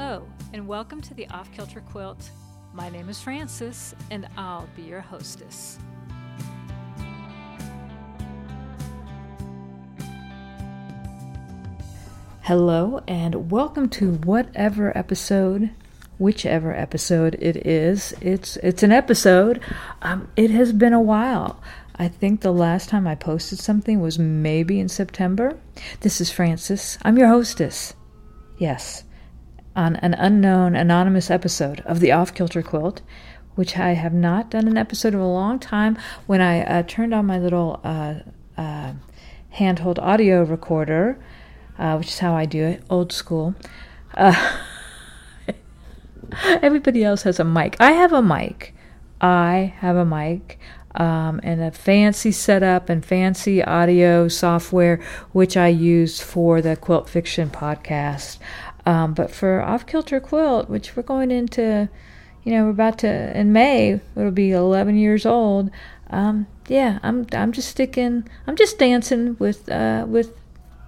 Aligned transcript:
Hello, 0.00 0.28
and 0.52 0.68
welcome 0.68 1.00
to 1.00 1.12
the 1.12 1.26
Off 1.30 1.50
Kilter 1.50 1.80
Quilt. 1.80 2.30
My 2.72 2.88
name 2.88 3.08
is 3.08 3.20
Frances, 3.20 3.96
and 4.12 4.28
I'll 4.36 4.68
be 4.76 4.82
your 4.82 5.00
hostess. 5.00 5.76
Hello, 12.42 13.02
and 13.08 13.50
welcome 13.50 13.88
to 13.88 14.12
whatever 14.18 14.96
episode, 14.96 15.70
whichever 16.18 16.72
episode 16.72 17.34
it 17.40 17.66
is. 17.66 18.14
It's 18.20 18.56
it's 18.58 18.84
an 18.84 18.92
episode. 18.92 19.60
Um, 20.00 20.30
it 20.36 20.50
has 20.52 20.72
been 20.72 20.92
a 20.92 21.02
while. 21.02 21.60
I 21.96 22.06
think 22.06 22.42
the 22.42 22.52
last 22.52 22.88
time 22.88 23.08
I 23.08 23.16
posted 23.16 23.58
something 23.58 24.00
was 24.00 24.16
maybe 24.16 24.78
in 24.78 24.88
September. 24.88 25.58
This 26.02 26.20
is 26.20 26.30
Frances. 26.30 26.98
I'm 27.02 27.18
your 27.18 27.26
hostess. 27.26 27.94
Yes, 28.58 29.02
on 29.78 29.94
an 29.96 30.12
unknown 30.14 30.74
anonymous 30.74 31.30
episode 31.30 31.80
of 31.86 32.00
the 32.00 32.10
Off 32.10 32.34
Kilter 32.34 32.62
Quilt, 32.62 33.00
which 33.54 33.78
I 33.78 33.90
have 33.90 34.12
not 34.12 34.50
done 34.50 34.66
an 34.66 34.76
episode 34.76 35.14
of 35.14 35.20
a 35.20 35.26
long 35.26 35.60
time. 35.60 35.96
When 36.26 36.40
I 36.40 36.62
uh, 36.64 36.82
turned 36.82 37.14
on 37.14 37.26
my 37.26 37.38
little 37.38 37.80
uh, 37.84 38.14
uh, 38.56 38.94
handheld 39.54 40.00
audio 40.00 40.42
recorder, 40.42 41.16
uh, 41.78 41.94
which 41.94 42.08
is 42.08 42.18
how 42.18 42.34
I 42.34 42.44
do 42.44 42.64
it, 42.64 42.82
old 42.90 43.12
school. 43.12 43.54
Uh, 44.14 44.58
everybody 46.42 47.04
else 47.04 47.22
has 47.22 47.38
a 47.38 47.44
mic. 47.44 47.76
I 47.78 47.92
have 47.92 48.12
a 48.12 48.20
mic. 48.20 48.74
I 49.20 49.74
have 49.78 49.94
a 49.94 50.04
mic. 50.04 50.58
Um, 50.96 51.38
and 51.44 51.60
a 51.60 51.70
fancy 51.70 52.32
setup 52.32 52.88
and 52.88 53.04
fancy 53.04 53.62
audio 53.62 54.26
software, 54.26 55.00
which 55.30 55.56
I 55.56 55.68
used 55.68 56.20
for 56.22 56.60
the 56.60 56.74
Quilt 56.74 57.08
Fiction 57.08 57.50
podcast. 57.50 58.38
Um, 58.88 59.12
but 59.12 59.30
for 59.30 59.60
Off 59.60 59.84
Kilter 59.84 60.18
Quilt, 60.18 60.70
which 60.70 60.96
we're 60.96 61.02
going 61.02 61.30
into, 61.30 61.90
you 62.42 62.52
know, 62.52 62.64
we're 62.64 62.70
about 62.70 62.96
to 63.00 63.38
in 63.38 63.52
May, 63.52 64.00
it'll 64.16 64.30
be 64.30 64.50
11 64.50 64.96
years 64.96 65.26
old. 65.26 65.70
Um, 66.08 66.46
yeah, 66.68 66.98
I'm 67.02 67.26
I'm 67.32 67.52
just 67.52 67.68
sticking, 67.68 68.26
I'm 68.46 68.56
just 68.56 68.78
dancing 68.78 69.36
with 69.38 69.68
uh, 69.70 70.06
with 70.08 70.32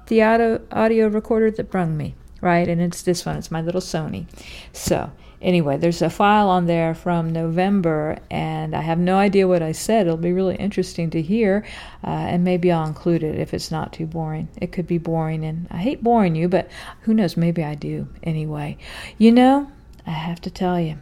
the 0.06 0.22
audio 0.22 0.62
audio 0.72 1.08
recorder 1.08 1.50
that 1.50 1.70
brung 1.70 1.98
me, 1.98 2.14
right? 2.40 2.66
And 2.66 2.80
it's 2.80 3.02
this 3.02 3.26
one. 3.26 3.36
It's 3.36 3.50
my 3.50 3.60
little 3.60 3.82
Sony. 3.82 4.24
So 4.72 5.12
anyway, 5.40 5.76
there's 5.76 6.02
a 6.02 6.10
file 6.10 6.48
on 6.48 6.66
there 6.66 6.94
from 6.94 7.32
November, 7.32 8.18
and 8.30 8.74
I 8.74 8.80
have 8.82 8.98
no 8.98 9.16
idea 9.16 9.48
what 9.48 9.62
I 9.62 9.72
said. 9.72 10.06
It'll 10.06 10.16
be 10.16 10.32
really 10.32 10.56
interesting 10.56 11.10
to 11.10 11.22
hear, 11.22 11.64
uh, 12.04 12.08
and 12.10 12.44
maybe 12.44 12.70
I'll 12.70 12.86
include 12.86 13.22
it 13.22 13.38
if 13.38 13.54
it's 13.54 13.70
not 13.70 13.92
too 13.92 14.06
boring. 14.06 14.48
It 14.60 14.72
could 14.72 14.86
be 14.86 14.98
boring, 14.98 15.44
and 15.44 15.66
I 15.70 15.78
hate 15.78 16.02
boring 16.02 16.34
you, 16.34 16.48
but 16.48 16.70
who 17.02 17.14
knows? 17.14 17.36
Maybe 17.36 17.64
I 17.64 17.74
do 17.74 18.08
anyway. 18.22 18.76
You 19.18 19.32
know, 19.32 19.70
I 20.06 20.10
have 20.10 20.40
to 20.42 20.50
tell 20.50 20.80
you, 20.80 20.98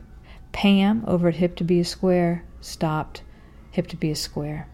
Pam 0.53 1.05
over 1.06 1.28
at 1.28 1.36
Hip 1.36 1.56
to 1.56 1.64
Be 1.64 1.81
a 1.81 1.84
Square 1.84 2.44
stopped 2.61 3.22
Hip 3.72 3.86
to 3.89 3.97
Be 3.97 4.11
a 4.11 4.16
Square. 4.16 4.69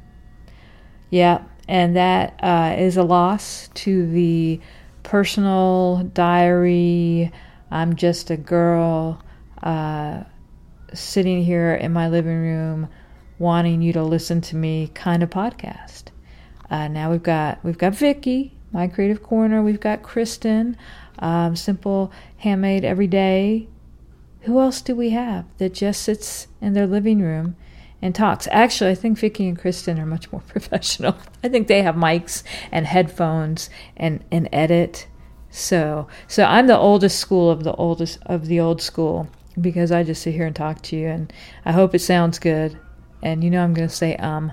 Yeah, 1.11 1.45
and 1.69 1.97
that 1.97 2.39
uh, 2.43 2.75
is 2.79 2.97
a 2.97 3.03
loss 3.03 3.69
to 3.75 4.11
the 4.11 4.61
personal 5.03 6.11
diary. 6.15 7.31
I'm 7.71 7.97
just 7.97 8.31
a 8.31 8.37
girl 8.37 9.23
uh, 9.65 10.23
sitting 10.93 11.43
here 11.43 11.75
in 11.75 11.93
my 11.93 12.09
living 12.09 12.41
room, 12.41 12.89
wanting 13.39 13.83
you 13.83 13.93
to 13.95 14.03
listen 14.05 14.41
to 14.43 14.57
me 14.57 14.91
kind 14.95 15.23
of 15.23 15.31
podcast. 15.31 16.05
Uh, 16.71 16.87
now 16.87 17.11
we've 17.11 17.23
got 17.23 17.63
we've 17.65 17.79
got 17.79 17.95
Vicky, 17.95 18.57
my 18.71 18.87
creative 18.87 19.23
corner. 19.23 19.63
We've 19.63 19.81
got 19.81 20.03
Kristen, 20.03 20.77
um, 21.19 21.57
simple 21.57 22.13
handmade 22.39 22.85
every 22.85 23.09
day. 23.09 23.67
Who 24.43 24.61
else 24.61 24.81
do 24.83 24.95
we 24.95 25.11
have 25.11 25.47
that 25.59 25.75
just 25.75 26.03
sits 26.03 26.47
in 26.61 26.75
their 26.75 26.87
living 26.87 27.21
room 27.21 27.57
and 28.05 28.15
talks. 28.15 28.47
Actually, 28.51 28.91
I 28.91 28.95
think 28.97 29.19
Vicky 29.19 29.49
and 29.49 29.59
Kristen 29.59 29.99
are 29.99 30.05
much 30.05 30.31
more 30.31 30.43
professional. 30.49 31.17
I 31.43 31.49
think 31.49 31.69
they 31.69 31.83
have 31.83 31.95
mics 31.95 32.43
and 32.71 32.87
headphones 32.87 33.71
and, 33.97 34.23
and 34.31 34.47
edit. 34.53 35.07
So 35.49 36.09
so 36.29 36.45
I'm 36.45 36.67
the 36.67 36.77
oldest 36.77 37.19
school 37.19 37.51
of 37.51 37.65
the 37.65 37.73
oldest 37.75 38.19
of 38.27 38.47
the 38.47 38.61
old 38.61 38.83
school 38.83 39.29
because 39.61 39.93
I 39.93 40.03
just 40.03 40.23
sit 40.23 40.35
here 40.35 40.47
and 40.47 40.57
talk 40.57 40.83
to 40.83 40.97
you 40.97 41.09
and 41.09 41.33
I 41.65 41.73
hope 41.73 41.95
it 41.95 42.01
sounds 42.01 42.39
good. 42.39 42.79
And 43.23 43.43
you 43.43 43.51
know 43.51 43.63
I'm 43.63 43.75
going 43.75 43.89
to 43.89 43.95
say 43.95 44.17
um 44.17 44.53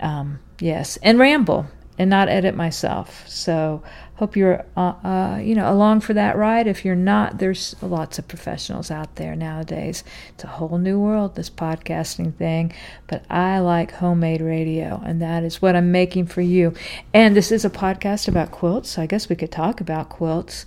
um 0.00 0.40
yes 0.60 0.98
and 1.02 1.18
ramble 1.18 1.66
and 1.98 2.08
not 2.10 2.28
edit 2.28 2.54
myself. 2.54 3.28
So 3.28 3.82
hope 4.14 4.36
you're 4.36 4.64
uh, 4.76 4.94
uh, 5.04 5.40
you 5.42 5.54
know 5.54 5.70
along 5.72 6.00
for 6.00 6.14
that 6.14 6.36
ride. 6.36 6.66
If 6.66 6.84
you're 6.84 6.94
not, 6.94 7.38
there's 7.38 7.74
lots 7.82 8.18
of 8.18 8.28
professionals 8.28 8.90
out 8.90 9.16
there 9.16 9.36
nowadays. 9.36 10.04
It's 10.30 10.44
a 10.44 10.48
whole 10.48 10.78
new 10.78 10.98
world 10.98 11.34
this 11.34 11.50
podcasting 11.50 12.34
thing. 12.34 12.72
But 13.06 13.24
I 13.30 13.58
like 13.58 13.92
homemade 13.92 14.40
radio, 14.40 15.02
and 15.04 15.20
that 15.20 15.42
is 15.42 15.60
what 15.60 15.76
I'm 15.76 15.92
making 15.92 16.26
for 16.26 16.40
you. 16.40 16.74
And 17.12 17.36
this 17.36 17.52
is 17.52 17.64
a 17.64 17.70
podcast 17.70 18.26
about 18.26 18.50
quilts. 18.50 18.90
So 18.90 19.02
I 19.02 19.06
guess 19.06 19.28
we 19.28 19.36
could 19.36 19.52
talk 19.52 19.80
about 19.80 20.08
quilts. 20.08 20.66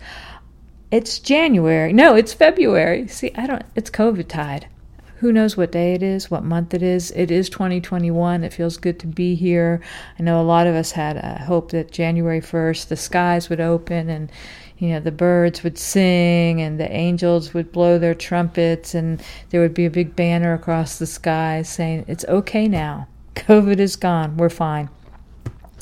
It's 0.95 1.19
January. 1.19 1.91
No, 1.91 2.15
it's 2.15 2.31
February. 2.31 3.09
See, 3.09 3.29
I 3.35 3.47
don't. 3.47 3.63
It's 3.75 3.89
COVID 3.89 4.29
tide 4.29 4.69
who 5.17 5.33
knows 5.33 5.57
what 5.57 5.73
day 5.73 5.93
it 5.93 6.01
is, 6.01 6.31
what 6.31 6.45
month 6.45 6.73
it 6.73 6.81
is. 6.81 7.11
It 7.11 7.31
is 7.31 7.49
2021. 7.49 8.45
It 8.45 8.53
feels 8.53 8.77
good 8.77 8.97
to 8.99 9.07
be 9.07 9.35
here. 9.35 9.81
I 10.17 10.23
know 10.23 10.39
a 10.39 10.43
lot 10.43 10.67
of 10.67 10.75
us 10.75 10.93
had 10.93 11.17
a 11.17 11.43
hope 11.43 11.71
that 11.71 11.91
January 11.91 12.39
1st 12.39 12.87
the 12.87 12.95
skies 12.95 13.49
would 13.49 13.59
open 13.59 14.09
and 14.09 14.31
you 14.77 14.87
know 14.87 15.01
the 15.01 15.11
birds 15.11 15.65
would 15.65 15.77
sing 15.77 16.61
and 16.61 16.79
the 16.79 16.89
angels 16.89 17.53
would 17.53 17.73
blow 17.73 17.99
their 17.99 18.15
trumpets 18.15 18.95
and 18.95 19.21
there 19.49 19.59
would 19.59 19.73
be 19.73 19.85
a 19.85 19.89
big 19.89 20.15
banner 20.15 20.53
across 20.53 20.97
the 20.97 21.05
sky 21.05 21.61
saying 21.61 22.05
it's 22.07 22.23
okay 22.29 22.69
now. 22.69 23.09
COVID 23.35 23.79
is 23.79 23.97
gone. 23.97 24.37
We're 24.37 24.47
fine. 24.47 24.89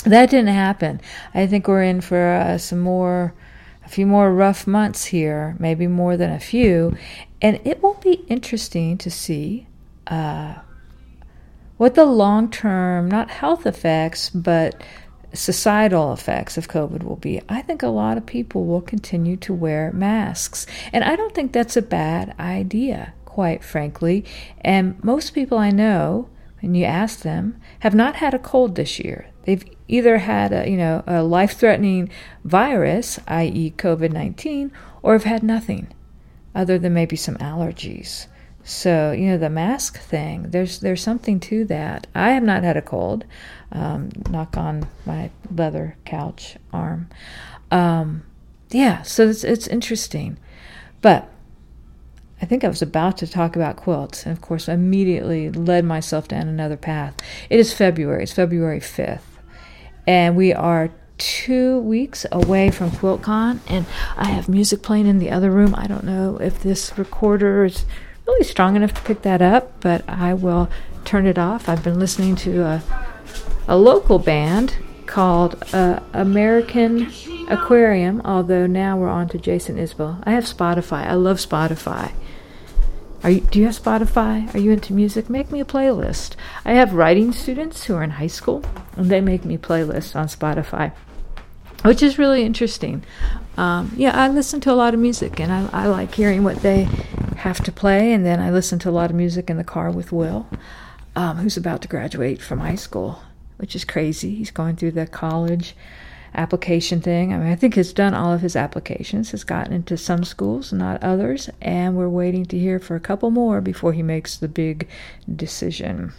That 0.06 0.32
didn't 0.32 0.56
happen. 0.56 1.02
I 1.36 1.46
think 1.46 1.68
we're 1.68 1.84
in 1.84 2.02
for 2.02 2.34
uh, 2.34 2.58
some 2.58 2.80
more 2.80 3.36
a 3.86 3.90
few 3.90 4.06
more 4.06 4.34
rough 4.34 4.66
months 4.66 5.06
here, 5.06 5.56
maybe 5.60 5.88
more 5.88 6.18
than 6.18 6.32
a 6.32 6.40
few, 6.40 6.96
and 7.42 7.60
it 7.66 7.84
will 7.84 7.96
be 7.96 8.24
interesting 8.28 8.98
to 8.98 9.12
see 9.12 9.68
uh, 10.08 10.56
what 11.78 11.96
the 11.96 12.06
long 12.06 12.50
term, 12.50 13.10
not 13.10 13.30
health 13.30 13.66
effects, 13.66 14.30
but 14.30 14.82
societal 15.34 16.14
effects 16.14 16.58
of 16.58 16.68
COVID 16.68 17.04
will 17.04 17.16
be. 17.16 17.42
I 17.50 17.62
think 17.62 17.82
a 17.82 17.88
lot 17.88 18.18
of 18.18 18.26
people 18.26 18.66
will 18.66 18.82
continue 18.82 19.36
to 19.38 19.54
wear 19.54 19.92
masks. 19.92 20.66
And 20.92 21.04
I 21.04 21.16
don't 21.16 21.34
think 21.34 21.52
that's 21.52 21.76
a 21.76 21.82
bad 21.82 22.36
idea, 22.40 23.14
quite 23.26 23.64
frankly. 23.64 24.24
And 24.62 25.04
most 25.04 25.32
people 25.32 25.58
I 25.58 25.72
know, 25.72 26.30
when 26.62 26.76
you 26.76 26.86
ask 26.86 27.22
them, 27.22 27.60
have 27.80 27.96
not 27.96 28.18
had 28.18 28.34
a 28.34 28.40
cold 28.40 28.76
this 28.76 29.00
year. 29.00 29.32
They've 29.44 29.66
either 29.88 30.20
had 30.20 30.54
a, 30.54 30.70
you 30.70 30.78
know, 30.78 31.04
a 31.06 31.24
life-threatening 31.24 32.10
virus, 32.44 33.20
i.e. 33.28 33.74
COVID-19, 33.78 34.72
or 35.02 35.14
have 35.14 35.24
had 35.24 35.44
nothing 35.44 35.94
other 36.56 36.78
than 36.78 36.94
maybe 36.94 37.16
some 37.16 37.36
allergies. 37.38 38.28
So 38.64 39.12
you 39.12 39.28
know 39.28 39.38
the 39.38 39.50
mask 39.50 40.00
thing. 40.00 40.44
There's 40.44 40.80
there's 40.80 41.02
something 41.02 41.40
to 41.42 41.66
that. 41.66 42.08
I 42.16 42.32
have 42.32 42.44
not 42.44 42.64
had 42.64 42.78
a 42.78 42.82
cold. 42.82 43.26
Um, 43.72 44.10
knock 44.30 44.56
on 44.56 44.88
my 45.06 45.32
leather 45.54 45.98
couch 46.06 46.58
arm. 46.72 47.10
Um, 47.72 48.24
yeah, 48.70 49.02
so 49.02 49.28
it's 49.28 49.44
it's 49.44 49.68
interesting, 49.68 50.38
but 51.02 51.30
I 52.42 52.46
think 52.46 52.64
I 52.64 52.68
was 52.68 52.82
about 52.82 53.18
to 53.18 53.28
talk 53.28 53.56
about 53.56 53.76
quilts, 53.76 54.26
and 54.26 54.32
of 54.32 54.42
course, 54.42 54.70
I 54.70 54.74
immediately 54.74 55.50
led 55.50 55.84
myself 55.84 56.28
down 56.28 56.48
another 56.48 56.78
path. 56.78 57.16
It 57.50 57.60
is 57.60 57.74
February. 57.74 58.24
It's 58.24 58.34
February 58.34 58.80
fifth, 58.80 59.33
and 60.08 60.36
we 60.36 60.54
are 60.54 60.90
two 61.18 61.80
weeks 61.80 62.26
away 62.32 62.70
from 62.70 62.92
QuiltCon, 62.92 63.60
and 63.68 63.86
I 64.18 64.26
have 64.26 64.50
music 64.50 64.82
playing 64.82 65.08
in 65.08 65.20
the 65.20 65.32
other 65.32 65.52
room. 65.52 65.74
I 65.78 65.88
don't 65.88 66.04
know 66.04 66.38
if 66.38 66.62
this 66.62 66.98
recorder 66.98 67.66
is 67.66 67.86
really 68.28 68.44
strong 68.44 68.76
enough 68.76 68.94
to 68.94 69.02
pick 69.02 69.22
that 69.22 69.42
up, 69.42 69.80
but 69.82 70.04
I 70.08 70.34
will 70.34 70.70
turn 71.06 71.26
it 71.26 71.38
off. 71.38 71.70
I've 71.70 71.84
been 71.84 72.00
listening 72.00 72.36
to 72.38 72.64
a, 72.64 72.84
a 73.68 73.78
local 73.78 74.20
band 74.20 74.76
called 75.06 75.62
uh, 75.74 76.00
American 76.14 77.12
Aquarium, 77.50 78.22
although 78.26 78.66
now 78.66 78.98
we're 78.98 79.10
on 79.10 79.28
to 79.30 79.38
Jason 79.38 79.78
Isbell. 79.78 80.24
I 80.24 80.32
have 80.32 80.46
Spotify. 80.46 81.06
I 81.06 81.14
love 81.14 81.38
Spotify. 81.38 82.14
You, 83.30 83.40
do 83.42 83.60
you 83.60 83.66
have 83.66 83.78
Spotify? 83.80 84.54
Are 84.54 84.60
you 84.60 84.72
into 84.72 84.94
music? 84.94 85.30
Make 85.30 85.52
me 85.52 85.60
a 85.60 85.66
playlist. 85.66 86.36
I 86.66 86.74
have 86.74 86.94
writing 86.94 87.32
students 87.32 87.86
who 87.86 87.96
are 87.96 88.04
in 88.04 88.12
high 88.12 88.28
school, 88.28 88.64
and 88.98 89.10
they 89.10 89.22
make 89.22 89.46
me 89.46 89.58
playlists 89.58 90.16
on 90.16 90.28
Spotify 90.28 90.92
which 91.84 92.02
is 92.02 92.18
really 92.18 92.44
interesting. 92.44 93.04
Um, 93.58 93.92
yeah, 93.96 94.20
I 94.20 94.30
listen 94.30 94.60
to 94.62 94.72
a 94.72 94.74
lot 94.74 94.94
of 94.94 95.00
music, 95.00 95.40
and 95.40 95.52
I, 95.52 95.70
I, 95.74 95.88
like 95.88 96.16
hearing 96.16 96.44
what 96.44 96.58
they 96.58 96.88
have 97.38 97.62
to 97.64 97.72
play. 97.72 98.14
And 98.14 98.26
then 98.26 98.40
I 98.40 98.50
listen 98.50 98.80
to 98.80 98.90
a 98.90 98.92
lot 98.92 99.10
of 99.10 99.16
music 99.16 99.50
in 99.50 99.58
the 99.58 99.64
car 99.64 99.92
with 99.92 100.12
Will, 100.12 100.48
um, 101.16 101.38
who's 101.38 101.58
about 101.58 101.82
to 101.84 101.88
graduate 101.88 102.42
from 102.42 102.60
high 102.60 102.76
school, 102.76 103.22
which 103.58 103.76
is 103.76 103.86
crazy. 103.86 104.34
He's 104.34 104.52
going 104.52 104.76
through 104.76 104.92
the 104.92 105.06
college 105.06 105.76
application 106.34 107.02
thing. 107.02 107.34
I 107.34 107.38
mean, 107.38 107.52
I 107.52 107.56
think 107.56 107.76
he's 107.76 107.94
done 107.94 108.14
all 108.14 108.34
of 108.34 108.42
his 108.42 108.56
applications, 108.56 109.32
has 109.32 109.44
gotten 109.44 109.74
into 109.74 109.98
some 109.98 110.24
schools, 110.24 110.74
not 110.74 111.04
others, 111.04 111.50
and 111.62 111.96
we're 111.96 112.10
waiting 112.10 112.46
to 112.46 112.60
hear 112.60 112.80
for 112.80 112.96
a 112.96 113.00
couple 113.00 113.32
more 113.32 113.62
before 113.62 113.94
he 113.94 114.04
makes 114.04 114.38
the 114.38 114.48
big 114.48 114.88
decision. 115.34 116.14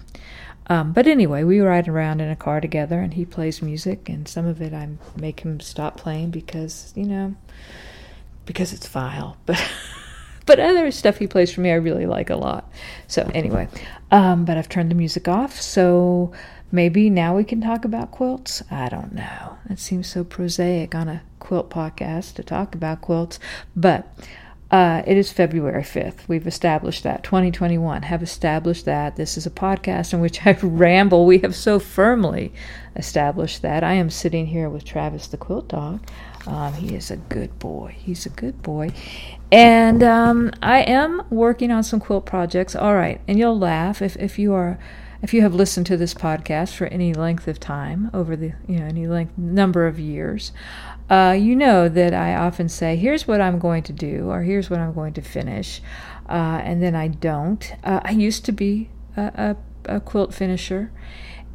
Um, 0.67 0.93
but 0.93 1.07
anyway, 1.07 1.45
we 1.45 1.61
ride 1.61 1.89
around 1.89 2.21
in 2.21 2.31
a 2.31 2.37
car 2.37 2.61
together, 2.61 3.01
and 3.01 3.15
he 3.15 3.25
plays 3.25 3.61
music, 3.61 4.09
and 4.09 4.27
some 4.27 4.47
of 4.47 4.63
it 4.63 4.73
I 4.73 4.89
make 5.17 5.41
him 5.41 5.61
stop 5.61 5.99
playing 5.99 6.31
because 6.31 6.93
you 6.97 7.05
know, 7.05 7.35
because 8.47 8.73
it's 8.73 8.89
vile. 8.89 9.37
But 9.47 9.63
but 10.47 10.61
other 10.61 10.91
stuff 10.91 11.17
he 11.17 11.27
plays 11.27 11.51
for 11.51 11.63
me, 11.63 11.71
I 11.71 11.77
really 11.77 12.05
like 12.05 12.29
a 12.29 12.37
lot. 12.37 12.71
So 13.07 13.31
anyway, 13.35 13.67
um, 14.11 14.45
but 14.45 14.59
I've 14.59 14.69
turned 14.69 14.91
the 14.91 14.95
music 14.95 15.27
off, 15.27 15.59
so 15.59 16.33
maybe 16.75 17.09
now 17.09 17.37
we 17.37 17.45
can 17.45 17.61
talk 17.61 17.85
about 17.85 18.11
quilts. 18.11 18.63
I 18.71 18.89
don't 18.89 19.15
know. 19.15 19.57
It 19.71 19.79
seems 19.79 20.09
so 20.09 20.25
prosaic 20.25 20.95
on 20.95 21.09
a 21.09 21.23
quilt 21.39 21.71
podcast 21.71 22.35
to 22.35 22.43
talk 22.43 22.75
about 22.75 23.01
quilts, 23.01 23.39
but. 23.75 24.07
Uh, 24.71 25.05
it 25.07 25.17
is 25.17 25.31
February 25.31 25.83
5th. 25.83 26.27
We've 26.27 26.49
established 26.49 27.05
that. 27.05 27.23
2021 27.23 28.03
have 28.03 28.25
established 28.25 28.87
that. 28.87 29.15
This 29.15 29.37
is 29.37 29.47
a 29.47 29.51
podcast 29.51 30.13
in 30.13 30.21
which 30.21 30.45
I 30.47 30.53
ramble. 30.61 31.27
We 31.27 31.39
have 31.41 31.55
so 31.55 31.79
firmly 31.79 32.53
established 32.97 33.63
that. 33.63 33.85
I 33.85 33.93
am 33.93 34.11
sitting 34.11 34.47
here 34.47 34.69
with 34.69 34.85
Travis 34.85 35.29
the 35.29 35.37
Quilt 35.37 35.69
Dog. 35.69 36.05
Um, 36.49 36.73
he 36.73 36.97
is 36.97 37.13
a 37.13 37.19
good 37.19 37.57
boy. 37.61 37.95
He's 37.97 38.27
a 38.27 38.31
good 38.31 38.63
boy. 38.63 38.91
And 39.53 40.03
um, 40.03 40.51
I 40.61 40.81
am 40.81 41.23
working 41.31 41.71
on 41.71 41.85
some 41.85 42.01
quilt 42.01 42.27
projects. 42.27 42.75
All 42.75 42.97
right. 42.97 43.21
And 43.29 43.39
you'll 43.39 43.59
laugh 43.59 44.03
if, 44.03 44.17
if 44.17 44.41
you 44.41 44.55
are 44.55 44.81
if 45.25 45.35
you 45.35 45.43
have 45.43 45.55
listened 45.55 45.87
to 45.87 45.97
this 45.97 46.15
podcast 46.15 46.75
for 46.75 46.87
any 46.87 47.13
length 47.13 47.49
of 47.49 47.59
time 47.59 48.11
over 48.15 48.37
the 48.37 48.53
you 48.69 48.79
know 48.79 48.85
any 48.85 49.09
length 49.09 49.37
number 49.37 49.87
of 49.87 49.99
years 49.99 50.53
uh, 51.11 51.37
you 51.39 51.55
know 51.55 51.89
that 51.89 52.15
I 52.15 52.35
often 52.35 52.69
say, 52.69 52.97
here's 52.97 53.29
what 53.29 53.41
I'm 53.41 53.59
going 53.59 53.83
to 53.85 53.93
do, 53.93 54.31
or 54.31 54.43
here's 54.43 54.71
what 54.71 54.81
I'm 54.81 54.95
going 54.95 55.13
to 55.15 55.23
finish, 55.23 55.83
uh, 56.29 56.61
and 56.65 56.83
then 56.83 56.95
I 56.95 57.09
don't. 57.09 57.75
Uh, 57.85 58.01
I 58.03 58.13
used 58.13 58.45
to 58.47 58.53
be 58.53 58.89
a, 59.17 59.57
a, 59.87 59.97
a, 59.97 60.01
quilt 60.01 60.33
finisher, 60.33 60.91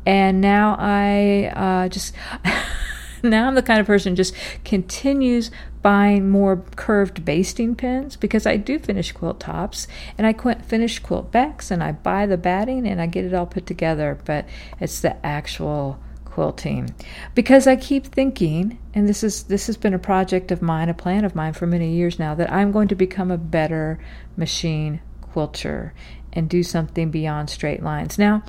and 0.06 0.40
now 0.40 0.76
I 0.78 1.52
uh, 1.56 1.90
just. 1.90 2.14
now 3.24 3.48
I'm 3.48 3.56
the 3.56 3.64
kind 3.64 3.82
of 3.82 3.88
person 3.88 4.16
just 4.16 4.34
continues 4.64 5.52
buying 5.82 6.30
more 6.30 6.58
curved 6.76 7.24
basting 7.24 7.76
pins 7.76 8.16
because 8.16 8.46
I 8.46 8.58
do 8.58 8.80
finish 8.80 9.12
quilt 9.12 9.40
tops 9.40 9.88
and 10.18 10.28
I 10.28 10.34
finish 10.34 11.00
quilt 11.00 11.32
backs 11.32 11.72
and 11.72 11.84
I 11.84 11.94
buy 11.94 12.26
the 12.26 12.38
batting 12.38 12.88
and 12.88 13.02
I 13.02 13.06
get 13.06 13.26
it 13.26 13.34
all 13.34 13.46
put 13.46 13.66
together, 13.66 14.20
but 14.26 14.46
it's 14.80 15.02
the 15.02 15.26
actual 15.26 16.00
quilting 16.26 16.94
because 17.36 17.68
I 17.68 17.76
keep 17.76 18.06
thinking, 18.06 18.80
and 18.94 19.10
this 19.10 19.24
is 19.24 19.44
this 19.44 19.68
has 19.68 19.78
been 19.78 19.94
a 19.94 20.00
project 20.00 20.52
of 20.52 20.62
mine, 20.62 20.90
a 20.90 20.94
plan 20.94 21.26
of 21.26 21.36
mine 21.36 21.54
for 21.54 21.68
many 21.68 21.94
years 21.94 22.20
now, 22.20 22.36
that 22.36 22.52
I'm 22.52 22.72
going 22.72 22.88
to 22.90 22.96
become 22.96 23.32
a 23.32 23.38
better 23.38 24.00
machine 24.38 25.02
quilter 25.22 25.94
and 26.34 26.50
do 26.50 26.64
something 26.64 27.12
beyond 27.12 27.50
straight 27.50 27.84
lines. 27.84 28.18
Now, 28.18 28.44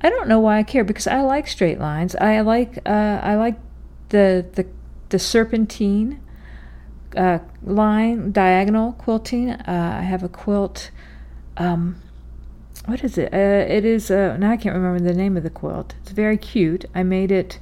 I 0.00 0.10
don't 0.10 0.28
know 0.28 0.40
why 0.40 0.58
I 0.58 0.62
care 0.62 0.84
because 0.84 1.06
I 1.06 1.22
like 1.22 1.48
straight 1.48 1.78
lines. 1.78 2.14
I 2.14 2.40
like 2.40 2.78
uh, 2.86 3.20
I 3.22 3.36
like 3.36 3.58
the 4.10 4.46
the 4.52 4.66
the 5.08 5.18
serpentine 5.18 6.20
uh, 7.16 7.38
line 7.62 8.32
diagonal 8.32 8.92
quilting. 8.92 9.50
Uh, 9.50 9.98
I 10.00 10.02
have 10.02 10.22
a 10.22 10.28
quilt. 10.28 10.90
Um, 11.56 11.96
what 12.86 13.04
is 13.04 13.16
it? 13.18 13.32
Uh, 13.32 13.36
it 13.36 13.84
is 13.84 14.10
uh, 14.10 14.36
now 14.38 14.50
I 14.50 14.56
can't 14.56 14.74
remember 14.74 15.00
the 15.00 15.14
name 15.14 15.36
of 15.36 15.42
the 15.42 15.50
quilt. 15.50 15.94
It's 16.02 16.10
very 16.10 16.36
cute. 16.36 16.84
I 16.94 17.02
made 17.02 17.30
it 17.30 17.58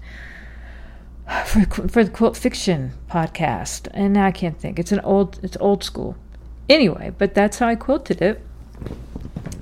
for 1.47 1.65
for 1.89 2.05
the 2.05 2.11
quilt 2.11 2.37
fiction 2.37 2.93
podcast, 3.11 3.89
and 3.93 4.15
now 4.15 4.27
I 4.27 4.33
can't 4.33 4.59
think. 4.59 4.79
It's 4.79 4.93
an 4.93 5.01
old 5.01 5.39
it's 5.43 5.57
old 5.61 5.85
school. 5.85 6.17
Anyway, 6.69 7.13
but 7.19 7.35
that's 7.35 7.59
how 7.59 7.69
I 7.69 7.75
quilted 7.75 8.23
it, 8.23 8.41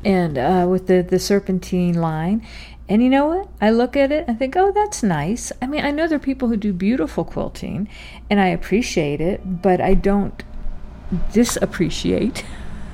and 0.05 0.38
uh, 0.38 0.67
with 0.69 0.87
the 0.87 1.02
the 1.02 1.19
serpentine 1.19 1.94
line. 1.94 2.46
And 2.88 3.02
you 3.02 3.11
know 3.11 3.26
what? 3.26 3.49
I 3.61 3.70
look 3.70 3.96
at 3.96 4.11
it 4.11 4.25
and 4.26 4.38
think, 4.38 4.56
oh, 4.56 4.73
that's 4.73 5.02
nice. 5.02 5.52
I 5.61 5.67
mean, 5.67 5.85
I 5.85 5.90
know 5.90 6.06
there 6.06 6.17
are 6.17 6.20
people 6.20 6.49
who 6.49 6.56
do 6.56 6.73
beautiful 6.73 7.25
quilting, 7.25 7.88
and 8.31 8.40
I 8.40 8.46
appreciate 8.46 9.20
it, 9.20 9.62
but 9.62 9.81
I 9.81 9.94
don't 9.94 10.43
disappreciate 11.32 12.44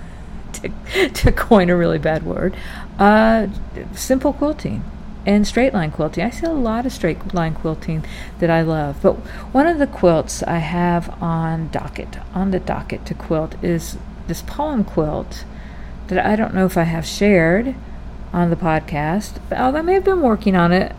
to, 0.53 1.09
to 1.09 1.33
coin 1.33 1.71
a 1.71 1.77
really 1.77 1.99
bad 1.99 2.25
word, 2.25 2.57
uh, 2.99 3.47
simple 3.95 4.33
quilting 4.33 4.83
and 5.27 5.47
straight 5.47 5.73
line 5.73 5.91
quilting. 5.91 6.25
I 6.25 6.31
see 6.31 6.47
a 6.47 6.51
lot 6.51 6.87
of 6.87 6.93
straight 6.93 7.33
line 7.33 7.55
quilting 7.55 8.05
that 8.41 8.51
I 8.51 8.63
love. 8.63 9.01
But 9.01 9.15
one 9.53 9.67
of 9.67 9.79
the 9.79 9.87
quilts 9.87 10.43
I 10.43 10.59
have 10.59 11.23
on 11.23 11.69
docket, 11.69 12.19
on 12.35 12.51
the 12.51 12.61
docket 12.61 13.07
to 13.07 13.15
quilt 13.15 13.55
is 13.63 13.97
this 14.27 14.43
poem 14.43 14.85
quilt 14.85 15.45
that 16.09 16.25
I 16.25 16.37
don't 16.37 16.55
know 16.55 16.67
if 16.67 16.77
I 16.77 16.83
have 16.83 17.07
shared 17.07 17.75
on 18.35 18.51
the 18.51 18.57
podcast. 18.57 19.41
I 19.51 19.81
may 19.81 19.95
have 19.95 20.05
been 20.05 20.21
working 20.21 20.55
on 20.55 20.73
it 20.73 20.95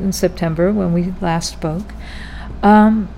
in 0.00 0.12
September 0.12 0.72
when 0.72 0.92
we 0.92 1.14
last 1.20 1.52
spoke. 1.52 1.92
Um, 2.62 3.08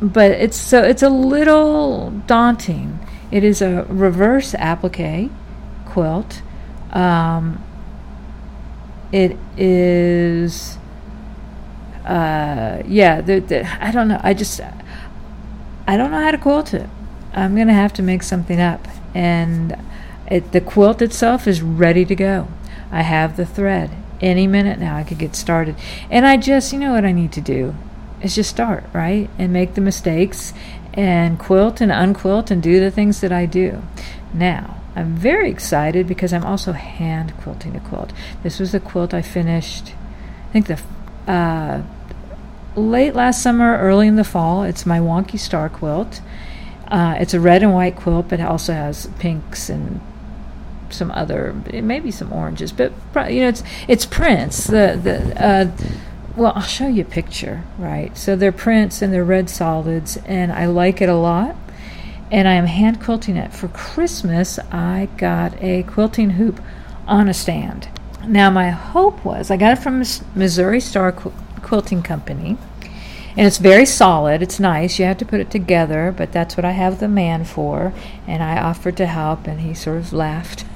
but 0.00 0.30
it's 0.30 0.56
so 0.56 0.82
it's 0.82 1.02
a 1.02 1.10
little 1.10 2.10
daunting 2.26 2.98
it 3.32 3.42
is 3.42 3.62
a 3.62 3.84
reverse 3.88 4.54
applique 4.54 5.30
quilt. 5.86 6.42
Um, 6.92 7.64
it 9.10 9.38
is, 9.56 10.76
uh, 12.04 12.82
yeah, 12.86 13.22
the, 13.22 13.40
the, 13.40 13.66
I 13.82 13.90
don't 13.90 14.08
know. 14.08 14.20
I 14.22 14.34
just, 14.34 14.60
I 15.86 15.96
don't 15.96 16.10
know 16.10 16.20
how 16.20 16.30
to 16.30 16.38
quilt 16.38 16.74
it. 16.74 16.88
I'm 17.32 17.54
going 17.54 17.68
to 17.68 17.72
have 17.72 17.94
to 17.94 18.02
make 18.02 18.22
something 18.22 18.60
up. 18.60 18.86
And 19.14 19.78
it, 20.32 20.52
the 20.52 20.62
quilt 20.62 21.02
itself 21.02 21.46
is 21.46 21.60
ready 21.60 22.06
to 22.06 22.14
go. 22.14 22.48
I 22.90 23.02
have 23.02 23.36
the 23.36 23.44
thread. 23.44 23.90
Any 24.18 24.46
minute 24.46 24.78
now, 24.78 24.96
I 24.96 25.04
could 25.04 25.18
get 25.18 25.36
started. 25.36 25.76
And 26.10 26.26
I 26.26 26.38
just, 26.38 26.72
you 26.72 26.78
know 26.78 26.92
what 26.92 27.04
I 27.04 27.12
need 27.12 27.32
to 27.32 27.42
do? 27.42 27.74
Is 28.22 28.34
just 28.34 28.48
start, 28.48 28.84
right? 28.94 29.28
And 29.38 29.52
make 29.52 29.74
the 29.74 29.82
mistakes 29.82 30.54
and 30.94 31.38
quilt 31.38 31.82
and 31.82 31.92
unquilt 31.92 32.50
and 32.50 32.62
do 32.62 32.80
the 32.80 32.90
things 32.90 33.20
that 33.20 33.30
I 33.30 33.44
do. 33.44 33.82
Now, 34.32 34.80
I'm 34.96 35.16
very 35.16 35.50
excited 35.50 36.06
because 36.06 36.32
I'm 36.32 36.44
also 36.44 36.72
hand 36.72 37.34
quilting 37.42 37.76
a 37.76 37.80
quilt. 37.80 38.12
This 38.42 38.58
was 38.58 38.72
a 38.72 38.80
quilt 38.80 39.12
I 39.12 39.20
finished, 39.20 39.92
I 40.48 40.52
think 40.52 40.66
the 40.66 40.80
uh, 41.30 41.82
late 42.74 43.14
last 43.14 43.42
summer, 43.42 43.76
early 43.76 44.08
in 44.08 44.16
the 44.16 44.24
fall. 44.24 44.62
It's 44.62 44.86
my 44.86 44.98
wonky 44.98 45.38
star 45.38 45.68
quilt. 45.68 46.22
Uh, 46.88 47.16
it's 47.20 47.34
a 47.34 47.40
red 47.40 47.62
and 47.62 47.74
white 47.74 47.96
quilt, 47.96 48.28
but 48.28 48.40
it 48.40 48.46
also 48.46 48.72
has 48.72 49.08
pinks 49.18 49.68
and 49.68 50.00
some 50.92 51.10
other, 51.10 51.54
maybe 51.72 52.10
some 52.10 52.32
oranges, 52.32 52.72
but 52.72 52.92
you 53.32 53.40
know, 53.40 53.48
it's 53.48 53.62
it's 53.88 54.06
prints. 54.06 54.66
The 54.66 54.98
the 55.02 55.44
uh, 55.44 55.70
well, 56.36 56.52
I'll 56.56 56.62
show 56.62 56.88
you 56.88 57.02
a 57.02 57.06
picture, 57.06 57.62
right? 57.78 58.16
So 58.16 58.36
they're 58.36 58.52
prints 58.52 59.02
and 59.02 59.12
they're 59.12 59.24
red 59.24 59.50
solids, 59.50 60.16
and 60.24 60.50
I 60.52 60.66
like 60.66 61.02
it 61.02 61.08
a 61.08 61.14
lot. 61.14 61.56
And 62.30 62.48
I 62.48 62.54
am 62.54 62.64
hand 62.64 63.02
quilting 63.02 63.36
it. 63.36 63.52
For 63.52 63.68
Christmas, 63.68 64.58
I 64.70 65.08
got 65.18 65.54
a 65.62 65.82
quilting 65.82 66.30
hoop 66.30 66.60
on 67.06 67.28
a 67.28 67.34
stand. 67.34 67.88
Now, 68.26 68.48
my 68.50 68.70
hope 68.70 69.24
was 69.24 69.50
I 69.50 69.56
got 69.56 69.76
it 69.76 69.82
from 69.82 70.02
Missouri 70.34 70.80
Star 70.80 71.12
Quilting 71.12 72.02
Company, 72.02 72.56
and 73.36 73.46
it's 73.46 73.58
very 73.58 73.84
solid. 73.84 74.42
It's 74.42 74.60
nice. 74.60 74.98
You 74.98 75.04
have 75.06 75.18
to 75.18 75.26
put 75.26 75.40
it 75.40 75.50
together, 75.50 76.14
but 76.16 76.32
that's 76.32 76.56
what 76.56 76.64
I 76.64 76.70
have 76.70 77.00
the 77.00 77.08
man 77.08 77.44
for. 77.44 77.92
And 78.26 78.42
I 78.42 78.58
offered 78.62 78.96
to 78.98 79.06
help, 79.06 79.46
and 79.46 79.60
he 79.60 79.74
sort 79.74 79.98
of 79.98 80.12
laughed. 80.12 80.64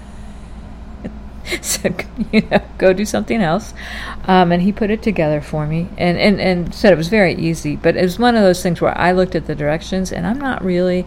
so 1.63 1.95
you 2.33 2.43
know, 2.43 2.61
go 2.79 2.93
do 2.93 3.05
something 3.05 3.41
else. 3.41 3.73
Um, 4.25 4.51
and 4.51 4.63
he 4.63 4.73
put 4.73 4.91
it 4.91 5.03
together 5.03 5.41
for 5.41 5.67
me, 5.67 5.89
and, 5.97 6.19
and 6.19 6.41
and 6.41 6.75
said 6.75 6.93
it 6.93 6.97
was 6.97 7.09
very 7.09 7.35
easy. 7.35 7.77
But 7.77 7.97
it 7.97 8.03
was 8.03 8.19
one 8.19 8.35
of 8.35 8.43
those 8.43 8.63
things 8.63 8.81
where 8.81 8.97
I 8.99 9.13
looked 9.13 9.35
at 9.35 9.47
the 9.47 9.55
directions, 9.55 10.13
and 10.13 10.27
I'm 10.27 10.41
not 10.41 10.65
really 10.65 11.07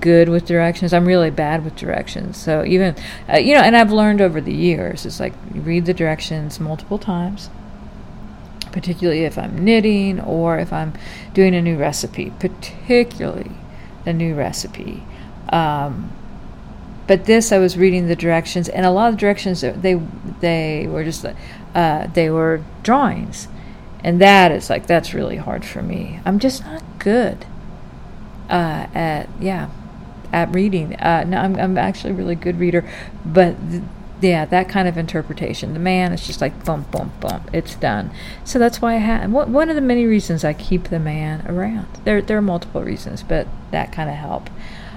good 0.00 0.28
with 0.28 0.46
directions. 0.46 0.92
I'm 0.92 1.06
really 1.06 1.30
bad 1.30 1.64
with 1.64 1.76
directions. 1.76 2.36
So 2.36 2.64
even 2.64 2.96
uh, 3.32 3.38
you 3.38 3.54
know, 3.54 3.60
and 3.60 3.76
I've 3.76 3.92
learned 3.92 4.20
over 4.20 4.40
the 4.40 4.54
years, 4.54 5.06
it's 5.06 5.20
like 5.20 5.34
read 5.52 5.86
the 5.86 5.94
directions 5.94 6.60
multiple 6.60 6.98
times. 6.98 7.50
Particularly 8.72 9.24
if 9.24 9.38
I'm 9.38 9.64
knitting 9.64 10.20
or 10.20 10.58
if 10.58 10.72
I'm 10.72 10.92
doing 11.32 11.54
a 11.54 11.62
new 11.62 11.78
recipe, 11.78 12.32
particularly 12.38 13.52
the 14.04 14.12
new 14.12 14.34
recipe. 14.34 15.02
Um, 15.50 16.12
but 17.08 17.24
this, 17.24 17.50
I 17.52 17.58
was 17.58 17.76
reading 17.78 18.06
the 18.06 18.14
directions, 18.14 18.68
and 18.68 18.84
a 18.84 18.90
lot 18.90 19.10
of 19.10 19.18
directions 19.18 19.62
they 19.62 19.94
they 20.40 20.86
were 20.86 21.02
just 21.02 21.24
uh, 21.74 22.06
they 22.06 22.30
were 22.30 22.62
drawings, 22.82 23.48
and 24.04 24.20
that 24.20 24.52
is 24.52 24.68
like 24.70 24.86
that's 24.86 25.14
really 25.14 25.36
hard 25.36 25.64
for 25.64 25.82
me. 25.82 26.20
I'm 26.26 26.38
just 26.38 26.64
not 26.64 26.82
good 26.98 27.46
uh, 28.50 28.86
at 28.94 29.28
yeah 29.40 29.70
at 30.32 30.54
reading. 30.54 30.96
Uh, 30.96 31.24
no, 31.26 31.38
I'm 31.38 31.56
I'm 31.56 31.78
actually 31.78 32.10
a 32.10 32.14
really 32.14 32.34
good 32.34 32.60
reader, 32.60 32.88
but 33.24 33.56
th- 33.70 33.82
yeah, 34.20 34.44
that 34.44 34.68
kind 34.68 34.86
of 34.86 34.98
interpretation. 34.98 35.72
The 35.72 35.78
man 35.78 36.12
is 36.12 36.26
just 36.26 36.42
like 36.42 36.64
bump, 36.64 36.90
bump, 36.90 37.20
bump. 37.20 37.48
It's 37.54 37.74
done. 37.76 38.10
So 38.44 38.58
that's 38.58 38.82
why 38.82 38.94
I 38.94 38.98
have 38.98 39.30
one 39.30 39.70
of 39.70 39.76
the 39.76 39.80
many 39.80 40.06
reasons 40.06 40.44
I 40.44 40.52
keep 40.52 40.88
the 40.88 40.98
man 40.98 41.46
around. 41.46 41.86
There, 42.04 42.20
there 42.20 42.36
are 42.36 42.42
multiple 42.42 42.82
reasons, 42.82 43.22
but 43.22 43.46
that 43.70 43.92
kind 43.92 44.10
of 44.10 44.16
help 44.16 44.50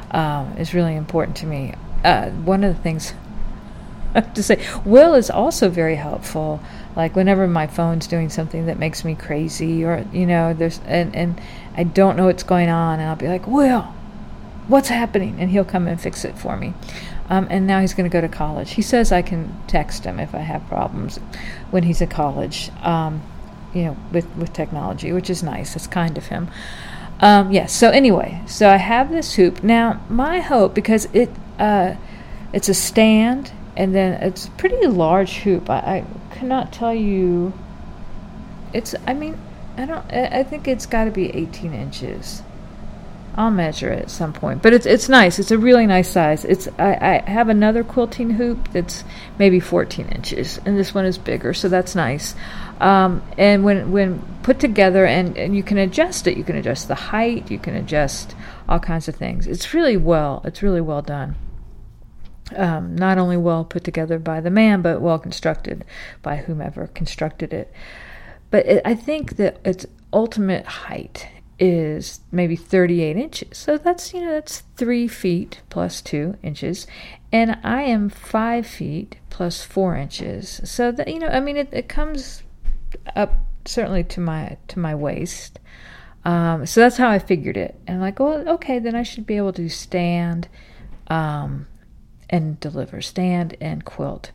um, 0.10 0.58
is 0.58 0.74
really 0.74 0.96
important 0.96 1.38
to 1.38 1.46
me. 1.46 1.76
Uh, 2.04 2.30
one 2.30 2.64
of 2.64 2.76
the 2.76 2.82
things 2.82 3.14
I 4.16 4.22
have 4.22 4.34
to 4.34 4.44
say, 4.44 4.66
Will 4.84 5.14
is 5.14 5.30
also 5.30 5.70
very 5.70 5.96
helpful. 5.96 6.60
Like 6.96 7.16
whenever 7.16 7.48
my 7.48 7.68
phone's 7.68 8.08
doing 8.08 8.30
something 8.30 8.66
that 8.66 8.78
makes 8.78 9.06
me 9.06 9.16
crazy, 9.16 9.86
or 9.86 10.06
you 10.12 10.26
know, 10.26 10.54
there's 10.54 10.80
and 10.86 11.16
and 11.16 11.40
I 11.78 11.84
don't 11.84 12.18
know 12.18 12.26
what's 12.26 12.44
going 12.44 12.70
on, 12.70 13.00
and 13.00 13.08
I'll 13.10 13.16
be 13.16 13.30
like, 13.30 13.48
Will, 13.48 13.94
what's 14.68 14.90
happening? 14.90 15.38
And 15.40 15.50
he'll 15.52 15.66
come 15.66 15.88
and 15.88 16.00
fix 16.00 16.26
it 16.26 16.38
for 16.38 16.58
me. 16.58 16.74
Um, 17.30 17.48
and 17.50 17.66
now 17.66 17.80
he's 17.80 17.94
going 17.94 18.10
to 18.10 18.14
go 18.14 18.20
to 18.20 18.28
college. 18.28 18.72
He 18.72 18.82
says 18.82 19.12
I 19.12 19.22
can 19.22 19.56
text 19.68 20.04
him 20.04 20.20
if 20.20 20.36
I 20.36 20.40
have 20.40 20.68
problems 20.68 21.18
when 21.70 21.84
he's 21.84 22.02
at 22.02 22.10
college, 22.10 22.70
um, 22.82 23.22
you 23.74 23.84
know, 23.84 23.98
with, 24.12 24.28
with 24.36 24.52
technology, 24.52 25.14
which 25.14 25.30
is 25.30 25.42
nice. 25.42 25.76
It's 25.78 25.88
kind 25.88 26.18
of 26.18 26.28
him. 26.28 26.50
Um, 27.22 27.52
yes. 27.52 27.72
So 27.72 27.90
anyway, 27.90 28.42
so 28.48 28.70
I 28.70 28.78
have 28.78 29.12
this 29.12 29.36
hoop 29.36 29.64
now. 29.64 30.02
My 30.10 30.42
hope 30.42 30.74
because 30.74 31.06
it 31.14 31.30
uh, 31.62 31.96
it's 32.54 32.68
a 32.68 32.74
stand 32.74 33.52
and 33.78 33.96
then 33.96 34.22
it's 34.22 34.48
a 34.48 34.52
pretty 34.52 34.86
large 34.88 35.38
hoop. 35.38 35.70
I, 35.70 35.76
I 35.76 36.06
cannot 36.36 36.74
tell 36.74 36.94
you. 36.94 37.54
It's. 38.74 38.96
I 39.08 39.14
mean, 39.14 39.38
I 39.78 39.86
don't. 39.86 40.06
I 40.14 40.44
think 40.44 40.68
it's 40.68 40.86
got 40.86 41.06
to 41.06 41.12
be 41.12 41.30
18 41.30 41.74
inches. 41.74 42.44
I'll 43.36 43.52
measure 43.52 43.90
it 43.90 44.04
at 44.04 44.10
some 44.10 44.34
point. 44.34 44.62
But 44.62 44.74
it's 44.74 44.86
it's 44.86 45.08
nice. 45.08 45.40
It's 45.40 45.52
a 45.52 45.58
really 45.58 45.88
nice 45.88 46.10
size. 46.10 46.44
It's 46.44 46.68
I, 46.78 47.22
I 47.26 47.30
have 47.30 47.48
another 47.48 47.84
quilting 47.84 48.32
hoop 48.32 48.72
that's 48.74 49.06
maybe 49.40 49.60
14 49.60 50.08
inches, 50.10 50.60
and 50.66 50.78
this 50.78 50.94
one 50.94 51.06
is 51.06 51.18
bigger, 51.18 51.54
so 51.54 51.70
that's 51.70 51.96
nice. 51.96 52.36
Um, 52.82 53.24
and 53.38 53.64
when 53.64 53.92
when 53.92 54.22
put 54.44 54.60
together, 54.60 55.06
and, 55.06 55.38
and 55.38 55.56
you 55.56 55.64
can 55.64 55.78
adjust 55.78 56.28
it. 56.28 56.38
You 56.38 56.44
can 56.44 56.58
adjust 56.58 56.88
the 56.88 56.96
height. 56.96 57.50
You 57.50 57.60
can 57.60 57.76
adjust 57.76 58.36
all 58.68 58.80
kinds 58.80 59.08
of 59.08 59.16
things. 59.16 59.48
It's 59.48 59.74
really 59.74 59.98
well. 59.98 60.42
It's 60.44 60.62
really 60.62 60.82
well 60.82 61.02
done. 61.02 61.36
Um, 62.56 62.96
not 62.96 63.18
only 63.18 63.38
well 63.38 63.64
put 63.64 63.84
together 63.84 64.20
by 64.20 64.42
the 64.42 64.50
man, 64.50 64.82
but 64.82 65.02
well 65.02 65.20
constructed 65.20 65.86
by 66.22 66.38
whomever 66.38 66.88
constructed 66.88 67.54
it. 67.54 67.72
But 68.50 68.66
it, 68.66 68.82
I 68.86 68.96
think 68.96 69.38
that 69.38 69.60
its 69.66 69.86
ultimate 70.14 70.66
height 70.66 71.28
is 71.62 72.22
maybe 72.32 72.56
38 72.56 73.18
inches. 73.18 73.58
So 73.58 73.78
that's, 73.78 74.14
you 74.14 74.22
know, 74.22 74.32
that's 74.32 74.62
three 74.76 75.08
feet 75.08 75.62
plus 75.70 76.02
two 76.02 76.36
inches. 76.42 76.88
And 77.32 77.58
I 77.64 77.84
am 77.84 78.10
five 78.10 78.66
feet 78.66 79.18
plus 79.30 79.64
four 79.64 79.96
inches. 79.96 80.60
So 80.64 80.92
that, 80.92 81.08
you 81.08 81.20
know, 81.20 81.28
I 81.28 81.40
mean, 81.40 81.58
it, 81.58 81.70
it 81.72 81.88
comes 81.88 82.42
up 83.16 83.36
certainly 83.66 84.04
to 84.06 84.20
my, 84.20 84.58
to 84.70 84.80
my 84.80 84.96
waist. 84.96 85.60
Um, 86.26 86.66
so 86.66 86.82
that's 86.82 86.98
how 86.98 87.10
I 87.10 87.20
figured 87.20 87.58
it. 87.58 87.80
And 87.86 88.02
like, 88.02 88.20
well, 88.20 88.48
okay, 88.50 88.80
then 88.80 88.96
I 88.96 89.04
should 89.04 89.28
be 89.28 89.38
able 89.38 89.54
to 89.54 89.70
stand, 89.70 90.48
um, 91.08 91.68
and 92.32 92.60
deliver, 92.60 93.02
stand 93.02 93.56
and 93.62 93.86
quilt 93.86 94.32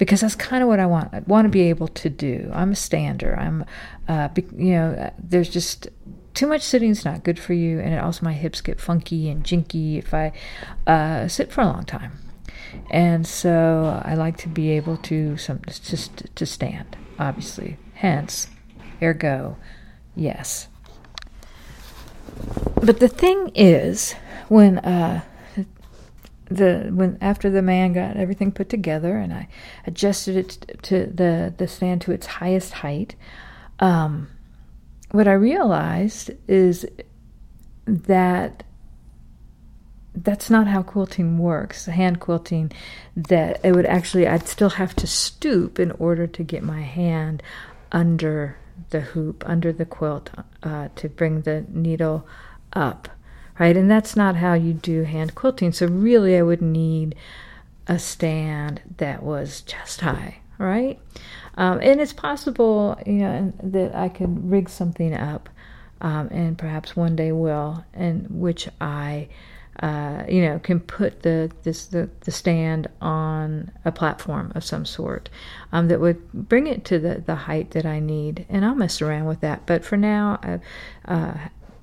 because 0.00 0.22
that's 0.22 0.34
kind 0.34 0.62
of 0.62 0.68
what 0.68 0.80
I 0.80 0.86
want. 0.86 1.12
I 1.12 1.20
want 1.20 1.44
to 1.44 1.50
be 1.50 1.62
able 1.62 1.88
to 1.88 2.08
do. 2.08 2.50
I'm 2.54 2.72
a 2.72 2.76
stander. 2.76 3.36
I'm, 3.38 3.66
uh, 4.08 4.30
you 4.56 4.72
know, 4.72 5.12
there's 5.18 5.50
just 5.50 5.88
too 6.32 6.46
much 6.46 6.62
sitting 6.62 6.88
is 6.88 7.04
not 7.04 7.22
good 7.22 7.38
for 7.38 7.52
you, 7.52 7.80
and 7.80 7.92
it 7.92 7.98
also 7.98 8.24
my 8.24 8.32
hips 8.32 8.62
get 8.62 8.80
funky 8.80 9.28
and 9.28 9.44
jinky 9.44 9.98
if 9.98 10.14
I 10.14 10.32
uh, 10.86 11.28
sit 11.28 11.52
for 11.52 11.60
a 11.60 11.66
long 11.66 11.84
time. 11.84 12.12
And 12.90 13.26
so 13.26 14.00
I 14.02 14.14
like 14.14 14.38
to 14.38 14.48
be 14.48 14.70
able 14.70 14.96
to 14.98 15.36
some 15.36 15.60
just 15.66 16.34
to 16.34 16.46
stand, 16.46 16.96
obviously. 17.18 17.76
Hence, 17.94 18.46
ergo, 19.02 19.58
yes. 20.16 20.68
But 22.82 23.00
the 23.00 23.08
thing 23.08 23.50
is, 23.54 24.14
when 24.48 24.78
uh, 24.78 25.22
the 26.50 26.90
when 26.92 27.16
after 27.20 27.48
the 27.48 27.62
man 27.62 27.92
got 27.92 28.16
everything 28.16 28.50
put 28.52 28.68
together 28.68 29.16
and 29.16 29.32
I 29.32 29.48
adjusted 29.86 30.36
it 30.36 30.78
to 30.82 31.06
the 31.06 31.54
the 31.56 31.68
stand 31.68 32.00
to 32.02 32.12
its 32.12 32.26
highest 32.26 32.72
height, 32.72 33.14
um, 33.78 34.28
what 35.12 35.28
I 35.28 35.32
realized 35.32 36.30
is 36.48 36.86
that 37.86 38.64
that's 40.14 40.50
not 40.50 40.66
how 40.66 40.82
quilting 40.82 41.38
works. 41.38 41.86
Hand 41.86 42.20
quilting, 42.20 42.72
that 43.16 43.60
it 43.64 43.72
would 43.72 43.86
actually, 43.86 44.26
I'd 44.26 44.48
still 44.48 44.70
have 44.70 44.94
to 44.96 45.06
stoop 45.06 45.78
in 45.78 45.92
order 45.92 46.26
to 46.26 46.42
get 46.42 46.62
my 46.62 46.82
hand 46.82 47.42
under 47.92 48.56
the 48.90 49.00
hoop, 49.00 49.44
under 49.46 49.72
the 49.72 49.84
quilt, 49.84 50.30
uh, 50.62 50.88
to 50.96 51.08
bring 51.08 51.42
the 51.42 51.64
needle 51.68 52.26
up, 52.72 53.08
right? 53.60 53.76
And 53.76 53.90
that's 53.90 54.16
not 54.16 54.36
how 54.36 54.54
you 54.54 54.72
do 54.72 55.02
hand 55.02 55.34
quilting. 55.34 55.70
So, 55.70 55.86
really, 55.86 56.36
I 56.36 56.42
would 56.42 56.62
need 56.62 57.14
a 57.86 57.98
stand 57.98 58.80
that 58.96 59.22
was 59.22 59.60
chest 59.60 60.00
high, 60.00 60.38
right? 60.58 60.98
Um, 61.56 61.78
and 61.82 62.00
it's 62.00 62.14
possible, 62.14 62.98
you 63.06 63.18
know, 63.18 63.52
that 63.62 63.94
I 63.94 64.08
could 64.08 64.50
rig 64.50 64.70
something 64.70 65.14
up, 65.14 65.50
um, 66.00 66.28
and 66.28 66.56
perhaps 66.56 66.96
one 66.96 67.14
day 67.14 67.32
will, 67.32 67.84
in 67.92 68.26
which 68.30 68.66
I, 68.80 69.28
uh, 69.80 70.24
you 70.26 70.40
know, 70.40 70.58
can 70.58 70.80
put 70.80 71.22
the 71.22 71.50
this 71.62 71.84
the, 71.86 72.08
the 72.20 72.30
stand 72.30 72.88
on 73.02 73.70
a 73.84 73.92
platform 73.92 74.52
of 74.54 74.64
some 74.64 74.86
sort 74.86 75.28
um, 75.70 75.88
that 75.88 76.00
would 76.00 76.32
bring 76.32 76.66
it 76.66 76.86
to 76.86 76.98
the 76.98 77.22
the 77.26 77.34
height 77.34 77.72
that 77.72 77.84
I 77.84 78.00
need, 78.00 78.46
and 78.48 78.64
I'll 78.64 78.74
mess 78.74 79.02
around 79.02 79.26
with 79.26 79.40
that. 79.40 79.66
But 79.66 79.84
for 79.84 79.98
now, 79.98 80.38
I've 80.42 80.62
uh, 81.04 81.34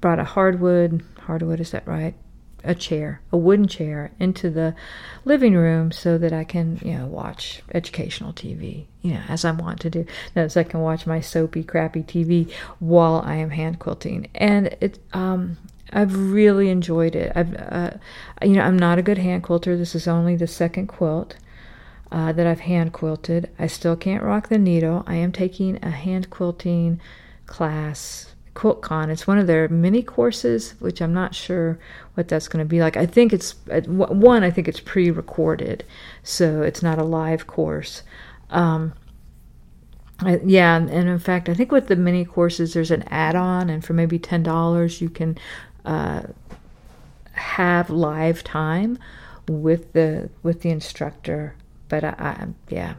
brought 0.02 0.18
a 0.20 0.24
hardwood 0.24 1.04
hardwood 1.28 1.60
is 1.60 1.72
that 1.72 1.88
right? 1.88 2.16
a 2.64 2.76
chair, 2.76 3.22
a 3.32 3.38
wooden 3.38 3.68
chair, 3.68 4.12
into 4.20 4.50
the 4.50 4.76
living 5.26 5.56
room 5.56 5.92
so 5.92 6.18
that 6.18 6.34
I 6.34 6.44
can, 6.44 6.80
you 6.84 6.94
know, 6.98 7.06
watch 7.06 7.62
educational 7.74 8.34
TV, 8.34 8.86
you 9.02 9.14
know, 9.14 9.22
as 9.30 9.46
I 9.46 9.52
want 9.52 9.80
to 9.82 9.90
do. 9.90 10.06
As 10.36 10.58
I 10.58 10.64
can 10.64 10.82
watch 10.82 11.08
my 11.08 11.22
soapy, 11.22 11.64
crappy 11.64 12.04
TV 12.04 12.52
while 12.80 13.22
I 13.26 13.36
am 13.36 13.52
hand 13.52 13.80
quilting, 13.80 14.28
and 14.36 14.76
it, 14.82 15.00
um, 15.14 15.58
I've 15.94 16.16
really 16.32 16.70
enjoyed 16.70 17.16
it. 17.16 17.32
I've, 17.36 17.56
uh, 17.56 17.92
you 18.42 18.54
know, 18.54 18.62
I'm 18.62 18.78
not 18.78 19.00
a 19.00 19.04
good 19.04 19.18
hand 19.18 19.44
quilter. 19.44 19.78
This 19.78 19.96
is 19.96 20.08
only 20.08 20.36
the 20.36 20.48
second 20.48 20.88
quilt. 20.88 21.36
Uh, 22.10 22.32
that 22.32 22.48
I've 22.48 22.62
hand 22.62 22.94
quilted. 22.94 23.50
I 23.60 23.68
still 23.68 23.98
can't 23.98 24.24
rock 24.24 24.48
the 24.48 24.58
needle. 24.58 25.04
I 25.06 25.16
am 25.16 25.34
taking 25.34 25.78
a 25.84 25.90
hand 25.90 26.30
quilting 26.30 27.02
class 27.48 28.34
QuiltCon. 28.58 29.10
It's 29.10 29.28
one 29.28 29.38
of 29.38 29.46
their 29.46 29.70
mini 29.70 30.02
courses, 30.02 30.74
which 30.80 31.00
I'm 31.00 31.14
not 31.14 31.36
sure 31.36 31.78
what 32.16 32.28
that's 32.28 32.48
going 32.48 32.66
to 32.66 32.68
be 32.68 32.80
like. 32.80 32.98
I 32.98 33.06
think 33.06 33.32
it's 33.32 33.54
one. 33.68 34.44
I 34.44 34.50
think 34.50 34.68
it's 34.68 34.80
pre-recorded, 34.80 35.84
so 36.24 36.64
it's 36.64 36.82
not 36.82 36.98
a 36.98 37.04
live 37.04 37.46
course. 37.46 38.02
Um, 38.50 38.94
I, 40.20 40.42
yeah, 40.44 40.76
and 40.76 40.90
in 40.90 41.20
fact, 41.20 41.50
I 41.50 41.54
think 41.54 41.72
with 41.72 41.88
the 41.88 41.96
mini 41.96 42.26
courses, 42.26 42.74
there's 42.74 42.90
an 42.90 43.04
add-on, 43.10 43.70
and 43.70 43.86
for 43.86 43.94
maybe 43.94 44.18
ten 44.18 44.42
dollars, 44.42 45.02
you 45.02 45.10
can 45.10 45.38
uh, 45.86 46.24
have 47.34 47.92
live 47.92 48.44
time 48.44 48.98
with 49.48 49.94
the 49.94 50.32
with 50.42 50.62
the 50.62 50.72
instructor. 50.72 51.54
But 51.90 52.04
I, 52.04 52.16
I 52.18 52.48
yeah, 52.70 52.96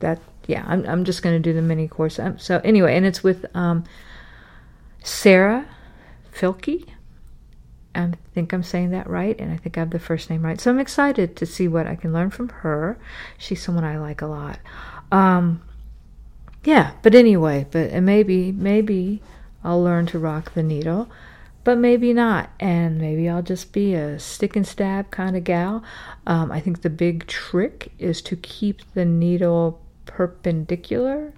that 0.00 0.20
yeah, 0.48 0.64
I'm 0.66 0.84
I'm 0.84 1.04
just 1.04 1.22
going 1.22 1.40
to 1.40 1.50
do 1.50 1.54
the 1.54 1.62
mini 1.62 1.86
course. 1.86 2.18
Um, 2.18 2.40
so 2.40 2.60
anyway, 2.64 2.96
and 2.96 3.06
it's 3.06 3.22
with 3.22 3.46
um, 3.54 3.84
Sarah 5.06 5.66
Fielke. 6.32 6.84
I 7.94 8.12
think 8.34 8.52
I'm 8.52 8.64
saying 8.64 8.90
that 8.90 9.08
right, 9.08 9.38
and 9.38 9.52
I 9.52 9.56
think 9.56 9.78
I 9.78 9.80
have 9.80 9.90
the 9.90 10.00
first 10.00 10.28
name 10.28 10.44
right. 10.44 10.60
So 10.60 10.70
I'm 10.70 10.80
excited 10.80 11.36
to 11.36 11.46
see 11.46 11.68
what 11.68 11.86
I 11.86 11.94
can 11.94 12.12
learn 12.12 12.30
from 12.30 12.48
her. 12.48 12.98
She's 13.38 13.62
someone 13.62 13.84
I 13.84 13.98
like 13.98 14.20
a 14.20 14.26
lot. 14.26 14.58
Um, 15.12 15.62
yeah, 16.64 16.92
but 17.02 17.14
anyway, 17.14 17.66
but 17.70 17.90
and 17.90 18.04
maybe 18.04 18.50
maybe 18.50 19.22
I'll 19.62 19.82
learn 19.82 20.06
to 20.06 20.18
rock 20.18 20.54
the 20.54 20.62
needle, 20.64 21.08
but 21.62 21.78
maybe 21.78 22.12
not, 22.12 22.50
and 22.58 22.98
maybe 22.98 23.28
I'll 23.28 23.42
just 23.42 23.72
be 23.72 23.94
a 23.94 24.18
stick 24.18 24.56
and 24.56 24.66
stab 24.66 25.12
kind 25.12 25.36
of 25.36 25.44
gal. 25.44 25.84
Um, 26.26 26.50
I 26.50 26.58
think 26.58 26.82
the 26.82 26.90
big 26.90 27.28
trick 27.28 27.92
is 28.00 28.20
to 28.22 28.36
keep 28.36 28.82
the 28.94 29.04
needle 29.04 29.80
perpendicular 30.04 31.32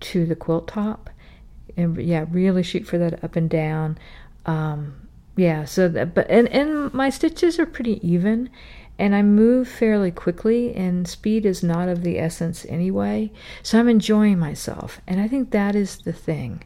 to 0.00 0.26
the 0.26 0.36
quilt 0.36 0.68
top 0.68 1.08
and 1.78 1.96
yeah, 1.96 2.26
really 2.30 2.62
shoot 2.62 2.86
for 2.86 2.98
that 2.98 3.22
up 3.24 3.36
and 3.36 3.48
down. 3.48 3.96
Um, 4.44 5.08
yeah, 5.36 5.64
so 5.64 5.88
that, 5.88 6.14
but 6.14 6.28
and 6.28 6.48
and 6.48 6.92
my 6.92 7.10
stitches 7.10 7.58
are 7.58 7.66
pretty 7.66 8.06
even, 8.06 8.50
and 8.98 9.14
I 9.14 9.22
move 9.22 9.68
fairly 9.68 10.10
quickly, 10.10 10.74
and 10.74 11.06
speed 11.06 11.46
is 11.46 11.62
not 11.62 11.88
of 11.88 12.02
the 12.02 12.18
essence 12.18 12.66
anyway. 12.68 13.30
So 13.62 13.78
I'm 13.78 13.88
enjoying 13.88 14.38
myself, 14.38 15.00
and 15.06 15.20
I 15.20 15.28
think 15.28 15.52
that 15.52 15.76
is 15.76 15.98
the 15.98 16.12
thing. 16.12 16.64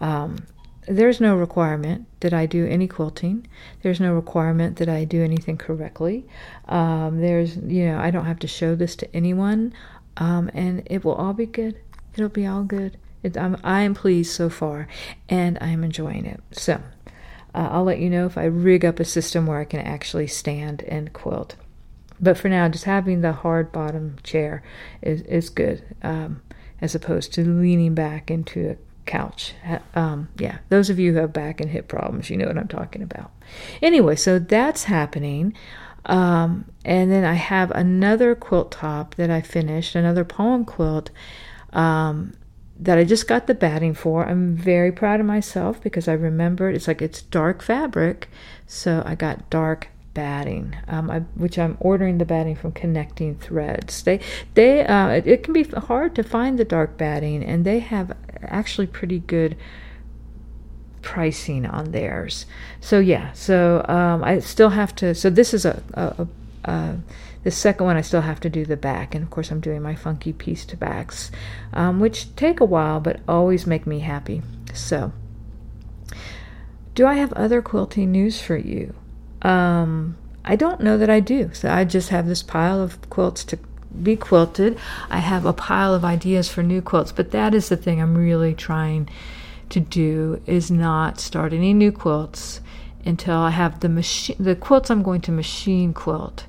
Um, 0.00 0.46
there's 0.86 1.20
no 1.20 1.36
requirement 1.36 2.06
that 2.20 2.32
I 2.32 2.46
do 2.46 2.66
any 2.66 2.88
quilting. 2.88 3.46
There's 3.82 4.00
no 4.00 4.14
requirement 4.14 4.76
that 4.76 4.88
I 4.88 5.04
do 5.04 5.22
anything 5.22 5.56
correctly. 5.56 6.26
Um, 6.68 7.20
there's, 7.20 7.56
you 7.56 7.86
know, 7.86 7.98
I 7.98 8.10
don't 8.10 8.26
have 8.26 8.38
to 8.40 8.46
show 8.46 8.74
this 8.74 8.96
to 8.96 9.16
anyone, 9.16 9.72
um, 10.16 10.50
and 10.54 10.82
it 10.86 11.04
will 11.04 11.14
all 11.14 11.32
be 11.32 11.46
good. 11.46 11.76
It'll 12.14 12.28
be 12.28 12.46
all 12.46 12.64
good. 12.64 12.98
It, 13.24 13.36
I'm, 13.36 13.56
I 13.64 13.80
am 13.80 13.94
pleased 13.94 14.32
so 14.32 14.48
far, 14.48 14.86
and 15.28 15.58
I'm 15.60 15.82
enjoying 15.82 16.26
it. 16.26 16.40
So, 16.52 16.74
uh, 17.54 17.68
I'll 17.72 17.84
let 17.84 17.98
you 17.98 18.10
know 18.10 18.26
if 18.26 18.38
I 18.38 18.44
rig 18.44 18.84
up 18.84 19.00
a 19.00 19.04
system 19.04 19.46
where 19.46 19.58
I 19.58 19.64
can 19.64 19.80
actually 19.80 20.28
stand 20.28 20.82
and 20.82 21.12
quilt. 21.12 21.56
But 22.20 22.38
for 22.38 22.48
now, 22.48 22.68
just 22.68 22.84
having 22.84 23.22
the 23.22 23.32
hard 23.32 23.72
bottom 23.72 24.16
chair 24.22 24.62
is, 25.02 25.22
is 25.22 25.50
good, 25.50 25.82
um, 26.02 26.42
as 26.80 26.94
opposed 26.94 27.32
to 27.34 27.44
leaning 27.44 27.94
back 27.94 28.30
into 28.30 28.70
a 28.70 28.76
couch. 29.06 29.54
Um, 29.94 30.28
yeah, 30.38 30.58
those 30.68 30.90
of 30.90 30.98
you 30.98 31.12
who 31.12 31.18
have 31.18 31.32
back 31.32 31.60
and 31.60 31.70
hip 31.70 31.88
problems, 31.88 32.30
you 32.30 32.36
know 32.36 32.46
what 32.46 32.58
I'm 32.58 32.68
talking 32.68 33.02
about. 33.02 33.30
Anyway, 33.82 34.16
so 34.16 34.38
that's 34.38 34.84
happening. 34.84 35.54
Um, 36.06 36.66
and 36.84 37.10
then 37.10 37.24
I 37.24 37.34
have 37.34 37.70
another 37.70 38.34
quilt 38.34 38.72
top 38.72 39.14
that 39.14 39.30
I 39.30 39.40
finished, 39.40 39.94
another 39.94 40.24
poem 40.24 40.64
quilt 40.64 41.10
um, 41.72 42.34
that 42.78 42.98
I 42.98 43.04
just 43.04 43.28
got 43.28 43.46
the 43.46 43.54
batting 43.54 43.94
for. 43.94 44.26
I'm 44.26 44.56
very 44.56 44.90
proud 44.90 45.20
of 45.20 45.26
myself 45.26 45.80
because 45.80 46.08
I 46.08 46.12
remembered 46.12 46.74
it's 46.74 46.88
like 46.88 47.00
it's 47.00 47.22
dark 47.22 47.62
fabric, 47.62 48.28
so 48.66 49.02
I 49.06 49.14
got 49.14 49.48
dark 49.50 49.88
batting, 50.14 50.76
um, 50.88 51.10
I, 51.10 51.20
which 51.34 51.58
I'm 51.58 51.76
ordering 51.80 52.18
the 52.18 52.24
batting 52.24 52.54
from 52.54 52.72
Connecting 52.72 53.36
Threads. 53.36 54.02
They, 54.02 54.20
they, 54.54 54.86
uh, 54.86 55.08
it, 55.08 55.42
can 55.42 55.52
be 55.52 55.64
hard 55.64 56.14
to 56.14 56.22
find 56.22 56.58
the 56.58 56.64
dark 56.64 56.96
batting, 56.96 57.44
and 57.44 57.64
they 57.64 57.80
have 57.80 58.16
actually 58.42 58.86
pretty 58.86 59.18
good 59.18 59.56
pricing 61.02 61.66
on 61.66 61.92
theirs. 61.92 62.46
So 62.80 62.98
yeah, 62.98 63.32
so 63.32 63.84
um, 63.88 64.24
I 64.24 64.38
still 64.38 64.70
have 64.70 64.94
to. 64.96 65.14
So 65.14 65.30
this 65.30 65.52
is 65.52 65.64
a, 65.64 65.82
a, 65.92 66.02
a, 66.02 66.70
a, 66.70 66.98
the 67.44 67.50
second 67.50 67.86
one. 67.86 67.96
I 67.96 68.00
still 68.00 68.22
have 68.22 68.40
to 68.40 68.50
do 68.50 68.64
the 68.64 68.76
back, 68.76 69.14
and 69.14 69.22
of 69.22 69.30
course 69.30 69.50
I'm 69.50 69.60
doing 69.60 69.82
my 69.82 69.94
funky 69.94 70.32
piece 70.32 70.64
to 70.66 70.76
backs, 70.76 71.30
um, 71.72 72.00
which 72.00 72.34
take 72.34 72.60
a 72.60 72.64
while 72.64 73.00
but 73.00 73.20
always 73.28 73.66
make 73.66 73.86
me 73.86 74.00
happy. 74.00 74.42
So, 74.72 75.12
do 76.94 77.06
I 77.06 77.14
have 77.14 77.32
other 77.34 77.62
quilting 77.62 78.10
news 78.10 78.40
for 78.40 78.56
you? 78.56 78.94
Um, 79.42 80.16
I 80.44 80.56
don't 80.56 80.80
know 80.80 80.98
that 80.98 81.10
I 81.10 81.20
do. 81.20 81.50
So 81.52 81.70
I 81.70 81.84
just 81.84 82.10
have 82.10 82.26
this 82.26 82.42
pile 82.42 82.80
of 82.80 83.08
quilts 83.08 83.44
to 83.44 83.58
be 84.02 84.16
quilted. 84.16 84.78
I 85.08 85.18
have 85.18 85.46
a 85.46 85.52
pile 85.52 85.94
of 85.94 86.04
ideas 86.04 86.48
for 86.48 86.62
new 86.62 86.82
quilts, 86.82 87.12
but 87.12 87.30
that 87.30 87.54
is 87.54 87.68
the 87.68 87.76
thing 87.76 88.00
I'm 88.00 88.16
really 88.16 88.54
trying 88.54 89.08
to 89.70 89.80
do 89.80 90.42
is 90.46 90.70
not 90.70 91.20
start 91.20 91.52
any 91.52 91.72
new 91.72 91.92
quilts 91.92 92.60
until 93.06 93.36
I 93.36 93.50
have 93.50 93.80
the 93.80 93.88
machine 93.88 94.36
the 94.38 94.56
quilts 94.56 94.90
I'm 94.90 95.02
going 95.02 95.20
to 95.22 95.32
machine 95.32 95.92
quilt 95.92 96.46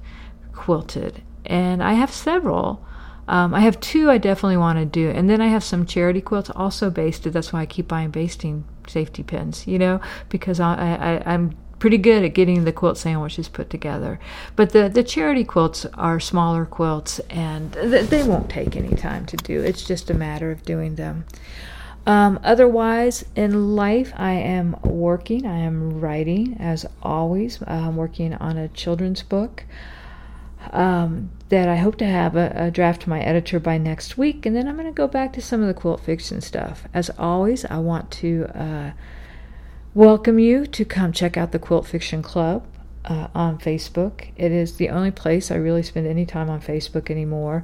quilted. 0.55 1.21
And 1.45 1.83
I 1.83 1.93
have 1.93 2.11
several. 2.11 2.83
Um, 3.27 3.53
I 3.53 3.61
have 3.61 3.79
two 3.79 4.09
I 4.09 4.17
definitely 4.17 4.57
want 4.57 4.77
to 4.77 4.85
do, 4.85 5.09
and 5.09 5.29
then 5.29 5.41
I 5.41 5.47
have 5.47 5.63
some 5.63 5.85
charity 5.85 6.21
quilts 6.21 6.51
also 6.51 6.89
basted. 6.89 7.33
That's 7.33 7.51
why 7.51 7.61
I 7.61 7.65
keep 7.65 7.87
buying 7.87 8.11
basting 8.11 8.65
safety 8.87 9.23
pins, 9.23 9.65
you 9.65 9.79
know, 9.79 9.99
because 10.29 10.59
I, 10.59 10.75
I, 11.25 11.33
I'm 11.33 11.55
pretty 11.79 11.97
good 11.97 12.23
at 12.23 12.33
getting 12.33 12.63
the 12.63 12.71
quilt 12.71 12.97
sandwiches 12.97 13.49
put 13.49 13.69
together. 13.69 14.19
But 14.55 14.71
the, 14.71 14.89
the 14.89 15.03
charity 15.03 15.43
quilts 15.43 15.85
are 15.95 16.19
smaller 16.19 16.65
quilts 16.65 17.19
and 17.29 17.73
th- 17.73 18.09
they 18.09 18.23
won't 18.23 18.49
take 18.49 18.75
any 18.75 18.95
time 18.95 19.25
to 19.27 19.37
do. 19.37 19.61
It's 19.61 19.83
just 19.83 20.09
a 20.09 20.13
matter 20.13 20.51
of 20.51 20.63
doing 20.63 20.95
them. 20.95 21.25
Um, 22.07 22.39
otherwise, 22.43 23.25
in 23.35 23.75
life, 23.75 24.13
I 24.15 24.33
am 24.33 24.77
working. 24.83 25.45
I 25.45 25.57
am 25.57 25.99
writing, 25.99 26.55
as 26.59 26.85
always. 27.01 27.59
I'm 27.65 27.97
working 27.97 28.33
on 28.35 28.57
a 28.57 28.67
children's 28.67 29.23
book 29.23 29.63
um, 30.73 31.31
that 31.49 31.67
I 31.67 31.75
hope 31.75 31.97
to 31.97 32.05
have 32.05 32.35
a, 32.35 32.51
a, 32.55 32.71
draft 32.71 33.03
to 33.03 33.09
my 33.09 33.21
editor 33.21 33.59
by 33.59 33.77
next 33.77 34.17
week. 34.17 34.45
And 34.45 34.55
then 34.55 34.67
I'm 34.67 34.75
going 34.75 34.87
to 34.87 34.93
go 34.93 35.07
back 35.07 35.33
to 35.33 35.41
some 35.41 35.61
of 35.61 35.67
the 35.67 35.73
quilt 35.73 36.01
fiction 36.01 36.41
stuff. 36.41 36.83
As 36.93 37.09
always, 37.17 37.65
I 37.65 37.77
want 37.77 38.11
to. 38.11 38.45
Uh, 38.53 38.91
welcome 39.95 40.37
you 40.37 40.65
to 40.67 40.83
come 40.83 41.13
check 41.13 41.37
out 41.37 41.53
the 41.53 41.57
Quilt 41.57 41.87
Fiction 41.87 42.21
Club 42.21 42.67
uh, 43.05 43.29
on 43.33 43.57
Facebook. 43.57 44.27
It 44.35 44.51
is 44.51 44.75
the 44.75 44.89
only 44.89 45.09
place 45.09 45.49
I 45.49 45.55
really 45.55 45.83
spend 45.83 46.05
any 46.05 46.25
time 46.25 46.49
on 46.49 46.61
Facebook 46.61 47.09
anymore. 47.09 47.63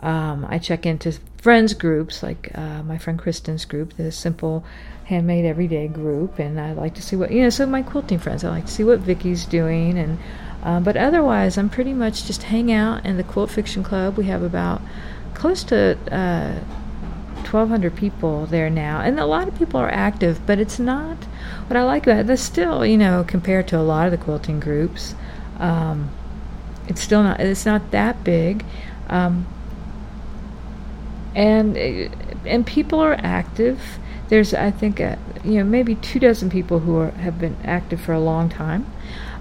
Um, 0.00 0.46
I 0.48 0.58
check 0.58 0.84
into 0.84 1.12
friends 1.38 1.74
groups 1.74 2.22
like 2.22 2.50
uh, 2.54 2.82
my 2.82 2.98
friend 2.98 3.18
Kristen's 3.18 3.64
group, 3.64 3.96
the 3.96 4.12
Simple 4.12 4.64
Handmade 5.04 5.44
Everyday 5.44 5.88
group, 5.88 6.38
and 6.38 6.60
I 6.60 6.72
like 6.72 6.94
to 6.94 7.02
see 7.02 7.16
what 7.16 7.30
you 7.30 7.42
know. 7.42 7.50
So 7.50 7.66
my 7.66 7.82
quilting 7.82 8.18
friends, 8.18 8.44
I 8.44 8.50
like 8.50 8.66
to 8.66 8.72
see 8.72 8.84
what 8.84 9.00
Vicky's 9.00 9.46
doing, 9.46 9.96
and 9.98 10.18
um, 10.62 10.82
but 10.82 10.96
otherwise, 10.96 11.56
I'm 11.56 11.68
pretty 11.68 11.92
much 11.92 12.24
just 12.24 12.44
hang 12.44 12.72
out 12.72 13.06
in 13.06 13.16
the 13.16 13.22
Quilt 13.22 13.50
Fiction 13.50 13.82
Club. 13.82 14.16
We 14.16 14.24
have 14.26 14.42
about 14.42 14.82
close 15.34 15.62
to 15.64 15.96
uh, 16.10 16.58
1,200 17.46 17.94
people 17.94 18.46
there 18.46 18.68
now, 18.68 19.00
and 19.00 19.20
a 19.20 19.26
lot 19.26 19.46
of 19.46 19.56
people 19.56 19.78
are 19.78 19.90
active, 19.90 20.44
but 20.46 20.58
it's 20.58 20.78
not 20.78 21.16
what 21.68 21.76
I 21.76 21.84
like 21.84 22.06
about 22.06 22.28
it. 22.28 22.36
Still, 22.38 22.84
you 22.84 22.98
know, 22.98 23.24
compared 23.26 23.68
to 23.68 23.78
a 23.78 23.82
lot 23.82 24.06
of 24.06 24.10
the 24.10 24.18
quilting 24.18 24.58
groups, 24.58 25.14
um, 25.58 26.10
it's 26.88 27.00
still 27.00 27.22
not. 27.22 27.38
It's 27.38 27.64
not 27.64 27.92
that 27.92 28.24
big, 28.24 28.64
um, 29.08 29.46
and 31.36 31.76
and 32.46 32.66
people 32.66 32.98
are 32.98 33.14
active. 33.20 33.80
There's, 34.28 34.54
I 34.54 34.72
think, 34.72 35.00
uh, 35.00 35.16
you 35.44 35.58
know, 35.58 35.64
maybe 35.64 35.94
two 35.94 36.18
dozen 36.18 36.50
people 36.50 36.80
who 36.80 36.96
are, 36.96 37.10
have 37.12 37.38
been 37.38 37.56
active 37.62 38.00
for 38.00 38.12
a 38.12 38.18
long 38.18 38.48
time. 38.48 38.90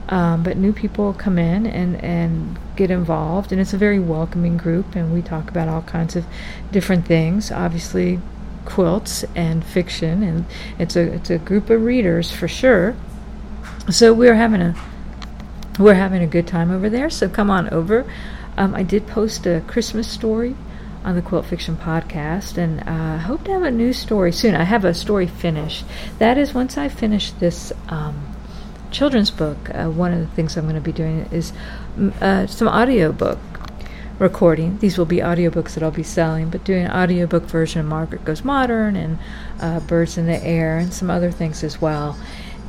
Um, 0.09 0.43
but 0.43 0.57
new 0.57 0.71
people 0.71 1.13
come 1.13 1.39
in 1.39 1.65
and, 1.65 1.95
and 2.03 2.59
get 2.75 2.91
involved, 2.91 3.51
and 3.51 3.59
it's 3.59 3.73
a 3.73 3.77
very 3.77 3.97
welcoming 3.97 4.55
group, 4.55 4.95
and 4.95 5.11
we 5.11 5.23
talk 5.23 5.49
about 5.49 5.67
all 5.67 5.81
kinds 5.81 6.15
of 6.15 6.27
different 6.71 7.07
things. 7.07 7.51
Obviously, 7.51 8.19
quilts 8.65 9.25
and 9.33 9.65
fiction, 9.65 10.21
and 10.21 10.45
it's 10.77 10.95
a 10.95 11.11
it's 11.11 11.31
a 11.31 11.39
group 11.39 11.71
of 11.71 11.81
readers 11.81 12.29
for 12.29 12.47
sure. 12.47 12.95
So 13.89 14.13
we're 14.13 14.35
having 14.35 14.61
a 14.61 14.75
we're 15.79 15.95
having 15.95 16.21
a 16.21 16.27
good 16.27 16.45
time 16.45 16.69
over 16.69 16.87
there. 16.87 17.09
So 17.09 17.27
come 17.27 17.49
on 17.49 17.67
over. 17.69 18.05
Um, 18.57 18.75
I 18.75 18.83
did 18.83 19.07
post 19.07 19.47
a 19.47 19.63
Christmas 19.65 20.07
story 20.07 20.55
on 21.05 21.15
the 21.15 21.21
Quilt 21.21 21.45
Fiction 21.45 21.77
podcast, 21.77 22.57
and 22.57 22.81
I 22.81 23.15
uh, 23.15 23.17
hope 23.19 23.43
to 23.45 23.51
have 23.51 23.61
a 23.61 23.71
new 23.71 23.93
story 23.93 24.31
soon. 24.31 24.55
I 24.55 24.63
have 24.63 24.83
a 24.83 24.93
story 24.93 25.27
finished. 25.27 25.85
That 26.17 26.37
is 26.37 26.53
once 26.53 26.77
I 26.77 26.89
finish 26.89 27.31
this. 27.31 27.71
Um, 27.87 28.35
children's 28.91 29.31
book, 29.31 29.57
uh, 29.73 29.89
one 29.89 30.13
of 30.13 30.19
the 30.19 30.27
things 30.27 30.55
I'm 30.55 30.63
going 30.63 30.75
to 30.75 30.81
be 30.81 30.93
doing 30.93 31.27
is 31.31 31.51
uh, 32.21 32.47
some 32.47 32.67
audiobook 32.67 33.39
recording. 34.19 34.77
These 34.79 34.97
will 34.97 35.05
be 35.05 35.17
audiobooks 35.17 35.73
that 35.73 35.83
I'll 35.83 35.91
be 35.91 36.03
selling, 36.03 36.49
but 36.49 36.63
doing 36.63 36.85
an 36.85 36.91
audiobook 36.91 37.43
version 37.43 37.81
of 37.81 37.87
Margaret 37.87 38.23
Goes 38.23 38.43
Modern 38.43 38.95
and 38.95 39.19
uh, 39.59 39.81
Birds 39.81 40.17
in 40.17 40.27
the 40.27 40.41
Air 40.41 40.77
and 40.77 40.93
some 40.93 41.09
other 41.09 41.29
things 41.31 41.63
as 41.63 41.81
well. 41.81 42.17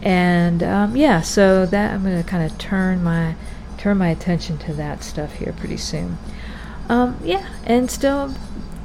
And 0.03 0.63
um, 0.63 0.97
yeah, 0.97 1.21
so 1.21 1.65
that 1.67 1.95
I'm 1.95 2.03
going 2.03 2.23
to 2.23 2.29
kind 2.29 2.51
of 2.51 2.59
turn 2.59 3.03
my 3.03 3.35
turn 3.79 3.99
my 3.99 4.09
attention 4.09 4.59
to 4.59 4.73
that 4.75 5.05
stuff 5.05 5.35
here 5.35 5.53
pretty 5.53 5.77
soon. 5.77 6.19
Um, 6.89 7.19
yeah, 7.25 7.49
and 7.65 7.91
still 7.91 8.35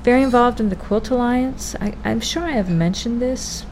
very 0.03 0.23
involved 0.23 0.59
in 0.59 0.69
the 0.69 0.75
Quilt 0.75 1.09
Alliance. 1.09 1.75
I, 1.79 1.93
I'm 2.03 2.19
sure 2.19 2.43
I 2.43 2.51
have 2.51 2.69
mentioned 2.69 3.21
this, 3.21 3.65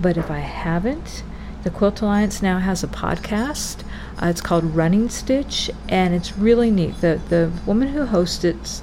but 0.00 0.16
if 0.16 0.30
I 0.30 0.40
haven't, 0.40 1.22
the 1.62 1.70
Quilt 1.70 2.00
Alliance 2.00 2.42
now 2.42 2.58
has 2.58 2.82
a 2.82 2.88
podcast. 2.88 3.82
Uh, 4.20 4.26
it's 4.26 4.40
called 4.40 4.64
Running 4.64 5.08
Stitch, 5.08 5.70
and 5.88 6.14
it's 6.14 6.36
really 6.36 6.70
neat. 6.70 7.00
The 7.00 7.20
the 7.28 7.52
woman 7.64 7.88
who 7.88 8.06
hosts 8.06 8.44
it 8.44 8.82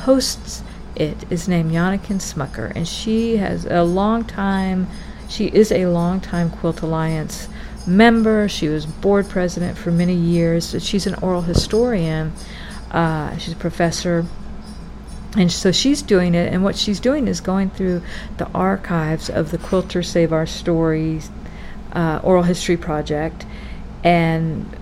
hosts 0.00 0.62
it 0.96 1.30
is 1.30 1.48
named 1.48 1.72
Janneken 1.72 2.20
Smucker, 2.20 2.72
and 2.74 2.88
she 2.88 3.36
has 3.36 3.66
a 3.66 3.82
long 3.82 4.24
time. 4.24 4.86
She 5.28 5.46
is 5.46 5.70
a 5.70 5.86
long 5.86 6.20
time 6.20 6.50
Quilt 6.50 6.80
Alliance 6.80 7.48
member. 7.86 8.48
She 8.48 8.68
was 8.68 8.86
board 8.86 9.28
president 9.28 9.76
for 9.76 9.90
many 9.90 10.14
years. 10.14 10.74
She's 10.82 11.06
an 11.06 11.14
oral 11.16 11.42
historian. 11.42 12.32
Uh, 12.90 13.36
she's 13.36 13.52
a 13.52 13.56
professor 13.56 14.24
and 15.36 15.52
so 15.52 15.72
she's 15.72 16.02
doing 16.02 16.34
it, 16.34 16.52
and 16.52 16.64
what 16.64 16.76
she's 16.76 17.00
doing 17.00 17.28
is 17.28 17.40
going 17.40 17.70
through 17.70 18.02
the 18.38 18.48
archives 18.54 19.28
of 19.28 19.50
the 19.50 19.58
Quilter 19.58 20.02
Save 20.02 20.32
Our 20.32 20.46
Stories 20.46 21.30
uh, 21.92 22.20
oral 22.22 22.42
history 22.42 22.76
project 22.76 23.44
and 24.04 24.76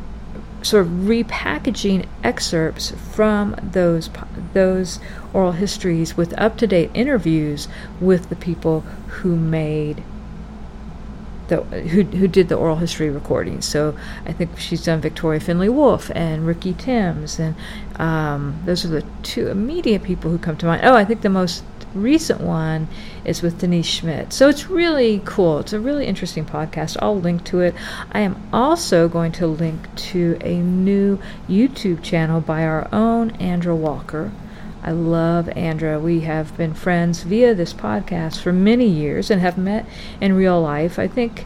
sort 0.63 0.87
of 0.87 0.93
repackaging 0.93 2.07
excerpts 2.25 2.91
from 3.13 3.55
those 3.63 4.11
those 4.53 4.99
oral 5.33 5.53
histories 5.53 6.17
with 6.17 6.37
up-to-date 6.39 6.91
interviews 6.95 7.69
with 8.01 8.29
the 8.29 8.37
people 8.37 8.81
who 8.81 9.37
made 9.37 10.03
the 11.49 11.63
who 11.63 12.03
who 12.03 12.29
did 12.29 12.49
the 12.49 12.57
oral 12.57 12.77
history 12.77 13.11
recordings. 13.11 13.65
So 13.65 13.97
I 14.25 14.33
think 14.33 14.59
she's 14.59 14.85
done 14.85 15.01
Victoria 15.01 15.41
Findlay 15.41 15.69
Wolfe 15.69 16.11
and 16.15 16.47
Ricky 16.47 16.75
Tims, 16.75 17.39
and 17.39 17.55
um, 17.97 18.61
those 18.65 18.85
are 18.85 18.89
the 18.89 19.05
two 19.23 19.49
immediate 19.49 20.03
people 20.03 20.31
who 20.31 20.39
come 20.39 20.57
to 20.59 20.67
mind. 20.67 20.83
Oh, 20.85 20.95
I 20.95 21.05
think 21.05 21.23
the 21.23 21.31
most 21.31 21.63
recent 21.95 22.41
one 22.41 22.89
is 23.25 23.43
with 23.43 23.59
Denise 23.59 23.87
Schmidt. 23.87 24.33
So 24.33 24.49
it's 24.49 24.69
really 24.69 25.23
cool. 25.25 25.61
It's 25.61 25.73
a 25.73 25.81
really 25.81 26.07
interesting 26.07 26.45
podcast. 26.45 26.97
I'll 27.01 27.19
link 27.19 27.45
to 27.45 27.61
it. 27.61 27.75
I 28.13 28.21
am 28.21 28.41
also 28.53 29.09
going 29.09 29.33
to 29.33 29.47
link 29.47 29.95
to 29.97 30.39
a 30.43 30.59
new 30.59 31.19
YouTube 31.49 32.03
channel 32.03 32.41
by 32.41 32.65
our 32.65 32.89
own 32.93 33.31
Andra 33.33 33.75
Walker. 33.75 34.31
I 34.87 34.92
love 34.92 35.49
Andra. 35.49 35.99
We 35.99 36.20
have 36.20 36.57
been 36.57 36.72
friends 36.72 37.25
via 37.25 37.57
this 37.57 37.75
podcast 37.75 38.40
for 38.40 38.53
many 38.53 38.87
years 38.87 39.33
and 39.33 39.40
have 39.40 39.59
met 39.59 39.85
in 40.20 40.35
real 40.35 40.62
life. 40.62 40.96
I 40.96 41.09
think 41.09 41.44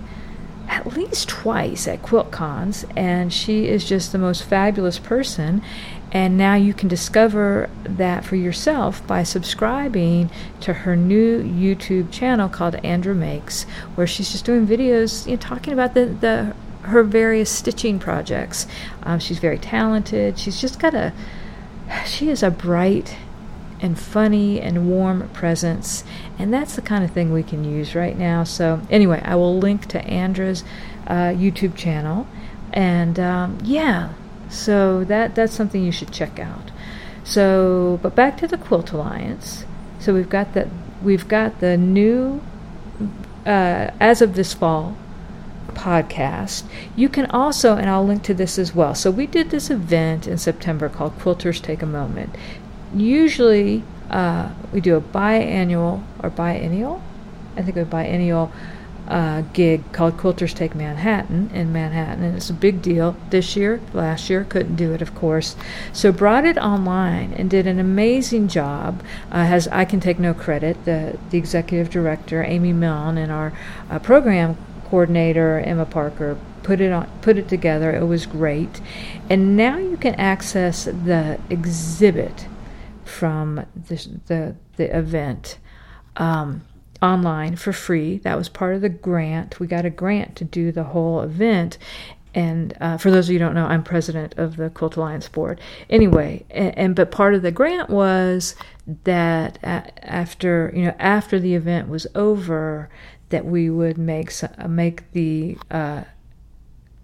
at 0.68 0.94
least 0.94 1.31
twice 1.31 1.88
at 1.88 2.03
QuiltCons, 2.03 2.85
and 2.94 3.33
she 3.33 3.66
is 3.66 3.88
just 3.88 4.12
the 4.12 4.18
most 4.18 4.44
fabulous 4.44 4.98
person. 4.98 5.62
And 6.12 6.37
now 6.37 6.55
you 6.55 6.74
can 6.74 6.88
discover 6.88 7.70
that 7.83 8.26
for 8.26 8.37
yourself 8.37 9.05
by 9.07 9.22
subscribing 9.22 10.31
to 10.61 10.74
her 10.74 10.94
new 10.94 11.42
YouTube 11.42 12.12
channel 12.12 12.50
called 12.50 12.74
Andra 12.85 13.14
Makes, 13.14 13.62
where 13.94 14.07
she's 14.07 14.33
just 14.33 14.44
doing 14.44 14.66
videos 14.66 15.24
you 15.24 15.33
know, 15.33 15.38
talking 15.38 15.72
about 15.72 15.94
the, 15.94 16.05
the 16.05 16.55
her 16.83 17.03
various 17.03 17.48
stitching 17.48 17.98
projects. 17.98 18.66
Um, 19.03 19.18
she's 19.18 19.38
very 19.38 19.59
talented. 19.59 20.38
She's 20.38 20.61
just 20.61 20.79
got 20.79 20.92
a 20.92 21.14
she 22.05 22.29
is 22.29 22.42
a 22.42 22.50
bright 22.50 23.16
and 23.81 23.99
funny 23.99 24.61
and 24.61 24.88
warm 24.88 25.29
presence, 25.31 26.05
and 26.38 26.53
that's 26.53 26.77
the 26.77 26.83
kind 26.83 27.05
of 27.05 27.11
thing 27.11 27.33
we 27.33 27.43
can 27.43 27.64
use 27.64 27.95
right 27.95 28.19
now. 28.19 28.45
So 28.45 28.83
anyway, 28.90 29.21
I 29.25 29.37
will 29.37 29.59
link 29.59 29.87
to 29.87 30.05
Andra's 30.05 30.64
uh, 31.07 31.33
YouTube 31.33 31.77
channel, 31.77 32.27
and 32.73 33.19
um, 33.19 33.59
yeah, 33.64 34.12
so 34.49 35.05
that 35.05 35.35
that's 35.35 35.55
something 35.55 35.83
you 35.83 35.93
should 35.93 36.12
check 36.12 36.38
out. 36.38 36.71
So, 37.25 37.99
but 38.03 38.14
back 38.14 38.37
to 38.38 38.47
the 38.47 38.59
Quilt 38.59 38.93
Alliance. 38.93 39.64
So 39.99 40.14
we've 40.14 40.31
got 40.31 40.55
the 40.55 40.69
we've 41.03 41.29
got 41.29 41.61
the 41.61 41.77
new 41.77 42.43
uh, 43.47 43.90
as 44.01 44.21
of 44.21 44.35
this 44.35 44.53
fall 44.55 44.97
podcast. 45.69 46.64
You 46.97 47.09
can 47.09 47.27
also, 47.27 47.77
and 47.77 47.88
I'll 47.88 48.05
link 48.05 48.23
to 48.25 48.35
this 48.35 48.59
as 48.59 48.75
well. 48.75 48.95
So 48.95 49.11
we 49.11 49.27
did 49.27 49.51
this 49.51 49.71
event 49.71 50.27
in 50.27 50.38
September 50.38 50.88
called 50.88 51.19
Quilters 51.19 51.62
Take 51.62 51.83
a 51.83 51.87
Moment. 51.87 52.35
Usually, 52.94 53.83
uh, 54.11 54.50
we 54.72 54.81
do 54.81 54.96
a 54.96 55.00
biannual 55.00 56.03
or 56.22 56.31
biennial. 56.31 57.03
I 57.57 57.62
think 57.62 57.76
a 57.76 57.85
biennial 57.85 58.50
uh, 59.11 59.42
gig 59.53 59.83
called 59.92 60.16
Quilters 60.16 60.55
Take 60.55 60.74
Manhattan 60.74 61.50
in 61.53 61.72
Manhattan, 61.72 62.22
and 62.22 62.37
it's 62.37 62.50
a 62.50 62.55
big 62.55 62.81
deal. 62.81 63.16
This 63.31 63.57
year, 63.57 63.81
last 63.92 64.31
year, 64.31 64.44
couldn't 64.44 64.76
do 64.76 64.92
it, 64.92 65.03
of 65.03 65.14
course. 65.14 65.57
So 65.92 66.12
brought 66.12 66.44
it 66.44 66.57
online 66.59 67.33
and 67.35 67.50
did 67.50 67.66
an 67.66 67.79
amazing 67.79 68.48
job. 68.48 69.03
Uh, 69.31 69.44
has 69.44 69.66
I 69.68 69.85
can 69.85 70.00
take 70.00 70.18
no 70.18 70.33
credit. 70.33 70.85
The 70.85 71.18
the 71.31 71.38
executive 71.38 71.90
director, 71.90 72.42
Amy 72.42 72.72
Milne, 72.72 73.18
and 73.18 73.33
our 73.33 73.53
uh, 73.90 73.98
program 73.98 74.57
coordinator, 74.85 75.61
Emma 75.61 75.87
Parker, 75.87 76.38
put 76.62 76.81
it 76.81 76.92
on 76.92 77.09
put 77.20 77.37
it 77.37 77.48
together. 77.48 77.90
It 77.94 78.07
was 78.07 78.26
great, 78.26 78.81
and 79.29 79.57
now 79.57 79.76
you 79.76 79.96
can 79.96 80.14
access 80.14 80.85
the 80.85 81.40
exhibit 81.50 82.46
from 83.11 83.66
the 83.75 84.18
the, 84.27 84.57
the 84.77 84.96
event. 84.96 85.59
Um, 86.16 86.62
online 87.03 87.57
for 87.57 87.73
free. 87.73 88.18
That 88.18 88.37
was 88.37 88.49
part 88.49 88.75
of 88.75 88.83
the 88.83 88.88
grant. 88.88 89.59
We 89.59 89.66
got 89.66 89.87
a 89.87 89.90
grant 89.90 90.37
to 90.37 90.44
do 90.44 90.70
the 90.70 90.85
whole 90.85 91.23
event. 91.23 91.79
And 92.35 92.77
uh, 92.81 92.96
for 92.99 93.11
those 93.11 93.29
of 93.29 93.33
you 93.33 93.38
who 93.38 93.44
don't 93.46 93.55
know, 93.55 93.66
I'm 93.66 93.83
president 93.83 94.35
of 94.37 94.57
the 94.57 94.70
Quilt 94.70 94.96
Alliance 94.96 95.29
board. 95.29 95.61
Anyway, 95.88 96.44
and, 96.51 96.79
and 96.79 96.94
but 96.94 97.11
part 97.11 97.35
of 97.35 97.42
the 97.42 97.51
grant 97.51 97.90
was 97.90 98.55
that 99.05 99.59
after 99.62 100.73
you 100.75 100.85
know 100.85 100.94
after 100.99 101.40
the 101.40 101.55
event 101.55 101.88
was 101.88 102.07
over, 102.14 102.88
that 103.31 103.46
we 103.46 103.68
would 103.68 103.99
make 103.99 104.33
make 104.68 105.11
the 105.12 105.59
uh, 105.70 106.05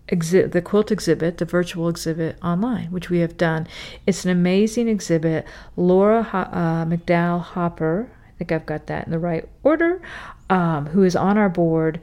the 0.08 0.62
quilt 0.64 0.92
exhibit, 0.92 1.38
the 1.38 1.44
virtual 1.44 1.88
exhibit 1.88 2.38
online, 2.42 2.90
which 2.90 3.10
we 3.10 3.18
have 3.20 3.36
done. 3.36 3.66
It's 4.06 4.24
an 4.24 4.30
amazing 4.30 4.88
exhibit. 4.88 5.46
Laura 5.76 6.20
uh, 6.32 6.84
McDowell 6.84 7.40
Hopper, 7.40 8.08
I 8.26 8.38
think 8.38 8.52
I've 8.52 8.66
got 8.66 8.86
that 8.86 9.06
in 9.06 9.10
the 9.10 9.18
right 9.18 9.48
order, 9.62 10.00
um, 10.48 10.86
who 10.86 11.02
is 11.02 11.16
on 11.16 11.38
our 11.38 11.48
board, 11.48 12.00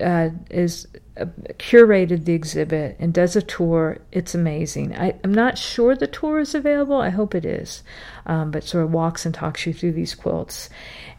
uh, 0.00 0.30
is 0.50 0.88
uh, 1.16 1.26
curated 1.58 2.24
the 2.24 2.32
exhibit 2.32 2.96
and 2.98 3.12
does 3.12 3.36
a 3.36 3.42
tour. 3.42 3.98
It's 4.10 4.34
amazing. 4.34 4.96
I, 4.96 5.14
am 5.22 5.34
not 5.34 5.58
sure 5.58 5.94
the 5.94 6.06
tour 6.06 6.40
is 6.40 6.54
available. 6.54 7.00
I 7.00 7.10
hope 7.10 7.34
it 7.34 7.44
is, 7.44 7.82
um, 8.26 8.50
but 8.50 8.64
sort 8.64 8.84
of 8.84 8.92
walks 8.92 9.24
and 9.24 9.34
talks 9.34 9.66
you 9.66 9.72
through 9.72 9.92
these 9.92 10.14
quilts, 10.14 10.70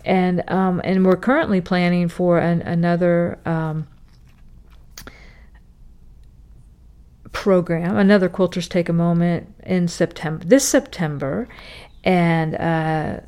and 0.03 0.43
um, 0.49 0.81
and 0.83 1.05
we're 1.05 1.15
currently 1.15 1.61
planning 1.61 2.09
for 2.09 2.39
an, 2.39 2.61
another. 2.63 3.39
Um, 3.45 3.87
program 7.45 7.95
another 7.95 8.27
quilters 8.27 8.67
take 8.67 8.89
a 8.89 8.93
moment 9.07 9.47
in 9.63 9.87
september 9.87 10.43
this 10.45 10.67
september 10.67 11.47
and 12.03 12.55
uh, 12.55 13.19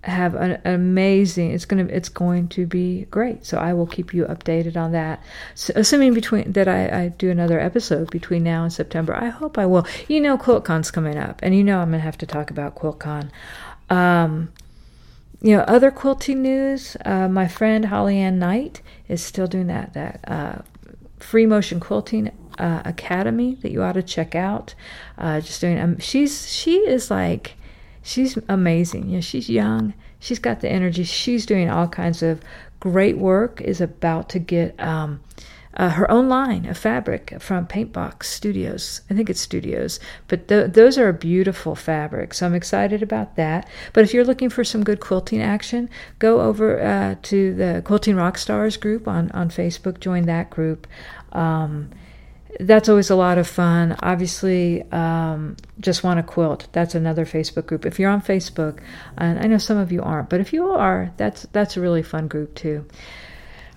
have 0.00 0.34
an 0.34 0.58
amazing 0.64 1.50
it's 1.50 1.66
going 1.66 1.86
to 1.86 1.94
it's 1.94 2.08
going 2.08 2.48
to 2.48 2.64
be 2.64 3.04
great. 3.10 3.44
So 3.44 3.58
i 3.58 3.74
will 3.74 3.86
keep 3.86 4.14
you 4.14 4.24
updated 4.24 4.76
on 4.76 4.92
that. 4.92 5.22
So, 5.54 5.74
assuming 5.76 6.14
between 6.14 6.52
that 6.52 6.68
I, 6.68 7.02
I 7.02 7.08
do 7.08 7.30
another 7.30 7.60
episode 7.60 8.10
between 8.10 8.42
now 8.44 8.62
and 8.62 8.72
september 8.72 9.14
i 9.14 9.28
hope 9.28 9.58
i 9.58 9.66
will. 9.66 9.86
You 10.08 10.20
know 10.22 10.38
quiltcon's 10.38 10.90
coming 10.90 11.18
up 11.18 11.40
and 11.42 11.54
you 11.54 11.62
know 11.62 11.80
i'm 11.80 11.90
going 11.90 12.00
to 12.00 12.04
have 12.04 12.18
to 12.18 12.26
talk 12.26 12.50
about 12.50 12.76
quiltcon. 12.76 13.30
Um, 13.90 14.52
you 15.42 15.54
know 15.54 15.64
other 15.64 15.90
quilting 15.90 16.40
news 16.40 16.96
uh, 17.04 17.28
my 17.28 17.46
friend 17.46 17.84
holly 17.84 18.16
anne 18.16 18.38
knight 18.38 18.80
is 19.06 19.22
still 19.22 19.46
doing 19.46 19.66
that 19.66 19.92
that 19.92 20.20
uh, 20.26 20.62
free 21.18 21.46
motion 21.46 21.80
quilting 21.80 22.30
uh, 22.58 22.82
academy 22.84 23.56
that 23.62 23.70
you 23.70 23.82
ought 23.82 23.92
to 23.92 24.02
check 24.02 24.34
out 24.34 24.74
uh, 25.18 25.40
just 25.40 25.60
doing 25.60 25.78
um, 25.78 25.98
she's 25.98 26.50
she 26.52 26.76
is 26.78 27.10
like 27.10 27.56
she's 28.06 28.38
amazing. 28.48 29.08
You 29.08 29.16
know, 29.16 29.20
she's 29.20 29.50
young. 29.50 29.92
She's 30.18 30.38
got 30.38 30.60
the 30.60 30.70
energy. 30.70 31.04
She's 31.04 31.44
doing 31.44 31.68
all 31.68 31.88
kinds 31.88 32.22
of 32.22 32.40
great 32.80 33.18
work. 33.18 33.60
Is 33.60 33.80
about 33.80 34.28
to 34.30 34.38
get 34.38 34.78
um, 34.80 35.20
uh, 35.74 35.90
her 35.90 36.10
own 36.10 36.28
line 36.28 36.64
of 36.66 36.78
fabric 36.78 37.34
from 37.40 37.66
Paintbox 37.66 38.24
Studios. 38.24 39.02
I 39.10 39.14
think 39.14 39.28
it's 39.28 39.40
Studios, 39.40 40.00
but 40.28 40.48
th- 40.48 40.72
those 40.72 40.96
are 40.96 41.12
beautiful 41.12 41.74
fabrics. 41.74 42.38
So 42.38 42.46
I'm 42.46 42.54
excited 42.54 43.02
about 43.02 43.36
that. 43.36 43.68
But 43.92 44.04
if 44.04 44.14
you're 44.14 44.24
looking 44.24 44.48
for 44.48 44.64
some 44.64 44.84
good 44.84 45.00
quilting 45.00 45.42
action, 45.42 45.90
go 46.18 46.40
over 46.40 46.80
uh, 46.80 47.16
to 47.24 47.54
the 47.54 47.82
Quilting 47.84 48.16
Rock 48.16 48.38
Stars 48.38 48.76
group 48.76 49.06
on 49.06 49.30
on 49.32 49.50
Facebook. 49.50 50.00
Join 50.00 50.24
that 50.26 50.48
group. 50.48 50.86
Um, 51.32 51.90
that's 52.60 52.88
always 52.88 53.10
a 53.10 53.16
lot 53.16 53.38
of 53.38 53.46
fun. 53.46 53.96
Obviously, 54.02 54.82
um, 54.92 55.56
just 55.80 56.04
want 56.04 56.18
to 56.18 56.22
quilt. 56.22 56.68
That's 56.72 56.94
another 56.94 57.24
Facebook 57.24 57.66
group. 57.66 57.86
If 57.86 57.98
you're 57.98 58.10
on 58.10 58.22
Facebook, 58.22 58.80
and 59.16 59.38
I 59.38 59.46
know 59.46 59.58
some 59.58 59.78
of 59.78 59.92
you 59.92 60.02
aren't, 60.02 60.30
but 60.30 60.40
if 60.40 60.52
you 60.52 60.68
are, 60.70 61.12
that's 61.16 61.42
that's 61.52 61.76
a 61.76 61.80
really 61.80 62.02
fun 62.02 62.28
group 62.28 62.54
too. 62.54 62.86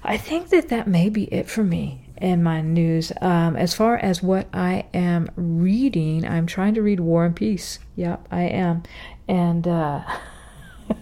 I 0.03 0.17
think 0.17 0.49
that 0.49 0.69
that 0.69 0.87
may 0.87 1.09
be 1.09 1.25
it 1.25 1.49
for 1.49 1.63
me 1.63 2.09
in 2.17 2.41
my 2.41 2.61
news. 2.61 3.11
Um, 3.21 3.55
as 3.55 3.73
far 3.73 3.97
as 3.97 4.23
what 4.23 4.47
I 4.53 4.85
am 4.93 5.29
reading, 5.35 6.25
I'm 6.25 6.45
trying 6.45 6.75
to 6.75 6.81
read 6.81 6.99
War 6.99 7.25
and 7.25 7.35
Peace. 7.35 7.79
Yep, 7.95 8.27
I 8.31 8.43
am, 8.43 8.83
and. 9.27 9.67
Uh, 9.67 10.03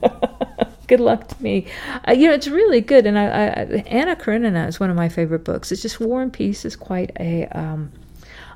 good 0.87 0.99
luck 0.99 1.27
to 1.27 1.43
me. 1.43 1.67
Uh, 2.07 2.13
you 2.13 2.27
know, 2.27 2.33
it's 2.33 2.47
really 2.47 2.81
good. 2.81 3.05
And 3.05 3.19
I, 3.19 3.25
I, 3.25 3.83
Anna 3.87 4.15
Karenina 4.15 4.67
is 4.67 4.79
one 4.79 4.89
of 4.89 4.95
my 4.95 5.09
favorite 5.09 5.43
books. 5.43 5.71
It's 5.71 5.81
just 5.81 5.99
War 5.99 6.21
and 6.21 6.31
Peace 6.33 6.65
is 6.65 6.75
quite 6.75 7.11
a 7.19 7.45
um, 7.47 7.91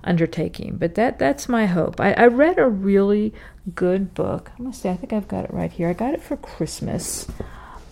undertaking, 0.04 0.78
but 0.78 0.96
that 0.96 1.20
that's 1.20 1.48
my 1.48 1.66
hope. 1.66 2.00
I, 2.00 2.14
I 2.14 2.28
read 2.28 2.58
a 2.58 2.68
really 2.68 3.34
good 3.76 4.14
book. 4.14 4.52
I 4.58 4.62
must 4.62 4.82
say, 4.82 4.90
I 4.90 4.96
think 4.96 5.14
I've 5.14 5.28
got 5.28 5.46
it 5.46 5.54
right 5.54 5.72
here. 5.72 5.90
I 5.90 5.94
got 5.94 6.14
it 6.14 6.22
for 6.22 6.38
Christmas, 6.38 7.28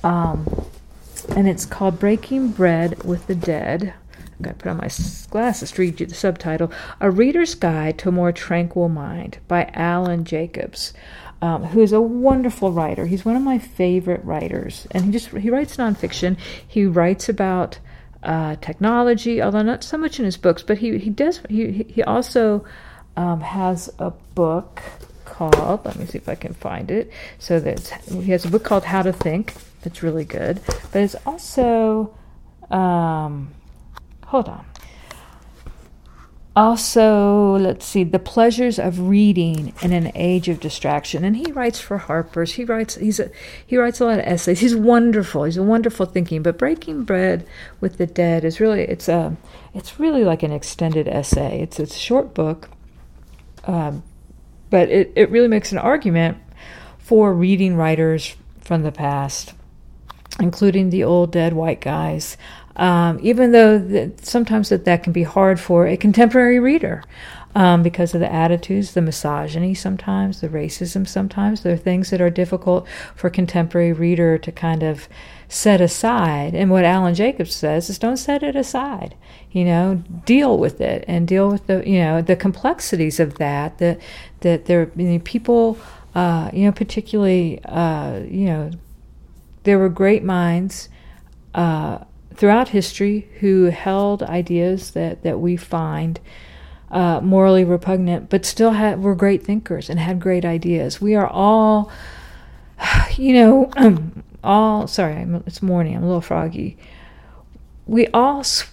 um, 0.04 0.66
and 1.36 1.48
it's 1.48 1.66
called 1.66 2.00
Breaking 2.00 2.50
Bread 2.50 3.04
with 3.04 3.28
the 3.28 3.36
Dead. 3.36 3.94
I've 4.18 4.42
got 4.42 4.52
to 4.52 4.64
put 4.64 4.70
on 4.70 4.78
my 4.78 4.90
glasses 5.30 5.72
to 5.72 5.82
read 5.82 6.00
you 6.00 6.06
the 6.06 6.16
subtitle 6.16 6.72
A 7.02 7.12
Reader's 7.12 7.56
Guide 7.56 7.98
to 8.00 8.10
a 8.10 8.12
More 8.12 8.32
Tranquil 8.32 8.88
Mind 8.88 9.38
by 9.50 9.70
Alan 9.74 10.24
Jacobs 10.24 10.94
um, 11.42 11.64
who 11.64 11.82
is 11.82 11.94
a 11.94 12.02
wonderful 12.02 12.72
writer. 12.72 13.06
He's 13.06 13.24
one 13.24 13.36
of 13.36 13.42
my 13.42 13.60
favorite 13.60 14.24
writers, 14.24 14.88
and 14.92 15.06
he 15.06 15.12
just 15.12 15.30
he 15.30 15.50
writes 15.50 15.78
nonfiction. 15.78 16.38
He 16.68 16.86
writes 16.86 17.30
about 17.30 17.80
uh, 18.24 18.58
technology, 18.58 19.42
although 19.42 19.62
not 19.62 19.84
so 19.84 19.98
much 19.98 20.20
in 20.20 20.26
his 20.26 20.38
books, 20.38 20.64
but 20.64 20.78
he 20.78 20.98
he 20.98 21.10
does 21.10 21.42
he 21.50 21.84
he 21.90 22.04
also 22.04 22.66
um, 23.16 23.42
has 23.42 23.90
a 24.00 24.12
book 24.36 24.82
called 25.26 25.86
let 25.86 25.98
me 25.98 26.06
see 26.06 26.18
if 26.18 26.28
I 26.28 26.36
can 26.36 26.54
find 26.54 26.92
it. 26.92 27.12
So 27.38 27.60
that 27.60 27.88
he 28.08 28.32
has 28.32 28.46
a 28.46 28.50
book 28.50 28.64
called 28.64 28.84
How 28.84 29.02
to 29.02 29.14
Think. 29.14 29.54
That's 29.82 30.04
really 30.04 30.26
good, 30.26 30.60
but 30.92 31.02
it's 31.02 31.16
also 31.26 32.14
um, 32.70 33.54
hold 34.26 34.50
on. 34.50 34.66
Also, 36.60 37.56
let's 37.56 37.86
see, 37.86 38.04
the 38.04 38.20
pleasures 38.20 38.80
of 38.80 39.08
reading 39.08 39.74
in 39.82 39.94
an 39.94 40.12
age 40.14 40.50
of 40.50 40.60
distraction. 40.60 41.24
And 41.24 41.38
he 41.38 41.54
writes 41.54 41.80
for 41.80 41.98
Harper's. 41.98 42.52
He 42.52 42.66
writes 42.66 42.96
he's 42.96 43.18
a, 43.18 43.32
he 43.66 43.78
writes 43.78 44.02
a 44.02 44.06
lot 44.06 44.20
of 44.20 44.26
essays. 44.26 44.60
He's 44.60 44.76
wonderful. 44.76 45.46
He's 45.46 45.56
a 45.56 45.64
wonderful 45.64 46.06
thinking. 46.06 46.44
But 46.44 46.58
Breaking 46.58 47.06
Bread 47.06 47.48
with 47.80 47.98
the 47.98 48.06
Dead 48.06 48.44
is 48.44 48.60
really 48.60 48.82
it's 48.82 49.08
a 49.08 49.38
it's 49.74 50.02
really 50.02 50.26
like 50.26 50.44
an 50.44 50.52
extended 50.52 51.08
essay. 51.08 51.62
It's 51.62 51.80
it's 51.80 51.96
a 51.96 52.00
short 52.00 52.34
book, 52.34 52.70
um, 53.64 54.04
but 54.70 54.90
it 54.90 55.14
it 55.16 55.32
really 55.32 55.48
makes 55.48 55.72
an 55.72 55.78
argument 55.78 56.40
for 56.98 57.34
reading 57.34 57.78
writers 57.78 58.36
from 58.60 58.84
the 58.84 58.92
past, 58.92 59.54
including 60.42 60.90
the 60.90 61.06
old 61.06 61.32
dead 61.32 61.54
white 61.54 61.80
guys 61.80 62.36
um, 62.80 63.20
even 63.22 63.52
though 63.52 63.78
that 63.78 64.26
sometimes 64.26 64.70
that, 64.70 64.86
that 64.86 65.04
can 65.04 65.12
be 65.12 65.24
hard 65.24 65.60
for 65.60 65.86
a 65.86 65.98
contemporary 65.98 66.60
reader 66.60 67.04
um, 67.54 67.84
because 67.84 68.14
of 68.14 68.22
the 68.22 68.32
attitudes, 68.32 68.94
the 68.94 69.02
misogyny 69.02 69.74
sometimes, 69.74 70.40
the 70.40 70.48
racism 70.48 71.06
sometimes. 71.06 71.62
There 71.62 71.74
are 71.74 71.78
things 71.78 72.10
that 72.10 72.22
are 72.22 72.30
difficult 72.30 72.88
for 73.16 73.28
a 73.28 73.32
contemporary 73.32 73.92
reader 73.92 74.38
to 74.38 74.52
kind 74.54 74.82
of 74.82 75.10
set 75.50 75.82
aside. 75.82 76.56
And 76.56 76.72
what 76.72 76.86
Alan 76.86 77.16
Jacobs 77.16 77.54
says 77.54 77.90
is 77.90 78.00
don't 78.00 78.16
set 78.16 78.44
it 78.44 78.56
aside. 78.56 79.14
You 79.52 79.66
know, 79.66 79.96
deal 80.26 80.58
with 80.58 80.80
it 80.80 81.04
and 81.06 81.28
deal 81.28 81.50
with 81.50 81.68
the 81.68 81.84
you 81.86 82.00
know 82.00 82.22
the 82.22 82.38
complexities 82.38 83.20
of 83.20 83.40
that. 83.40 83.80
That 83.80 84.00
that 84.40 84.68
there 84.68 84.90
you 84.96 85.06
know, 85.06 85.20
people 85.20 85.78
uh, 86.16 86.50
you 86.54 86.64
know 86.66 86.72
particularly 86.72 87.62
uh, 87.66 88.20
you 88.20 88.46
know 88.46 88.72
there 89.64 89.80
were 89.80 89.90
great 89.90 90.24
minds. 90.24 90.88
Uh, 91.54 92.06
throughout 92.34 92.70
history 92.70 93.28
who 93.40 93.66
held 93.66 94.24
ideas 94.24 94.92
that, 94.92 95.24
that 95.24 95.40
we 95.40 95.58
find 95.58 96.20
uh, 96.92 97.20
morally 97.22 97.64
repugnant, 97.64 98.30
but 98.30 98.46
still 98.46 98.72
had, 98.72 99.02
were 99.02 99.16
great 99.16 99.44
thinkers 99.44 99.90
and 99.90 100.00
had 100.00 100.20
great 100.20 100.46
ideas. 100.46 101.00
We 101.02 101.16
are 101.16 101.28
all, 101.28 101.92
you 103.18 103.34
know, 103.34 103.72
all, 104.44 104.88
sorry, 104.88 105.16
I'm, 105.16 105.36
it's 105.46 105.62
morning, 105.62 105.96
I'm 105.96 106.04
a 106.04 106.08
little 106.08 106.22
froggy. 106.22 106.78
We 107.86 108.08
all 108.08 108.44
sw- 108.44 108.72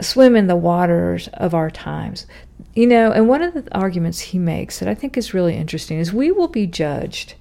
swim 0.00 0.36
in 0.36 0.46
the 0.46 0.56
waters 0.56 1.28
of 1.34 1.54
our 1.54 1.70
times. 1.70 2.26
You 2.74 2.86
know, 2.86 3.10
and 3.10 3.28
one 3.28 3.42
of 3.42 3.54
the 3.54 3.66
arguments 3.76 4.20
he 4.20 4.38
makes 4.38 4.78
that 4.78 4.88
I 4.88 4.94
think 4.94 5.16
is 5.16 5.34
really 5.34 5.56
interesting 5.56 5.98
is 5.98 6.12
we 6.12 6.30
will 6.30 6.48
be 6.48 6.66
judged 6.66 7.34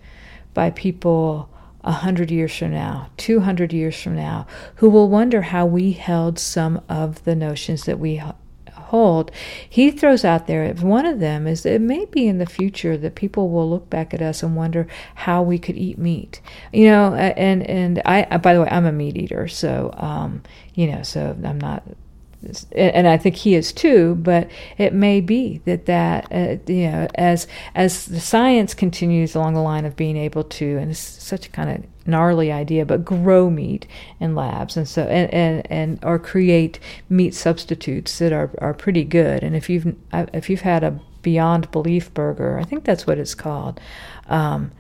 by 0.54 0.72
people 0.72 1.50
100 1.88 2.32
years 2.32 2.56
from 2.56 2.72
now, 2.72 3.10
200 3.18 3.74
years 3.74 4.02
from 4.02 4.16
now, 4.16 4.46
who 4.76 4.90
will 4.90 5.10
wonder 5.10 5.42
how 5.42 5.66
we 5.66 5.94
held 5.94 6.38
some 6.38 6.82
of 6.90 7.24
the 7.24 7.36
notions 7.36 7.86
that 7.86 8.00
we 8.00 8.22
hold. 8.72 9.32
He 9.70 9.92
throws 9.92 10.24
out 10.24 10.48
there, 10.48 10.74
one 10.76 11.06
of 11.06 11.20
them 11.20 11.48
is 11.48 11.64
that 11.64 11.74
it 11.74 11.82
may 11.82 12.06
be 12.06 12.28
in 12.28 12.38
the 12.38 12.46
future 12.46 12.98
that 12.98 13.16
people 13.16 13.50
will 13.50 13.70
look 13.70 13.90
back 13.90 14.14
at 14.14 14.22
us 14.22 14.44
and 14.44 14.56
wonder 14.56 14.88
how 15.16 15.42
we 15.42 15.58
could 15.58 15.78
eat 15.78 15.98
meat. 15.98 16.42
You 16.72 16.88
know, 16.88 17.14
and, 17.14 17.64
and 17.64 18.02
I, 18.06 18.38
by 18.38 18.54
the 18.54 18.62
way, 18.62 18.70
I'm 18.70 18.86
a 18.86 18.92
meat 18.92 19.18
eater, 19.18 19.48
so, 19.48 19.92
um, 19.98 20.44
you 20.74 20.88
know, 20.92 21.04
so 21.04 21.38
I'm 21.44 21.60
not 21.60 21.84
and 22.72 23.08
I 23.08 23.18
think 23.18 23.36
he 23.36 23.56
is 23.56 23.72
too. 23.72 24.16
But 24.16 24.50
it 24.78 24.94
may 24.94 25.22
be 25.22 25.62
that 25.66 25.86
that 25.86 26.28
uh, 26.32 26.58
you 26.72 26.90
know, 26.90 27.08
as 27.16 27.48
as 27.76 28.06
the 28.06 28.20
science 28.20 28.74
continues 28.74 29.36
along 29.36 29.54
the 29.54 29.62
line 29.62 29.86
of 29.86 29.96
being 29.96 30.18
able 30.18 30.44
to, 30.44 30.78
and 30.78 30.92
it's 30.92 31.00
such 31.00 31.48
a 31.48 31.50
kind 31.50 31.70
of 31.70 32.08
gnarly 32.08 32.52
idea, 32.52 32.86
but 32.86 33.04
grow 33.04 33.50
meat 33.50 33.88
in 34.20 34.36
labs, 34.36 34.78
and 34.78 34.88
so 34.88 35.04
and 35.04 35.34
and, 35.34 35.72
and 35.72 36.00
or 36.04 36.20
create 36.20 36.80
meat 37.10 37.34
substitutes 37.34 38.20
that 38.20 38.32
are 38.32 38.52
are 38.60 38.74
pretty 38.74 39.04
good. 39.04 39.44
And 39.44 39.56
if 39.56 39.70
you've 39.70 39.96
uh, 40.12 40.28
if 40.34 40.50
you've 40.50 40.62
had 40.62 40.84
a 40.84 41.00
Beyond 41.24 41.72
Belief 41.72 42.14
burger, 42.14 42.58
I 42.58 42.64
think 42.64 42.86
that's 42.86 43.06
what 43.06 43.18
it's 43.18 43.36
called. 43.36 43.82
Um, 44.28 44.72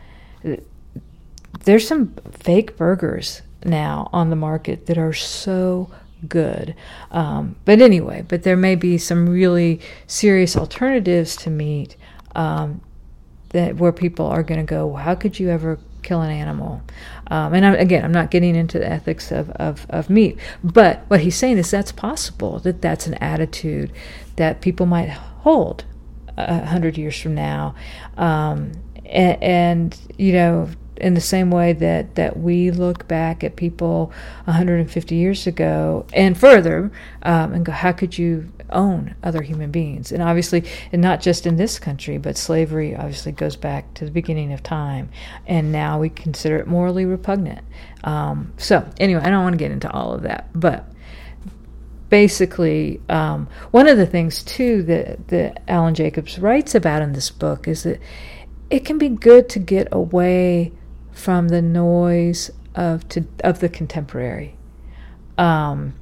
there's 1.65 1.85
some 1.87 2.13
fake 2.31 2.77
burgers 2.77 3.41
now 3.65 4.09
on 4.13 4.29
the 4.29 4.35
market 4.35 4.85
that 4.85 4.97
are 4.97 5.13
so 5.13 5.91
good. 6.27 6.75
Um, 7.11 7.55
but 7.65 7.81
anyway, 7.81 8.25
but 8.27 8.43
there 8.43 8.57
may 8.57 8.75
be 8.75 8.97
some 8.97 9.29
really 9.29 9.79
serious 10.07 10.55
alternatives 10.55 11.35
to 11.37 11.49
meat 11.49 11.95
um, 12.35 12.81
that 13.49 13.75
where 13.75 13.91
people 13.91 14.25
are 14.25 14.43
going 14.43 14.59
to 14.59 14.65
go, 14.65 14.93
how 14.93 15.15
could 15.15 15.39
you 15.39 15.49
ever 15.49 15.79
kill 16.03 16.21
an 16.21 16.31
animal? 16.31 16.81
Um, 17.29 17.53
and 17.53 17.65
I'm, 17.65 17.75
again, 17.75 18.05
I'm 18.05 18.11
not 18.11 18.31
getting 18.31 18.55
into 18.55 18.79
the 18.79 18.89
ethics 18.89 19.31
of, 19.31 19.49
of, 19.51 19.85
of 19.89 20.09
meat, 20.09 20.37
but 20.63 21.03
what 21.07 21.19
he's 21.21 21.35
saying 21.35 21.57
is 21.57 21.69
that's 21.71 21.91
possible, 21.91 22.59
that 22.59 22.81
that's 22.81 23.07
an 23.07 23.15
attitude 23.15 23.91
that 24.37 24.61
people 24.61 24.85
might 24.85 25.09
hold 25.09 25.85
a 26.37 26.65
hundred 26.65 26.97
years 26.97 27.19
from 27.19 27.35
now. 27.35 27.75
Um, 28.17 28.71
and, 29.05 29.43
and, 29.43 29.99
you 30.17 30.33
know, 30.33 30.69
in 30.99 31.13
the 31.13 31.21
same 31.21 31.51
way 31.51 31.73
that, 31.73 32.15
that 32.15 32.37
we 32.39 32.71
look 32.71 33.07
back 33.07 33.43
at 33.43 33.55
people 33.55 34.11
150 34.45 35.15
years 35.15 35.47
ago 35.47 36.05
and 36.13 36.37
further 36.37 36.91
um, 37.23 37.53
and 37.53 37.65
go, 37.65 37.71
how 37.71 37.91
could 37.91 38.17
you 38.17 38.51
own 38.69 39.15
other 39.23 39.41
human 39.41 39.71
beings? 39.71 40.11
And 40.11 40.21
obviously, 40.21 40.63
and 40.91 41.01
not 41.01 41.21
just 41.21 41.45
in 41.45 41.57
this 41.57 41.79
country, 41.79 42.17
but 42.17 42.37
slavery 42.37 42.95
obviously 42.95 43.31
goes 43.31 43.55
back 43.55 43.93
to 43.95 44.05
the 44.05 44.11
beginning 44.11 44.53
of 44.53 44.63
time. 44.63 45.09
And 45.45 45.71
now 45.71 45.99
we 45.99 46.09
consider 46.09 46.57
it 46.57 46.67
morally 46.67 47.05
repugnant. 47.05 47.65
Um, 48.03 48.53
so, 48.57 48.87
anyway, 48.99 49.21
I 49.23 49.29
don't 49.29 49.43
want 49.43 49.53
to 49.53 49.57
get 49.57 49.71
into 49.71 49.91
all 49.91 50.13
of 50.13 50.23
that, 50.23 50.49
but 50.53 50.85
basically, 52.09 53.01
um, 53.09 53.47
one 53.71 53.87
of 53.87 53.97
the 53.97 54.05
things 54.05 54.43
too 54.43 54.83
that, 54.83 55.27
that 55.27 55.61
Alan 55.67 55.95
Jacobs 55.95 56.39
writes 56.39 56.75
about 56.75 57.01
in 57.01 57.13
this 57.13 57.29
book 57.29 57.67
is 57.67 57.83
that 57.83 57.99
it 58.69 58.85
can 58.85 58.97
be 58.97 59.09
good 59.09 59.49
to 59.49 59.59
get 59.59 59.87
away 59.91 60.71
from 61.17 61.47
the 61.47 61.61
noise 61.61 62.51
of 62.75 63.07
to, 63.09 63.25
of 63.43 63.59
the 63.59 63.67
contemporary, 63.67 64.55
um, 65.37 65.95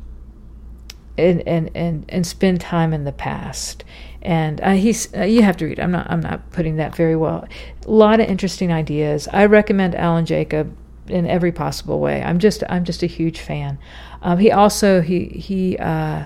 and, 1.18 1.42
and 1.48 1.72
and 1.74 2.06
and 2.10 2.28
spend 2.28 2.60
time 2.60 2.94
in 2.94 3.06
the 3.06 3.14
past. 3.14 3.86
And 4.22 4.60
uh, 4.62 4.72
he's 4.72 5.14
uh, 5.16 5.24
you 5.24 5.42
have 5.44 5.56
to 5.58 5.66
read. 5.66 5.80
I'm 5.80 5.92
not 5.92 6.12
I'm 6.12 6.20
not 6.20 6.52
putting 6.52 6.76
that 6.78 6.96
very 6.96 7.16
well. 7.16 7.48
A 7.86 7.92
lot 7.92 8.20
of 8.20 8.28
interesting 8.28 8.74
ideas. 8.74 9.28
I 9.32 9.46
recommend 9.46 9.96
Alan 9.96 10.26
Jacob 10.26 10.76
in 11.08 11.26
every 11.28 11.52
possible 11.52 12.00
way. 12.00 12.22
I'm 12.22 12.40
just 12.40 12.64
I'm 12.70 12.84
just 12.84 13.02
a 13.02 13.08
huge 13.08 13.40
fan. 13.40 13.78
Um, 14.22 14.40
he 14.40 14.52
also 14.52 15.02
he 15.02 15.26
he 15.26 15.78
uh, 15.78 16.26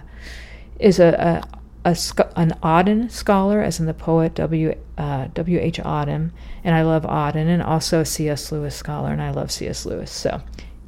is 0.80 1.00
a, 1.00 1.44
a 1.44 1.59
a, 1.86 1.96
an 2.36 2.52
Auden 2.62 3.10
scholar, 3.10 3.62
as 3.62 3.80
in 3.80 3.86
the 3.86 3.94
poet 3.94 4.36
W. 4.36 4.76
Uh, 4.98 5.28
w. 5.34 5.60
H. 5.60 5.80
Auden, 5.80 6.32
and 6.64 6.76
I 6.76 6.84
love 6.84 7.04
Auden, 7.04 7.48
and 7.48 7.62
also 7.62 8.02
a 8.02 8.06
C.S. 8.06 8.52
Lewis 8.52 8.76
scholar, 8.76 9.12
and 9.12 9.22
I 9.22 9.32
love 9.32 9.52
C.S. 9.52 9.86
Lewis. 9.86 10.12
So, 10.12 10.42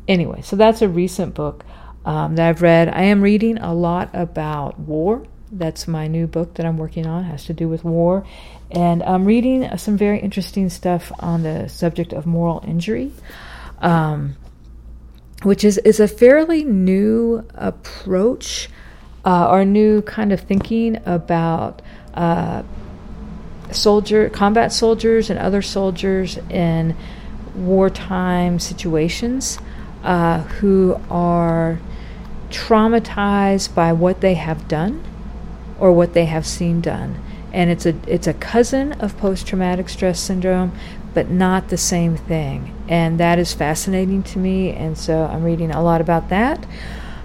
anyway, 0.08 0.42
so 0.42 0.56
that's 0.56 0.82
a 0.82 0.90
recent 0.90 1.34
book 1.34 1.66
um, 2.06 2.36
that 2.36 2.50
I've 2.50 2.62
read. 2.62 2.90
I 2.90 3.04
am 3.04 3.22
reading 3.22 3.58
a 3.58 3.74
lot 3.74 4.10
about 4.14 4.80
war. 4.80 5.26
That's 5.52 5.88
my 5.88 6.08
new 6.08 6.28
book 6.28 6.56
that 6.56 6.66
I'm 6.66 6.78
working 6.78 7.06
on, 7.06 7.24
has 7.26 7.46
to 7.46 7.54
do 7.54 7.68
with 7.68 7.84
war. 7.84 8.26
And 8.70 9.04
I'm 9.04 9.26
reading 9.26 9.78
some 9.78 9.98
very 9.98 10.20
interesting 10.20 10.70
stuff 10.70 11.12
on 11.20 11.44
the 11.44 11.68
subject 11.68 12.14
of 12.14 12.26
moral 12.26 12.64
injury. 12.66 13.12
Um, 13.80 14.36
which 15.44 15.64
is, 15.64 15.78
is 15.80 16.00
a 16.00 16.08
fairly 16.08 16.64
new 16.64 17.46
approach 17.56 18.70
uh, 19.26 19.30
our 19.30 19.66
new 19.66 20.02
kind 20.02 20.32
of 20.34 20.42
thinking 20.42 21.00
about 21.06 21.82
uh, 22.14 22.64
soldier 23.72 24.30
combat 24.30 24.72
soldiers 24.72 25.30
and 25.30 25.40
other 25.40 25.62
soldiers 25.62 26.38
in 26.50 26.96
wartime 27.56 28.60
situations 28.60 29.60
uh, 30.04 30.40
who 30.40 31.00
are 31.10 31.80
traumatized 32.50 33.74
by 33.74 33.94
what 33.94 34.22
they 34.22 34.34
have 34.34 34.68
done 34.68 35.04
or 35.80 35.92
what 35.92 36.14
they 36.14 36.26
have 36.26 36.46
seen 36.46 36.82
done. 36.82 37.22
And 37.54 37.70
it's 37.70 37.86
a 37.86 37.96
it's 38.08 38.28
a 38.28 38.34
cousin 38.34 38.94
of 38.94 39.18
post 39.18 39.48
traumatic 39.48 39.90
stress 39.90 40.20
syndrome 40.20 40.72
but 41.14 41.30
not 41.30 41.68
the 41.68 41.78
same 41.78 42.16
thing. 42.16 42.74
And 42.88 43.20
that 43.20 43.38
is 43.38 43.54
fascinating 43.54 44.24
to 44.24 44.40
me 44.40 44.72
and 44.72 44.98
so 44.98 45.26
I'm 45.26 45.44
reading 45.44 45.72
a 45.72 45.84
lot 45.84 46.02
about 46.02 46.30
that 46.30 46.66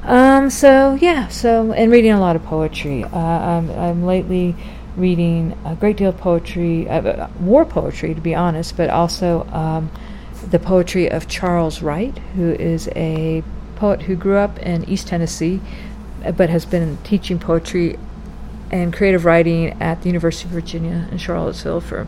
um, 0.07 0.51
so 0.51 0.95
yeah, 1.01 1.29
so 1.29 1.73
and 1.73 1.91
reading 1.91 2.13
a 2.13 2.21
lot 2.21 2.37
of 2.37 2.45
poetry. 2.45 3.05
Uh, 3.05 3.19
I'm, 3.19 3.71
I'm 3.71 4.05
lately 4.05 4.55
reading 4.97 5.57
a 5.65 5.75
great 5.75 5.97
deal 5.97 6.11
of 6.11 6.17
poetry, 6.17 6.89
uh, 6.89 7.03
uh, 7.03 7.31
war 7.41 7.65
poetry 7.65 8.15
to 8.15 8.21
be 8.21 8.35
honest, 8.35 8.77
but 8.77 8.89
also 8.89 9.45
um, 9.49 9.91
the 10.51 10.59
poetry 10.59 11.11
of 11.11 11.29
Charles 11.29 11.83
Wright, 11.83 12.17
who 12.37 12.53
is 12.53 12.89
a 12.95 13.43
poet 13.75 14.03
who 14.03 14.17
grew 14.17 14.37
up 14.37 14.59
in 14.61 14.89
East 14.89 15.09
Tennessee, 15.09 15.61
uh, 16.25 16.33
but 16.33 16.51
has 16.51 16.65
been 16.65 16.99
teaching 17.05 17.39
poetry 17.39 17.99
and 18.71 18.93
creative 18.93 19.25
writing 19.25 19.81
at 19.81 20.03
the 20.03 20.09
University 20.09 20.49
of 20.49 20.53
Virginia 20.53 21.09
in 21.11 21.19
Charlottesville 21.19 21.81
for 21.81 22.07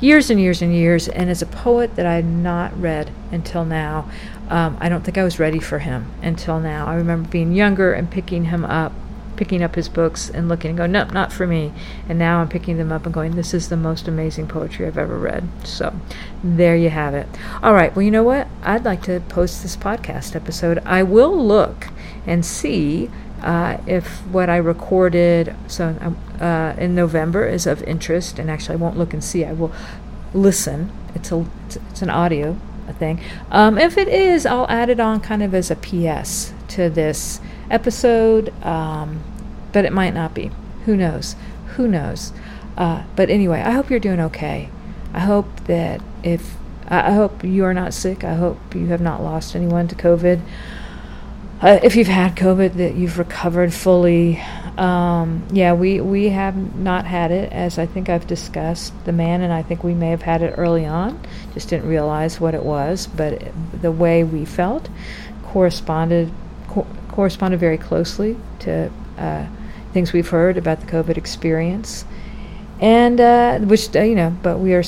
years 0.00 0.30
and 0.30 0.40
years 0.40 0.62
and 0.62 0.74
years, 0.74 1.08
and 1.08 1.30
as 1.30 1.42
a 1.42 1.46
poet 1.46 1.94
that 1.96 2.06
I 2.06 2.14
had 2.14 2.24
not 2.24 2.78
read 2.80 3.10
until 3.30 3.64
now. 3.64 4.08
Um, 4.50 4.76
I 4.80 4.88
don't 4.88 5.04
think 5.04 5.16
I 5.16 5.22
was 5.22 5.38
ready 5.38 5.60
for 5.60 5.78
him 5.78 6.10
until 6.22 6.58
now. 6.58 6.86
I 6.86 6.96
remember 6.96 7.28
being 7.28 7.52
younger 7.52 7.92
and 7.92 8.10
picking 8.10 8.46
him 8.46 8.64
up, 8.64 8.92
picking 9.36 9.62
up 9.62 9.76
his 9.76 9.88
books 9.88 10.28
and 10.28 10.48
looking 10.48 10.70
and 10.70 10.78
going, 10.78 10.92
nope, 10.92 11.12
not 11.12 11.32
for 11.32 11.46
me. 11.46 11.72
And 12.08 12.18
now 12.18 12.40
I'm 12.40 12.48
picking 12.48 12.76
them 12.76 12.90
up 12.90 13.06
and 13.06 13.14
going, 13.14 13.36
this 13.36 13.54
is 13.54 13.68
the 13.68 13.76
most 13.76 14.08
amazing 14.08 14.48
poetry 14.48 14.86
I've 14.86 14.98
ever 14.98 15.16
read. 15.16 15.48
So 15.64 15.94
there 16.42 16.76
you 16.76 16.90
have 16.90 17.14
it. 17.14 17.28
All 17.62 17.72
right. 17.72 17.94
Well, 17.94 18.02
you 18.02 18.10
know 18.10 18.24
what? 18.24 18.48
I'd 18.64 18.84
like 18.84 19.02
to 19.04 19.20
post 19.20 19.62
this 19.62 19.76
podcast 19.76 20.34
episode. 20.34 20.78
I 20.84 21.04
will 21.04 21.36
look 21.36 21.86
and 22.26 22.44
see 22.44 23.08
uh, 23.42 23.78
if 23.86 24.26
what 24.26 24.50
I 24.50 24.56
recorded 24.56 25.54
so 25.66 25.96
um, 26.00 26.18
uh, 26.40 26.74
in 26.76 26.94
November 26.94 27.46
is 27.46 27.66
of 27.66 27.82
interest, 27.84 28.38
and 28.38 28.50
actually 28.50 28.74
I 28.74 28.76
won't 28.76 28.98
look 28.98 29.14
and 29.14 29.24
see. 29.24 29.44
I 29.44 29.52
will 29.52 29.72
listen. 30.34 30.92
It's 31.14 31.32
a 31.32 31.46
it's 31.66 32.02
an 32.02 32.10
audio 32.10 32.58
thing. 32.92 33.20
Um, 33.50 33.78
if 33.78 33.96
it 33.96 34.08
is, 34.08 34.46
I'll 34.46 34.68
add 34.68 34.90
it 34.90 35.00
on 35.00 35.20
kind 35.20 35.42
of 35.42 35.54
as 35.54 35.70
a 35.70 35.76
PS 35.76 36.52
to 36.68 36.88
this 36.88 37.40
episode, 37.70 38.52
um, 38.64 39.22
but 39.72 39.84
it 39.84 39.92
might 39.92 40.14
not 40.14 40.34
be. 40.34 40.50
Who 40.86 40.96
knows? 40.96 41.36
Who 41.76 41.86
knows? 41.88 42.32
Uh, 42.76 43.04
but 43.16 43.30
anyway, 43.30 43.60
I 43.60 43.72
hope 43.72 43.90
you're 43.90 44.00
doing 44.00 44.20
okay. 44.20 44.70
I 45.12 45.20
hope 45.20 45.64
that 45.66 46.00
if 46.22 46.56
I 46.90 47.12
hope 47.12 47.44
you 47.44 47.64
are 47.64 47.74
not 47.74 47.94
sick. 47.94 48.24
I 48.24 48.34
hope 48.34 48.74
you 48.74 48.88
have 48.88 49.00
not 49.00 49.22
lost 49.22 49.54
anyone 49.54 49.86
to 49.88 49.94
COVID. 49.94 50.40
Uh, 51.62 51.78
if 51.84 51.94
you've 51.94 52.08
had 52.08 52.34
COVID, 52.34 52.74
that 52.74 52.96
you've 52.96 53.16
recovered 53.16 53.72
fully. 53.72 54.42
Um, 54.78 55.46
yeah, 55.52 55.72
we, 55.72 56.00
we 56.00 56.28
have 56.30 56.76
not 56.76 57.04
had 57.04 57.30
it, 57.30 57.52
as 57.52 57.78
I 57.78 57.86
think 57.86 58.08
I've 58.08 58.26
discussed. 58.26 58.92
The 59.04 59.12
man 59.12 59.42
and 59.42 59.52
I 59.52 59.62
think 59.62 59.84
we 59.84 59.94
may 59.94 60.10
have 60.10 60.22
had 60.22 60.42
it 60.42 60.54
early 60.56 60.86
on, 60.86 61.20
just 61.54 61.68
didn't 61.68 61.88
realize 61.88 62.40
what 62.40 62.54
it 62.54 62.64
was. 62.64 63.06
But 63.06 63.42
the 63.80 63.92
way 63.92 64.24
we 64.24 64.44
felt 64.44 64.88
corresponded 65.44 66.32
co- 66.68 66.86
corresponded 67.08 67.60
very 67.60 67.78
closely 67.78 68.36
to 68.60 68.90
uh, 69.18 69.46
things 69.92 70.12
we've 70.12 70.28
heard 70.28 70.56
about 70.56 70.80
the 70.80 70.86
COVID 70.86 71.16
experience, 71.16 72.04
and 72.80 73.20
uh, 73.20 73.58
which 73.58 73.94
uh, 73.94 74.00
you 74.00 74.14
know. 74.14 74.34
But 74.42 74.58
we 74.58 74.74
are 74.74 74.82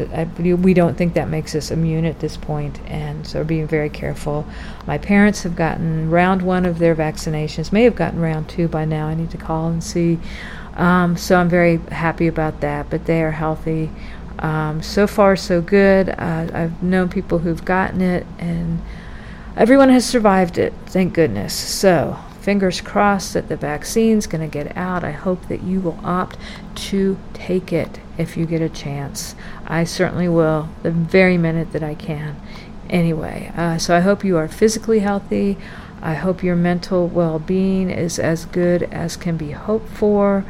uh, 0.00 0.06
I, 0.14 0.24
we 0.54 0.74
don't 0.74 0.96
think 0.96 1.14
that 1.14 1.28
makes 1.28 1.54
us 1.54 1.70
immune 1.70 2.04
at 2.04 2.20
this 2.20 2.36
point, 2.36 2.80
and 2.86 3.26
so 3.26 3.44
being 3.44 3.66
very 3.66 3.90
careful. 3.90 4.46
My 4.86 4.98
parents 4.98 5.42
have 5.42 5.56
gotten 5.56 6.10
round 6.10 6.42
one 6.42 6.66
of 6.66 6.78
their 6.78 6.96
vaccinations, 6.96 7.72
may 7.72 7.84
have 7.84 7.96
gotten 7.96 8.20
round 8.20 8.48
two 8.48 8.68
by 8.68 8.84
now. 8.84 9.06
I 9.06 9.14
need 9.14 9.30
to 9.30 9.38
call 9.38 9.68
and 9.68 9.82
see. 9.82 10.18
Um, 10.74 11.16
so 11.16 11.36
I'm 11.36 11.48
very 11.48 11.76
happy 11.90 12.26
about 12.26 12.60
that, 12.60 12.88
but 12.90 13.04
they 13.06 13.22
are 13.22 13.32
healthy. 13.32 13.90
Um, 14.38 14.82
so 14.82 15.06
far, 15.06 15.36
so 15.36 15.60
good. 15.60 16.08
Uh, 16.08 16.48
I've 16.52 16.82
known 16.82 17.08
people 17.08 17.38
who've 17.38 17.64
gotten 17.64 18.00
it, 18.00 18.26
and 18.38 18.80
everyone 19.56 19.90
has 19.90 20.06
survived 20.06 20.56
it, 20.56 20.72
thank 20.86 21.12
goodness. 21.12 21.54
So 21.54 22.18
fingers 22.40 22.80
crossed 22.80 23.34
that 23.34 23.48
the 23.48 23.56
vaccine's 23.56 24.26
going 24.26 24.40
to 24.40 24.52
get 24.52 24.76
out. 24.76 25.04
I 25.04 25.10
hope 25.10 25.46
that 25.48 25.62
you 25.62 25.80
will 25.80 26.00
opt 26.02 26.38
to 26.74 27.18
take 27.34 27.72
it 27.72 28.00
if 28.20 28.36
you 28.36 28.46
get 28.46 28.60
a 28.60 28.68
chance. 28.68 29.34
I 29.66 29.84
certainly 29.84 30.28
will, 30.28 30.68
the 30.82 30.90
very 30.90 31.38
minute 31.38 31.72
that 31.72 31.82
I 31.82 31.94
can. 31.94 32.36
Anyway, 32.88 33.50
uh, 33.56 33.78
so 33.78 33.96
I 33.96 34.00
hope 34.00 34.24
you 34.24 34.36
are 34.36 34.48
physically 34.48 34.98
healthy. 34.98 35.56
I 36.02 36.14
hope 36.14 36.42
your 36.42 36.56
mental 36.56 37.08
well 37.08 37.38
being 37.38 37.90
is 37.90 38.18
as 38.18 38.44
good 38.46 38.82
as 38.84 39.16
can 39.16 39.36
be 39.36 39.52
hoped 39.52 39.88
for. 39.88 40.44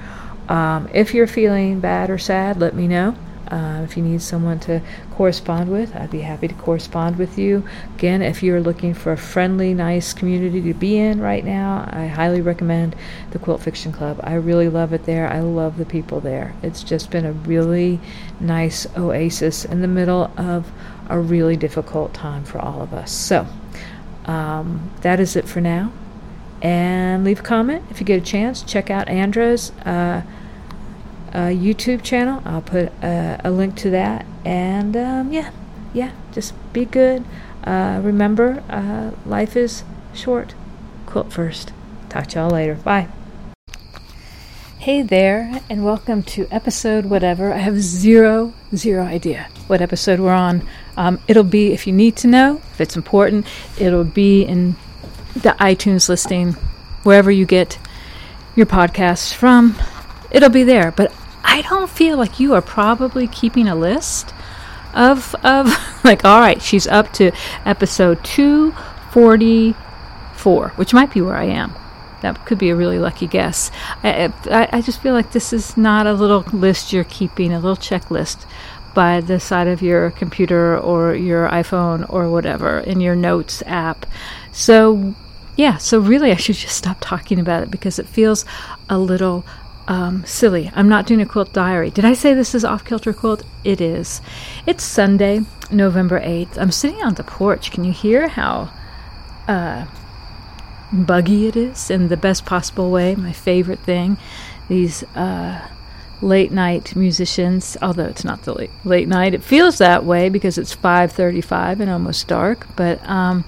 Um, 0.48 0.88
if 0.92 1.14
you're 1.14 1.26
feeling 1.26 1.80
bad 1.80 2.11
or 2.11 2.18
sad, 2.18 2.59
let 2.59 2.74
me 2.74 2.88
know. 2.88 3.16
Uh, 3.50 3.82
if 3.84 3.96
you 3.96 4.02
need 4.02 4.22
someone 4.22 4.60
to 4.60 4.80
correspond 5.12 5.70
with, 5.70 5.94
I'd 5.96 6.10
be 6.10 6.20
happy 6.20 6.46
to 6.48 6.54
correspond 6.54 7.18
with 7.18 7.38
you. 7.38 7.64
Again, 7.96 8.22
if 8.22 8.42
you're 8.42 8.60
looking 8.60 8.94
for 8.94 9.12
a 9.12 9.16
friendly, 9.16 9.74
nice 9.74 10.12
community 10.12 10.62
to 10.62 10.74
be 10.74 10.98
in 10.98 11.20
right 11.20 11.44
now, 11.44 11.88
I 11.90 12.06
highly 12.06 12.40
recommend 12.40 12.94
the 13.32 13.38
Quilt 13.38 13.60
Fiction 13.60 13.92
Club. 13.92 14.20
I 14.22 14.34
really 14.34 14.68
love 14.68 14.92
it 14.92 15.04
there. 15.04 15.28
I 15.28 15.40
love 15.40 15.78
the 15.78 15.84
people 15.84 16.20
there. 16.20 16.54
It's 16.62 16.84
just 16.84 17.10
been 17.10 17.26
a 17.26 17.32
really 17.32 17.98
nice 18.38 18.86
oasis 18.96 19.64
in 19.64 19.80
the 19.80 19.88
middle 19.88 20.30
of 20.36 20.70
a 21.08 21.18
really 21.18 21.56
difficult 21.56 22.14
time 22.14 22.44
for 22.44 22.60
all 22.60 22.80
of 22.82 22.94
us. 22.94 23.10
So, 23.10 23.46
um, 24.26 24.90
that 25.00 25.18
is 25.18 25.34
it 25.34 25.48
for 25.48 25.60
now. 25.60 25.92
And 26.62 27.24
leave 27.24 27.40
a 27.40 27.42
comment 27.42 27.84
if 27.90 28.00
you 28.00 28.06
get 28.06 28.22
a 28.22 28.24
chance. 28.24 28.62
Check 28.62 28.90
out 28.90 29.08
Andra's. 29.08 29.70
Uh, 29.84 30.22
YouTube 31.38 32.02
channel. 32.02 32.42
I'll 32.44 32.62
put 32.62 32.92
uh, 33.02 33.38
a 33.44 33.50
link 33.50 33.76
to 33.76 33.90
that. 33.90 34.26
And 34.44 34.96
um, 34.96 35.32
yeah, 35.32 35.50
yeah, 35.92 36.12
just 36.32 36.54
be 36.72 36.84
good. 36.84 37.24
Uh, 37.64 38.00
remember, 38.02 38.62
uh, 38.68 39.12
life 39.28 39.56
is 39.56 39.84
short. 40.14 40.54
Quilt 41.06 41.32
first. 41.32 41.72
Talk 42.08 42.26
to 42.28 42.38
y'all 42.38 42.50
later. 42.50 42.74
Bye. 42.74 43.08
Hey 44.78 45.02
there, 45.02 45.60
and 45.68 45.84
welcome 45.84 46.22
to 46.22 46.48
episode 46.50 47.04
whatever. 47.04 47.52
I 47.52 47.58
have 47.58 47.78
zero, 47.80 48.54
zero 48.74 49.04
idea 49.04 49.48
what 49.66 49.82
episode 49.82 50.20
we're 50.20 50.32
on. 50.32 50.66
Um, 50.96 51.20
it'll 51.28 51.44
be, 51.44 51.74
if 51.74 51.86
you 51.86 51.92
need 51.92 52.16
to 52.16 52.26
know, 52.26 52.62
if 52.72 52.80
it's 52.80 52.96
important, 52.96 53.46
it'll 53.78 54.04
be 54.04 54.42
in 54.42 54.76
the 55.34 55.54
iTunes 55.60 56.08
listing, 56.08 56.54
wherever 57.02 57.30
you 57.30 57.44
get 57.44 57.78
your 58.56 58.64
podcasts 58.64 59.34
from. 59.34 59.76
It'll 60.30 60.48
be 60.48 60.62
there. 60.62 60.92
But 60.92 61.12
I 61.50 61.62
don't 61.62 61.90
feel 61.90 62.16
like 62.16 62.38
you 62.38 62.54
are 62.54 62.62
probably 62.62 63.26
keeping 63.26 63.66
a 63.66 63.74
list 63.74 64.32
of 64.94 65.34
of 65.44 65.76
like 66.04 66.24
all 66.24 66.38
right, 66.38 66.62
she's 66.62 66.86
up 66.86 67.12
to 67.14 67.32
episode 67.66 68.22
244, 68.24 70.68
which 70.70 70.94
might 70.94 71.12
be 71.12 71.20
where 71.20 71.34
I 71.34 71.46
am. 71.46 71.74
That 72.22 72.46
could 72.46 72.58
be 72.58 72.70
a 72.70 72.76
really 72.76 73.00
lucky 73.00 73.26
guess. 73.26 73.72
I, 74.04 74.32
I, 74.44 74.68
I 74.74 74.80
just 74.80 75.02
feel 75.02 75.12
like 75.12 75.32
this 75.32 75.52
is 75.52 75.76
not 75.76 76.06
a 76.06 76.12
little 76.12 76.42
list 76.52 76.92
you're 76.92 77.02
keeping, 77.02 77.52
a 77.52 77.58
little 77.58 77.76
checklist 77.76 78.46
by 78.94 79.20
the 79.20 79.40
side 79.40 79.66
of 79.66 79.82
your 79.82 80.12
computer 80.12 80.78
or 80.78 81.16
your 81.16 81.48
iPhone 81.48 82.06
or 82.08 82.30
whatever 82.30 82.78
in 82.78 83.00
your 83.00 83.16
notes 83.16 83.64
app. 83.66 84.06
So, 84.52 85.16
yeah, 85.56 85.78
so 85.78 85.98
really 85.98 86.30
I 86.30 86.36
should 86.36 86.54
just 86.56 86.76
stop 86.76 86.98
talking 87.00 87.40
about 87.40 87.64
it 87.64 87.72
because 87.72 87.98
it 87.98 88.06
feels 88.06 88.44
a 88.88 88.96
little 88.98 89.44
um, 89.88 90.24
silly. 90.24 90.70
I'm 90.74 90.88
not 90.88 91.06
doing 91.06 91.20
a 91.20 91.26
quilt 91.26 91.52
diary. 91.52 91.90
Did 91.90 92.04
I 92.04 92.12
say 92.12 92.34
this 92.34 92.54
is 92.54 92.64
off 92.64 92.84
kilter 92.84 93.12
quilt? 93.12 93.42
It 93.64 93.80
is. 93.80 94.20
It's 94.66 94.84
Sunday, 94.84 95.40
November 95.70 96.20
8th. 96.20 96.58
I'm 96.58 96.70
sitting 96.70 97.02
on 97.02 97.14
the 97.14 97.24
porch. 97.24 97.70
Can 97.70 97.84
you 97.84 97.92
hear 97.92 98.28
how 98.28 98.72
uh, 99.48 99.86
buggy 100.92 101.46
it 101.46 101.56
is 101.56 101.90
in 101.90 102.08
the 102.08 102.16
best 102.16 102.46
possible 102.46 102.90
way? 102.90 103.14
My 103.14 103.32
favorite 103.32 103.80
thing. 103.80 104.16
These 104.68 105.02
uh, 105.16 105.66
late 106.22 106.52
night 106.52 106.94
musicians, 106.94 107.76
although 107.82 108.04
it's 108.04 108.24
not 108.24 108.42
the 108.42 108.54
late, 108.54 108.70
late 108.84 109.08
night, 109.08 109.34
it 109.34 109.42
feels 109.42 109.78
that 109.78 110.04
way 110.04 110.28
because 110.28 110.58
it's 110.58 110.74
5:35 110.74 111.80
and 111.80 111.90
almost 111.90 112.28
dark. 112.28 112.66
But 112.76 113.04
um, 113.08 113.44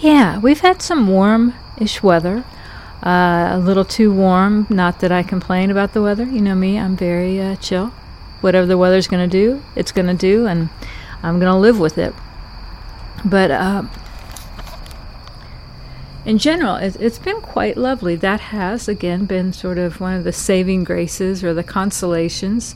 yeah, 0.00 0.38
we've 0.38 0.60
had 0.60 0.82
some 0.82 1.08
warm-ish 1.08 2.02
weather. 2.02 2.44
Uh, 3.04 3.50
a 3.52 3.58
little 3.58 3.84
too 3.84 4.10
warm. 4.10 4.66
Not 4.70 5.00
that 5.00 5.12
I 5.12 5.22
complain 5.22 5.70
about 5.70 5.92
the 5.92 6.00
weather. 6.00 6.24
You 6.24 6.40
know 6.40 6.54
me, 6.54 6.78
I'm 6.78 6.96
very 6.96 7.38
uh, 7.38 7.56
chill. 7.56 7.88
Whatever 8.40 8.66
the 8.66 8.78
weather's 8.78 9.06
going 9.06 9.28
to 9.28 9.30
do, 9.30 9.62
it's 9.76 9.92
going 9.92 10.06
to 10.06 10.14
do, 10.14 10.46
and 10.46 10.70
I'm 11.22 11.38
going 11.38 11.52
to 11.52 11.58
live 11.58 11.78
with 11.78 11.98
it. 11.98 12.14
But 13.24 13.50
uh, 13.50 13.84
in 16.24 16.38
general, 16.38 16.76
it, 16.76 16.94
has 16.94 17.18
been 17.18 17.42
quite 17.42 17.76
lovely. 17.76 18.16
That 18.16 18.40
has, 18.40 18.88
again, 18.88 19.26
been 19.26 19.52
sort 19.52 19.76
of 19.76 20.00
one 20.00 20.14
of 20.14 20.24
the 20.24 20.32
saving 20.32 20.84
graces 20.84 21.44
or 21.44 21.52
the 21.52 21.62
consolations 21.62 22.74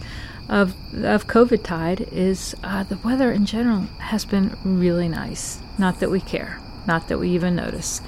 of, 0.49 0.75
of 1.05 1.27
COVID 1.27 1.63
tide 1.63 2.09
is 2.13 2.55
uh, 2.63 2.83
the 2.83 2.99
weather 2.99 3.33
in 3.33 3.47
general 3.47 3.81
has 3.99 4.27
been 4.27 4.57
really 4.63 5.09
nice. 5.09 5.61
Not 5.79 6.01
that 6.01 6.11
we 6.11 6.21
care, 6.21 6.61
not 6.87 7.09
that 7.09 7.19
we 7.19 7.31
even 7.31 7.57
notice. 7.57 8.03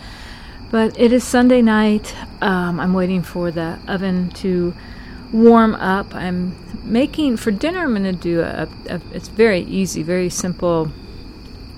But 0.71 0.99
it 0.99 1.13
is 1.13 1.25
Sunday 1.25 1.63
night. 1.63 2.15
Um, 2.41 2.79
I'm 2.79 2.95
waiting 2.95 3.23
for 3.23 3.51
the 3.51 3.79
oven 3.89 4.31
to 4.31 4.75
warm 5.33 5.75
up. 5.75 6.15
I'm 6.15 6.55
making 6.85 7.37
for 7.39 7.51
dinner. 7.51 7.81
I'm 7.81 7.91
going 7.91 8.05
to 8.05 8.13
do 8.13 8.41
a, 8.41 8.69
a, 8.89 9.01
It's 9.13 9.29
very 9.29 9.61
easy, 9.63 10.03
very 10.03 10.31
simple 10.31 10.91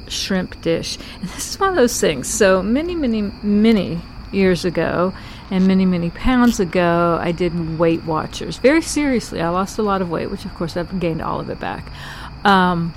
shrimp 0.08 0.60
dish. 0.60 0.98
And 1.20 1.28
this 1.30 1.54
is 1.54 1.60
one 1.60 1.70
of 1.70 1.76
those 1.76 1.98
things. 2.00 2.28
So 2.28 2.62
many, 2.62 2.94
many, 2.94 3.22
many 3.42 4.00
years 4.30 4.64
ago, 4.64 5.14
and 5.50 5.66
many, 5.66 5.84
many 5.84 6.08
pounds 6.10 6.58
ago, 6.60 7.18
I 7.20 7.32
did 7.32 7.78
Weight 7.78 8.04
Watchers 8.04 8.56
very 8.56 8.80
seriously. 8.80 9.40
I 9.42 9.50
lost 9.50 9.78
a 9.78 9.82
lot 9.82 10.00
of 10.00 10.10
weight, 10.10 10.30
which 10.30 10.46
of 10.46 10.54
course 10.54 10.76
I've 10.76 10.98
gained 10.98 11.20
all 11.20 11.40
of 11.40 11.50
it 11.50 11.60
back. 11.60 11.92
Um, 12.44 12.94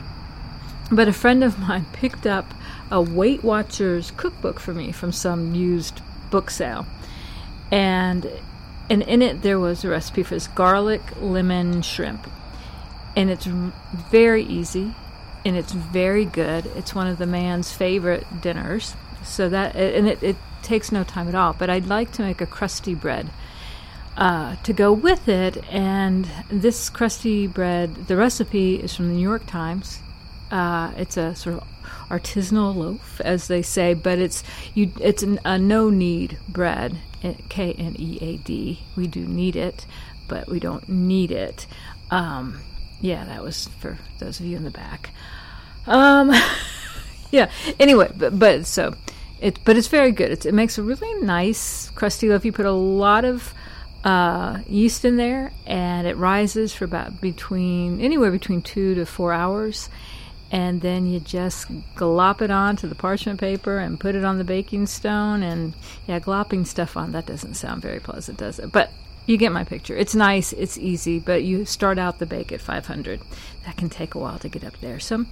but 0.90 1.08
a 1.08 1.14
friend 1.14 1.44
of 1.44 1.60
mine 1.60 1.86
picked 1.94 2.26
up 2.26 2.54
a 2.92 3.02
Weight 3.02 3.44
Watchers 3.44 4.12
cookbook 4.12 4.60
for 4.60 4.74
me 4.74 4.92
from 4.92 5.12
some 5.12 5.56
used 5.56 6.02
book 6.30 6.50
sale. 6.50 6.86
And 7.72 8.30
and 8.90 9.02
in 9.04 9.22
it 9.22 9.42
there 9.42 9.60
was 9.60 9.84
a 9.84 9.90
recipe 9.90 10.24
for 10.24 10.36
this 10.36 10.48
garlic 10.48 11.02
lemon 11.20 11.82
shrimp. 11.82 12.28
And 13.16 13.30
it's 13.30 13.46
very 13.46 14.44
easy 14.44 14.94
and 15.46 15.56
it's 15.56 15.72
very 15.72 16.26
good. 16.26 16.66
It's 16.76 16.94
one 16.94 17.08
of 17.08 17.18
the 17.18 17.26
man's 17.26 17.72
favorite 17.72 18.42
dinners. 18.42 18.96
So 19.24 19.50
that 19.50 19.76
and 19.76 20.08
it, 20.08 20.22
it 20.22 20.36
takes 20.62 20.92
no 20.92 21.04
time 21.04 21.28
at 21.28 21.36
all. 21.36 21.54
But 21.54 21.70
I'd 21.70 21.88
like 21.88 22.12
to 22.14 22.22
make 22.22 22.42
a 22.42 22.46
crusty 22.46 22.96
bread 22.96 23.30
uh, 24.18 24.56
to 24.58 24.74
go 24.74 24.92
with 24.92 25.28
it. 25.28 25.64
And 25.72 26.30
this 26.50 26.90
crusty 26.90 27.48
bread, 27.48 28.08
the 28.08 28.16
recipe 28.16 28.76
is 28.76 28.96
from 28.96 29.08
the 29.08 29.16
New 29.16 29.22
York 29.22 29.46
Times. 29.46 30.00
Uh, 30.52 30.92
it's 30.98 31.18
a 31.18 31.36
sort 31.36 31.58
of 31.58 31.64
artisanal 32.10 32.76
loaf, 32.76 33.20
as 33.22 33.48
they 33.48 33.62
say, 33.62 33.94
but 33.94 34.20
it's 34.20 34.44
you. 34.74 34.92
It's 35.02 35.24
an, 35.24 35.40
a 35.46 35.58
no 35.58 35.90
knead 35.90 36.38
bread. 36.48 36.98
K 37.50 37.74
N 37.74 37.96
E 37.98 38.18
A 38.22 38.38
D. 38.38 38.80
We 38.96 39.08
do 39.08 39.22
need 39.22 39.56
it, 39.56 39.86
but 40.28 40.48
we 40.48 40.60
don't 40.60 40.88
need 40.88 41.32
it. 41.32 41.66
Um, 42.12 42.62
yeah, 43.02 43.26
that 43.26 43.44
was 43.44 43.68
for 43.80 43.98
those 44.20 44.40
of 44.40 44.46
you 44.46 44.58
in 44.58 44.64
the 44.64 44.72
back. 44.72 45.10
Um, 45.88 46.32
yeah. 47.32 47.50
Anyway, 47.80 48.12
but, 48.16 48.38
but 48.38 48.66
so 48.66 48.96
it, 49.40 49.60
but 49.66 49.78
it's 49.78 49.88
very 49.88 50.12
good. 50.12 50.32
It's, 50.32 50.46
it 50.46 50.54
makes 50.54 50.78
a 50.78 50.84
really 50.84 51.14
nice 51.22 51.90
crusty 51.92 52.30
loaf. 52.30 52.46
You 52.46 52.52
put 52.52 52.66
a 52.66 52.72
lot 52.72 53.26
of 53.26 53.54
uh, 54.04 54.60
yeast 54.68 55.06
in 55.06 55.18
there, 55.18 55.52
and 55.66 56.08
it 56.08 56.16
rises 56.18 56.74
for 56.74 56.86
about 56.86 57.20
between 57.22 58.02
anywhere 58.02 58.32
between 58.32 58.62
two 58.62 58.96
to 58.96 59.06
four 59.06 59.34
hours. 59.34 59.90
And 60.56 60.80
then 60.80 61.06
you 61.06 61.20
just 61.20 61.68
glop 61.96 62.42
it 62.42 62.50
onto 62.50 62.88
the 62.88 62.96
parchment 62.96 63.42
paper 63.42 63.78
and 63.78 64.00
put 64.00 64.16
it 64.16 64.24
on 64.24 64.38
the 64.38 64.46
baking 64.46 64.88
stone. 64.88 65.44
And 65.44 65.74
yeah, 66.08 66.22
glopping 66.22 66.66
stuff 66.66 66.96
on 66.96 67.12
that 67.12 67.26
doesn't 67.26 67.56
sound 67.56 67.82
very 67.82 68.00
pleasant, 68.00 68.38
does 68.38 68.60
it? 68.60 68.72
But 68.72 68.90
you 69.26 69.36
get 69.36 69.52
my 69.52 69.66
picture. 69.66 69.98
It's 69.98 70.16
nice, 70.16 70.54
it's 70.54 70.78
easy, 70.78 71.20
but 71.20 71.44
you 71.44 71.66
start 71.66 72.00
out 72.00 72.20
the 72.20 72.26
bake 72.26 72.54
at 72.54 72.62
500. 72.62 73.20
That 73.66 73.76
can 73.76 73.90
take 73.90 74.16
a 74.16 74.20
while 74.20 74.40
to 74.40 74.48
get 74.48 74.64
up 74.64 74.80
there. 74.80 74.98
So 74.98 75.26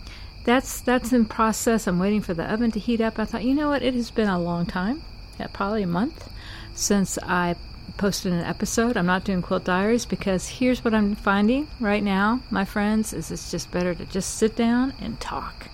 that's 0.43 0.81
that's 0.81 1.13
in 1.13 1.23
process. 1.23 1.87
I'm 1.87 1.99
waiting 1.99 2.19
for 2.19 2.33
the 2.33 2.51
oven 2.51 2.71
to 2.71 2.79
heat 2.79 2.99
up. 2.99 3.17
I 3.17 3.23
thought, 3.23 3.45
you 3.45 3.53
know 3.53 3.69
what? 3.69 3.81
It 3.81 3.93
has 3.93 4.11
been 4.11 4.27
a 4.27 4.37
long 4.37 4.65
time, 4.65 5.03
yeah, 5.39 5.47
probably 5.47 5.83
a 5.83 5.87
month, 5.87 6.29
since 6.73 7.17
I 7.23 7.55
posted 7.97 8.33
an 8.33 8.41
episode. 8.41 8.97
I'm 8.97 9.05
not 9.05 9.23
doing 9.23 9.41
quilt 9.41 9.65
diaries 9.65 10.05
because 10.05 10.47
here's 10.47 10.83
what 10.83 10.93
I'm 10.93 11.15
finding 11.15 11.67
right 11.79 12.03
now, 12.03 12.41
my 12.49 12.65
friends, 12.65 13.13
is 13.13 13.31
it's 13.31 13.51
just 13.51 13.71
better 13.71 13.93
to 13.95 14.05
just 14.05 14.35
sit 14.35 14.55
down 14.55 14.93
and 14.99 15.19
talk. 15.19 15.67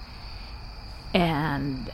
And 1.14 1.92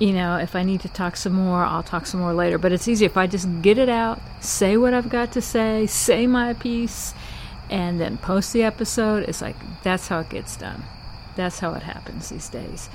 you 0.00 0.12
know, 0.12 0.36
if 0.36 0.56
I 0.56 0.64
need 0.64 0.80
to 0.80 0.88
talk 0.88 1.16
some 1.16 1.34
more, 1.34 1.64
I'll 1.64 1.82
talk 1.82 2.06
some 2.06 2.20
more 2.20 2.34
later. 2.34 2.58
But 2.58 2.72
it's 2.72 2.88
easy 2.88 3.04
if 3.04 3.16
I 3.16 3.26
just 3.26 3.48
get 3.62 3.78
it 3.78 3.88
out, 3.88 4.20
say 4.40 4.76
what 4.76 4.92
I've 4.92 5.08
got 5.08 5.32
to 5.32 5.40
say, 5.40 5.86
say 5.86 6.26
my 6.26 6.54
piece, 6.54 7.14
and 7.70 8.00
then 8.00 8.18
post 8.18 8.52
the 8.52 8.62
episode. 8.64 9.28
It's 9.28 9.40
like 9.40 9.56
that's 9.82 10.08
how 10.08 10.20
it 10.20 10.30
gets 10.30 10.56
done. 10.56 10.82
That's 11.36 11.60
how 11.60 11.74
it 11.74 11.82
happens 11.82 12.28
these 12.28 12.48
days. 12.48 12.88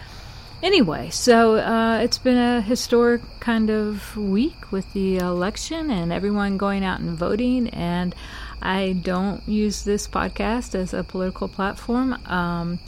Anyway, 0.62 1.10
so 1.10 1.56
uh, 1.56 2.00
it's 2.00 2.18
been 2.18 2.38
a 2.38 2.62
historic 2.62 3.22
kind 3.40 3.70
of 3.70 4.18
week 4.18 4.72
with 4.72 4.92
the 4.94 5.18
election 5.18 5.90
and 5.90 6.12
everyone 6.12 6.58
going 6.58 6.84
out 6.84 7.00
and 7.00 7.18
voting. 7.18 7.70
And 7.70 8.14
I 8.62 8.94
don't 9.02 9.48
use 9.48 9.84
this 9.84 10.08
podcast 10.08 10.76
as 10.76 10.94
a 10.94 11.04
political 11.04 11.48
platform. 11.48 12.14
Um, 12.26 12.80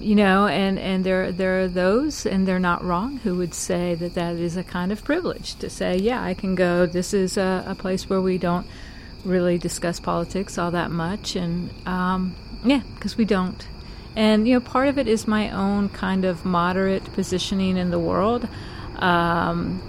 you 0.00 0.14
know, 0.14 0.46
and, 0.46 0.78
and 0.78 1.04
there 1.04 1.32
there 1.32 1.62
are 1.62 1.68
those, 1.68 2.24
and 2.24 2.46
they're 2.46 2.60
not 2.60 2.84
wrong, 2.84 3.18
who 3.18 3.34
would 3.36 3.52
say 3.52 3.94
that 3.96 4.14
that 4.14 4.36
is 4.36 4.56
a 4.56 4.62
kind 4.62 4.92
of 4.92 5.04
privilege 5.04 5.56
to 5.56 5.68
say, 5.68 5.96
yeah, 5.96 6.22
I 6.22 6.34
can 6.34 6.54
go. 6.54 6.86
This 6.86 7.12
is 7.12 7.36
a, 7.36 7.64
a 7.66 7.74
place 7.74 8.08
where 8.08 8.20
we 8.20 8.38
don't 8.38 8.66
really 9.24 9.58
discuss 9.58 9.98
politics 10.00 10.56
all 10.56 10.70
that 10.70 10.90
much, 10.90 11.36
and 11.36 11.70
um, 11.86 12.34
yeah, 12.64 12.82
because 12.94 13.16
we 13.16 13.24
don't. 13.24 13.66
And, 14.14 14.46
you 14.46 14.54
know, 14.54 14.60
part 14.60 14.88
of 14.88 14.98
it 14.98 15.08
is 15.08 15.26
my 15.26 15.50
own 15.50 15.88
kind 15.88 16.24
of 16.24 16.44
moderate 16.44 17.04
positioning 17.14 17.76
in 17.76 17.90
the 17.90 17.98
world. 17.98 18.46
Um, 18.96 19.82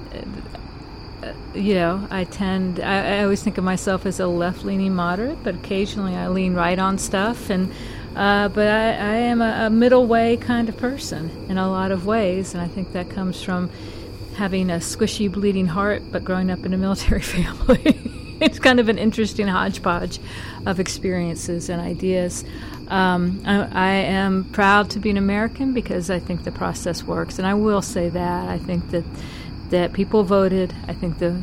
you 1.54 1.76
know, 1.76 2.08
I 2.10 2.24
tend, 2.24 2.80
I, 2.80 3.18
I, 3.18 3.24
always 3.24 3.44
think 3.44 3.58
of 3.58 3.64
myself 3.64 4.06
as 4.06 4.20
a 4.20 4.28
left 4.28 4.66
leaning 4.66 4.96
moderate, 4.96 5.44
but 5.44 5.56
occasionally 5.56 6.16
I 6.16 6.28
lean 6.28 6.54
right 6.54 6.80
on 6.80 6.98
stuff. 6.98 7.50
And, 7.50 7.72
uh, 8.16 8.50
but 8.50 8.68
I, 8.68 8.88
I 8.90 9.16
am 9.16 9.42
a, 9.42 9.66
a, 9.66 9.70
middle 9.70 10.08
way 10.08 10.38
kind 10.38 10.70
of 10.70 10.78
person 10.78 11.30
in 11.50 11.58
a 11.58 11.70
lot 11.70 11.92
of 11.92 12.06
ways. 12.06 12.54
And 12.54 12.62
I 12.62 12.68
think 12.68 12.94
that 12.94 13.10
comes 13.10 13.42
from 13.44 13.70
having 14.36 14.70
a 14.70 14.76
squishy, 14.76 15.32
bleeding 15.32 15.68
heart, 15.68 16.02
but 16.12 16.24
growing 16.24 16.50
up 16.50 16.66
in 16.66 16.74
a 16.74 16.78
military 16.78 17.22
family. 17.36 18.00
it's 18.40 18.60
kind 18.60 18.80
of 18.80 18.90
an 18.90 18.98
interesting 18.98 19.48
hodgepodge 19.48 20.20
of 20.66 20.80
experiences 20.80 21.70
and 21.70 21.82
ideas. 21.82 22.44
Um, 22.88 23.42
I, 23.46 23.68
I, 23.72 23.92
am 23.92 24.44
proud 24.46 24.90
to 24.92 25.00
be 25.00 25.10
an 25.10 25.18
American 25.18 25.74
because 25.74 26.10
I 26.10 26.20
think 26.20 26.44
the 26.44 26.52
process 26.52 27.04
works, 27.04 27.40
and 27.40 27.48
I 27.48 27.54
will 27.54 27.82
say 27.82 28.10
that 28.10 28.50
I 28.50 28.58
think 28.58 28.92
that 28.92 29.04
that 29.70 29.94
people 29.94 30.24
voted. 30.24 30.74
I 30.88 30.94
think 30.94 31.20
the 31.20 31.42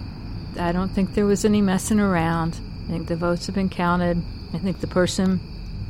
I 0.58 0.72
don't 0.72 0.90
think 0.90 1.14
there 1.14 1.26
was 1.26 1.44
any 1.44 1.60
messing 1.60 2.00
around. 2.00 2.60
I 2.86 2.92
think 2.92 3.08
the 3.08 3.16
votes 3.16 3.46
have 3.46 3.54
been 3.54 3.68
counted. 3.68 4.22
I 4.52 4.58
think 4.58 4.80
the 4.80 4.86
person 4.86 5.40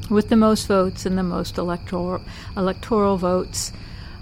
with 0.08 0.28
the 0.28 0.36
most 0.36 0.66
votes 0.66 1.06
and 1.06 1.16
the 1.16 1.22
most 1.22 1.58
electoral 1.58 2.22
electoral 2.56 3.16
votes 3.16 3.72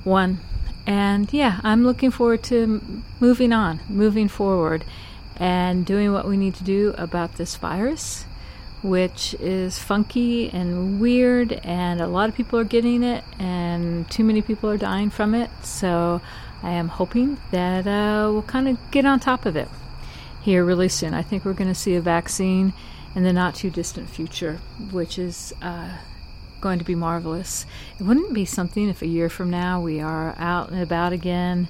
won. 0.05 0.41
And 0.87 1.31
yeah, 1.33 1.61
I'm 1.62 1.85
looking 1.85 2.11
forward 2.11 2.43
to 2.45 2.81
moving 3.20 3.53
on, 3.53 3.81
moving 3.89 4.29
forward, 4.29 4.85
and 5.37 5.85
doing 5.85 6.12
what 6.12 6.26
we 6.26 6.37
need 6.37 6.55
to 6.55 6.64
do 6.64 6.95
about 6.97 7.35
this 7.35 7.57
virus 7.57 8.24
which 8.83 9.35
is 9.41 9.79
funky 9.79 10.51
and 10.51 11.01
weird, 11.01 11.53
and 11.64 12.01
a 12.01 12.07
lot 12.07 12.29
of 12.29 12.35
people 12.35 12.59
are 12.59 12.64
getting 12.64 13.03
it, 13.03 13.24
and 13.39 14.09
too 14.11 14.24
many 14.24 14.43
people 14.43 14.70
are 14.70 14.79
dying 14.79 15.11
from 15.11 15.35
it. 15.35 15.51
So 15.62 16.20
I 16.62 16.70
am 16.70 16.89
hoping 16.89 17.39
that 17.51 17.87
uh, 17.87 18.31
we'll 18.33 18.43
kind 18.43 18.68
of 18.68 18.79
get 18.91 19.05
on 19.05 19.20
top 19.20 19.47
of 19.47 19.57
it 19.57 19.68
here 20.43 20.64
really 20.64 20.89
soon. 20.89 21.14
I 21.14 21.22
think 21.22 21.45
we're 21.45 21.53
going 21.53 21.68
to 21.68 21.74
see 21.74 21.95
a 21.95 22.01
vaccine 22.01 22.72
in 23.14 23.24
the 23.24 23.33
not 23.33 23.55
too 23.55 23.70
distant 23.70 24.09
future, 24.09 24.61
which 24.93 25.18
is 25.18 25.53
uh, 25.61 25.99
going 26.61 26.79
to 26.79 26.85
be 26.85 26.95
marvelous. 26.95 27.66
It 27.99 28.05
wouldn't 28.05 28.33
be 28.33 28.45
something 28.45 28.89
if 28.89 29.03
a 29.03 29.07
year 29.07 29.29
from 29.29 29.51
now 29.51 29.81
we 29.81 30.01
are 30.01 30.35
out 30.39 30.70
and 30.70 30.81
about 30.81 31.12
again 31.12 31.68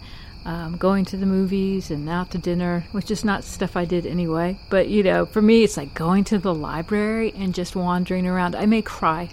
um, 0.49 0.79
going 0.79 1.05
to 1.05 1.19
the 1.19 1.27
movies 1.27 1.91
and 1.91 2.09
out 2.09 2.31
to 2.31 2.39
dinner, 2.39 2.85
which 2.93 3.11
is 3.11 3.23
not 3.23 3.45
stuff 3.45 3.77
I 3.77 3.85
did 3.85 4.07
anyway. 4.07 4.59
But 4.71 4.89
you 4.89 5.03
know, 5.03 5.27
for 5.27 5.43
me, 5.43 5.63
it's 5.63 5.77
like 5.77 5.93
going 5.93 6.25
to 6.25 6.39
the 6.39 6.55
library 6.55 7.35
and 7.37 7.55
just 7.55 7.77
wandering 7.77 8.27
around. 8.27 8.57
I 8.57 8.65
may 8.65 8.81
cry 8.81 9.29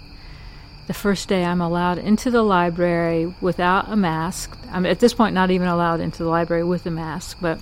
the 0.88 0.92
first 0.92 1.26
day 1.26 1.42
I'm 1.42 1.62
allowed 1.62 1.96
into 1.96 2.30
the 2.30 2.42
library 2.42 3.34
without 3.40 3.90
a 3.90 3.96
mask. 3.96 4.58
I'm 4.70 4.84
at 4.84 5.00
this 5.00 5.14
point 5.14 5.34
not 5.34 5.50
even 5.50 5.68
allowed 5.68 6.00
into 6.00 6.22
the 6.22 6.28
library 6.28 6.64
with 6.64 6.84
a 6.84 6.90
mask, 6.90 7.38
but 7.40 7.60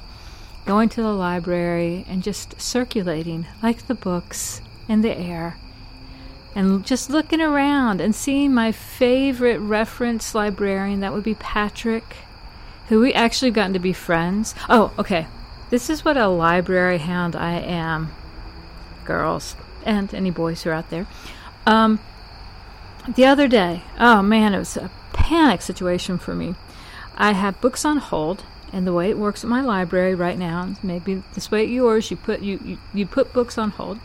going 0.67 0.89
to 0.89 1.03
the 1.03 1.13
library 1.13 2.05
and 2.09 2.25
just 2.25 2.61
circulating 2.61 3.47
like 3.63 3.87
the 3.87 3.95
books 3.95 4.63
in 4.89 5.03
the 5.03 5.17
air 5.17 5.59
and 6.57 6.85
just 6.85 7.09
looking 7.09 7.41
around 7.41 8.01
and 8.01 8.17
seeing 8.17 8.53
my 8.53 8.73
favorite 8.73 9.59
reference 9.59 10.35
librarian 10.35 11.01
that 11.01 11.13
would 11.13 11.25
be 11.25 11.35
Patrick 11.35 12.17
who 12.89 13.01
we 13.01 13.13
actually 13.13 13.51
gotten 13.51 13.73
to 13.73 13.79
be 13.79 13.93
friends. 13.93 14.55
Oh, 14.69 14.93
okay. 14.99 15.27
This 15.71 15.89
is 15.91 16.05
what 16.05 16.17
a 16.17 16.29
library 16.29 16.99
hound 16.99 17.35
I 17.35 17.55
am, 17.55 18.13
girls, 19.05 19.57
and 19.85 20.13
any 20.15 20.31
boys 20.31 20.63
who 20.63 20.71
are 20.71 20.75
out 20.75 20.91
there. 20.91 21.07
Um, 21.67 21.99
the 23.09 23.25
other 23.25 23.49
day, 23.49 23.83
oh 23.99 24.23
man, 24.23 24.55
it 24.55 24.59
was 24.59 24.77
a 24.77 24.91
panic 25.13 25.63
situation 25.63 26.19
for 26.19 26.35
me. 26.35 26.55
I 27.17 27.33
have 27.33 27.61
books 27.61 27.85
on 27.85 27.99
hold, 27.99 28.45
and 28.73 28.87
the 28.87 28.93
way 28.93 29.11
it 29.11 29.19
works 29.19 29.45
at 29.45 29.51
my 29.51 29.63
library 29.63 30.15
right 30.15 30.39
now, 30.39 30.75
maybe 30.83 31.23
this 31.35 31.51
way 31.51 31.63
at 31.63 31.71
yours, 31.71 32.11
you 32.11 32.17
put 32.17 32.41
you, 32.41 32.61
you, 32.65 32.79
you 32.93 33.07
put 33.07 33.33
books 33.33 33.57
on 33.57 33.71
hold 33.71 33.99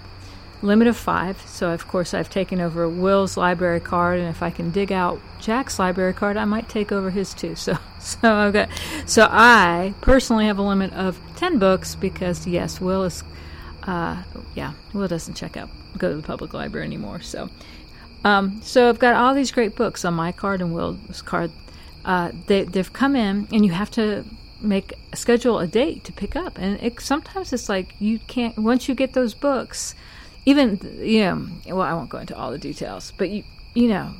limit 0.62 0.88
of 0.88 0.98
five. 0.98 1.42
So, 1.48 1.72
of 1.72 1.88
course, 1.88 2.14
I've 2.14 2.30
taken 2.30 2.60
over 2.60 2.88
Will's 2.88 3.38
library 3.38 3.80
card, 3.80 4.20
and 4.20 4.30
if 4.30 4.44
I 4.44 4.50
can 4.50 4.72
dig 4.72 4.92
out 4.92 5.20
Jack's 5.40 5.80
library 5.80 6.14
card, 6.14 6.38
I 6.38 6.46
might 6.46 6.70
take 6.70 6.92
over 6.92 7.10
his 7.10 7.34
too. 7.34 7.56
So, 7.56 7.78
so 8.00 8.34
I've 8.34 8.54
got. 8.54 8.70
So 9.06 9.28
I 9.30 9.94
personally 10.02 10.46
have 10.46 10.58
a 10.58 10.64
limit 10.64 10.94
of 10.94 11.20
ten 11.36 11.60
books 11.60 11.96
because 11.96 12.46
yes, 12.48 12.80
Will 12.82 13.04
is. 13.04 13.24
Uh, 13.84 14.22
yeah, 14.56 14.74
Will 14.94 15.08
doesn't 15.08 15.36
check 15.36 15.58
out 15.58 15.70
go 15.98 16.10
to 16.10 16.16
the 16.16 16.24
public 16.24 16.54
library 16.54 16.86
anymore. 16.86 17.22
So, 17.22 17.50
um, 18.24 18.62
so 18.62 18.90
I've 18.90 19.00
got 19.00 19.16
all 19.16 19.34
these 19.34 19.52
great 19.52 19.76
books 19.76 20.06
on 20.06 20.14
my 20.14 20.32
card 20.32 20.62
and 20.62 20.74
Will's 20.74 21.22
card. 21.22 21.52
Uh, 22.06 22.32
they 22.48 22.64
they've 22.64 22.92
come 22.92 23.16
in, 23.16 23.48
and 23.52 23.66
you 23.66 23.72
have 23.72 23.92
to 23.92 24.26
make 24.62 24.94
schedule 25.14 25.60
a 25.60 25.68
date 25.68 26.04
to 26.04 26.12
pick 26.12 26.36
up 26.36 26.58
and 26.58 26.78
it, 26.84 27.00
sometimes 27.00 27.54
it's 27.54 27.70
like 27.70 27.96
you 27.98 28.20
can't 28.28 28.58
once 28.58 28.90
you 28.90 28.94
get 28.94 29.14
those 29.14 29.34
books 29.34 29.96
even 30.46 30.80
you 31.00 31.22
know 31.22 31.48
well 31.68 31.82
i 31.82 31.94
won't 31.94 32.10
go 32.10 32.18
into 32.18 32.36
all 32.36 32.52
the 32.52 32.58
details 32.58 33.14
but 33.18 33.30
you 33.30 33.44
you 33.74 33.88
know 33.88 34.14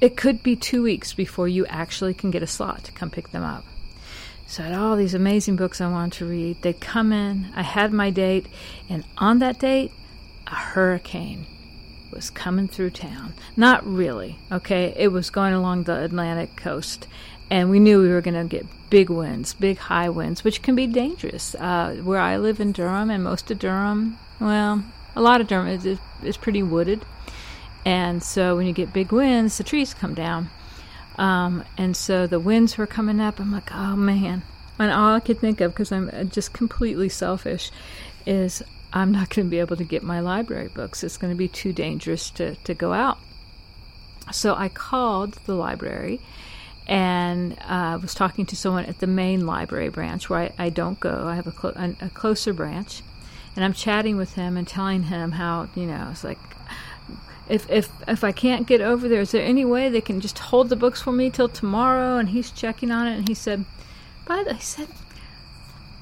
it 0.00 0.16
could 0.16 0.42
be 0.42 0.56
two 0.56 0.82
weeks 0.82 1.14
before 1.14 1.48
you 1.48 1.64
actually 1.66 2.14
can 2.14 2.30
get 2.30 2.42
a 2.42 2.46
slot 2.46 2.84
to 2.84 2.92
come 2.92 3.10
pick 3.10 3.30
them 3.30 3.42
up 3.42 3.64
so 4.46 4.62
i 4.62 4.66
had 4.66 4.74
all 4.74 4.96
these 4.96 5.14
amazing 5.14 5.56
books 5.56 5.80
i 5.80 5.88
wanted 5.88 6.12
to 6.12 6.26
read 6.26 6.60
they 6.62 6.72
come 6.72 7.12
in 7.12 7.46
i 7.54 7.62
had 7.62 7.92
my 7.92 8.10
date 8.10 8.46
and 8.88 9.04
on 9.18 9.38
that 9.38 9.58
date 9.58 9.92
a 10.46 10.54
hurricane 10.54 11.46
was 12.14 12.30
coming 12.30 12.68
through 12.68 12.90
town. 12.90 13.34
Not 13.56 13.84
really, 13.86 14.38
okay? 14.50 14.94
It 14.96 15.08
was 15.08 15.30
going 15.30 15.52
along 15.52 15.82
the 15.82 16.02
Atlantic 16.02 16.56
coast, 16.56 17.08
and 17.50 17.68
we 17.68 17.80
knew 17.80 18.00
we 18.00 18.08
were 18.08 18.20
going 18.20 18.40
to 18.40 18.48
get 18.48 18.66
big 18.88 19.10
winds, 19.10 19.52
big 19.54 19.76
high 19.76 20.08
winds, 20.08 20.44
which 20.44 20.62
can 20.62 20.76
be 20.76 20.86
dangerous. 20.86 21.54
Uh, 21.56 21.96
where 22.04 22.20
I 22.20 22.36
live 22.36 22.60
in 22.60 22.72
Durham, 22.72 23.10
and 23.10 23.24
most 23.24 23.50
of 23.50 23.58
Durham, 23.58 24.18
well, 24.40 24.84
a 25.16 25.22
lot 25.22 25.40
of 25.40 25.46
Durham 25.46 25.68
is, 25.68 25.98
is 26.22 26.36
pretty 26.36 26.62
wooded, 26.62 27.04
and 27.84 28.22
so 28.22 28.56
when 28.56 28.66
you 28.66 28.72
get 28.72 28.92
big 28.92 29.12
winds, 29.12 29.58
the 29.58 29.64
trees 29.64 29.94
come 29.94 30.14
down. 30.14 30.50
Um, 31.16 31.64
and 31.76 31.96
so 31.96 32.26
the 32.26 32.40
winds 32.40 32.76
were 32.76 32.86
coming 32.86 33.20
up. 33.20 33.38
I'm 33.38 33.52
like, 33.52 33.72
oh 33.72 33.96
man. 33.96 34.42
And 34.78 34.90
all 34.90 35.14
I 35.14 35.20
could 35.20 35.38
think 35.38 35.60
of, 35.60 35.72
because 35.72 35.92
I'm 35.92 36.10
uh, 36.12 36.24
just 36.24 36.52
completely 36.52 37.08
selfish, 37.08 37.70
is 38.26 38.62
I'm 38.92 39.12
not 39.12 39.30
going 39.30 39.46
to 39.46 39.50
be 39.50 39.60
able 39.60 39.76
to 39.76 39.84
get 39.84 40.02
my 40.02 40.20
library 40.20 40.68
books. 40.68 41.04
It's 41.04 41.16
going 41.16 41.32
to 41.32 41.36
be 41.36 41.48
too 41.48 41.72
dangerous 41.72 42.30
to, 42.30 42.56
to 42.56 42.74
go 42.74 42.92
out. 42.92 43.18
So 44.32 44.54
I 44.54 44.68
called 44.68 45.34
the 45.46 45.54
library 45.54 46.20
and 46.86 47.56
uh, 47.60 47.98
was 48.00 48.14
talking 48.14 48.46
to 48.46 48.56
someone 48.56 48.86
at 48.86 48.98
the 48.98 49.06
main 49.06 49.46
library 49.46 49.90
branch 49.90 50.28
where 50.28 50.40
I, 50.40 50.52
I 50.58 50.68
don't 50.70 50.98
go. 50.98 51.26
I 51.28 51.36
have 51.36 51.46
a, 51.46 51.52
clo- 51.52 51.72
a, 51.76 51.94
a 52.06 52.10
closer 52.10 52.52
branch. 52.52 53.02
And 53.56 53.64
I'm 53.64 53.72
chatting 53.72 54.16
with 54.16 54.34
him 54.34 54.56
and 54.56 54.66
telling 54.66 55.04
him 55.04 55.32
how, 55.32 55.68
you 55.74 55.86
know, 55.86 56.08
it's 56.10 56.24
like, 56.24 56.38
if 57.48 57.70
if 57.70 57.90
if 58.08 58.24
I 58.24 58.32
can't 58.32 58.66
get 58.66 58.80
over 58.80 59.08
there, 59.08 59.20
is 59.20 59.32
there 59.32 59.44
any 59.44 59.64
way 59.64 59.88
they 59.88 60.00
can 60.00 60.20
just 60.20 60.38
hold 60.38 60.68
the 60.68 60.76
books 60.76 61.02
for 61.02 61.12
me 61.12 61.30
till 61.30 61.48
tomorrow? 61.48 62.16
And 62.16 62.30
he's 62.30 62.50
checking 62.50 62.90
on 62.90 63.06
it, 63.06 63.18
and 63.18 63.28
he 63.28 63.34
said, 63.34 63.64
"By 64.26 64.42
the," 64.42 64.54
he 64.54 64.62
said, 64.62 64.88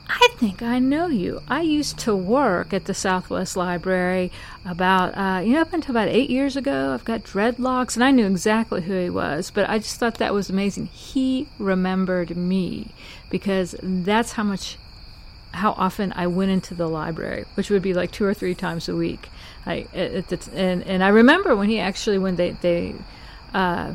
"I 0.09 0.29
think 0.37 0.63
I 0.63 0.79
know 0.79 1.09
you. 1.09 1.43
I 1.49 1.63
used 1.63 1.99
to 2.01 2.15
work 2.15 2.73
at 2.73 2.85
the 2.85 2.95
Southwest 2.95 3.57
Library 3.57 4.31
about 4.65 5.17
uh, 5.17 5.41
you 5.41 5.55
know 5.55 5.63
up 5.63 5.73
until 5.73 5.97
about 5.97 6.09
eight 6.09 6.31
years 6.31 6.57
ago. 6.57 6.93
I've 6.95 7.05
got 7.05 7.25
dreadlocks, 7.25 7.97
and 7.97 8.05
I 8.05 8.13
knew 8.13 8.27
exactly 8.27 8.83
who 8.83 8.95
he 8.95 9.11
was. 9.11 9.51
But 9.51 9.69
I 9.69 9.79
just 9.79 9.99
thought 9.99 10.19
that 10.19 10.35
was 10.35 10.49
amazing. 10.49 10.87
He 10.87 11.49
remembered 11.59 12.37
me 12.37 12.89
because 13.31 13.75
that's 13.83 14.33
how 14.33 14.45
much." 14.45 14.77
How 15.53 15.73
often 15.73 16.13
I 16.17 16.27
went 16.27 16.51
into 16.51 16.75
the 16.75 16.89
library, 16.89 17.45
which 17.55 17.71
would 17.71 17.83
be 17.83 17.95
like 17.95 18.11
two 18.11 18.25
or 18.25 18.35
three 18.35 18.55
times 18.55 18.89
a 18.89 18.97
week 18.97 19.29
I 19.65 19.87
and 19.95 20.83
and 20.83 21.05
I 21.05 21.09
remember 21.09 21.55
when 21.55 21.69
he 21.69 21.79
actually 21.79 22.19
when 22.19 22.37
they 22.37 22.51
they 22.51 22.95
uh, 23.55 23.95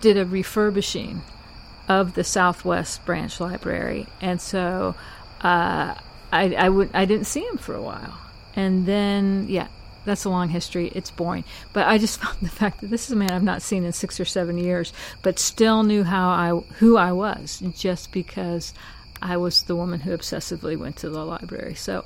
did 0.00 0.16
a 0.16 0.24
refurbishing 0.24 1.22
of 1.88 2.14
the 2.14 2.24
Southwest 2.24 3.04
Branch 3.04 3.40
Library, 3.40 4.06
and 4.20 4.40
so 4.40 4.94
uh, 5.40 5.94
I 6.32 6.54
I 6.54 6.68
would 6.68 6.90
I 6.94 7.04
didn't 7.04 7.26
see 7.26 7.44
him 7.44 7.56
for 7.56 7.74
a 7.74 7.82
while, 7.82 8.18
and 8.54 8.86
then 8.86 9.46
yeah. 9.48 9.68
That's 10.06 10.26
a 10.26 10.28
long 10.28 10.50
history. 10.50 10.92
It's 10.94 11.10
boring. 11.10 11.44
But 11.72 11.86
I 11.86 11.96
just 11.96 12.20
found 12.22 12.36
the 12.42 12.50
fact 12.50 12.82
that 12.82 12.90
this 12.90 13.06
is 13.06 13.12
a 13.12 13.16
man 13.16 13.30
I've 13.30 13.42
not 13.42 13.62
seen 13.62 13.84
in 13.84 13.94
six 13.94 14.20
or 14.20 14.26
seven 14.26 14.58
years, 14.58 14.92
but 15.22 15.38
still 15.38 15.82
knew 15.82 16.04
how 16.04 16.28
I 16.28 16.50
who 16.74 16.98
I 16.98 17.12
was 17.12 17.62
just 17.74 18.12
because 18.12 18.74
I 19.24 19.38
was 19.38 19.62
the 19.62 19.74
woman 19.74 20.00
who 20.00 20.16
obsessively 20.16 20.76
went 20.76 20.96
to 20.96 21.08
the 21.08 21.24
library. 21.24 21.74
So 21.74 22.04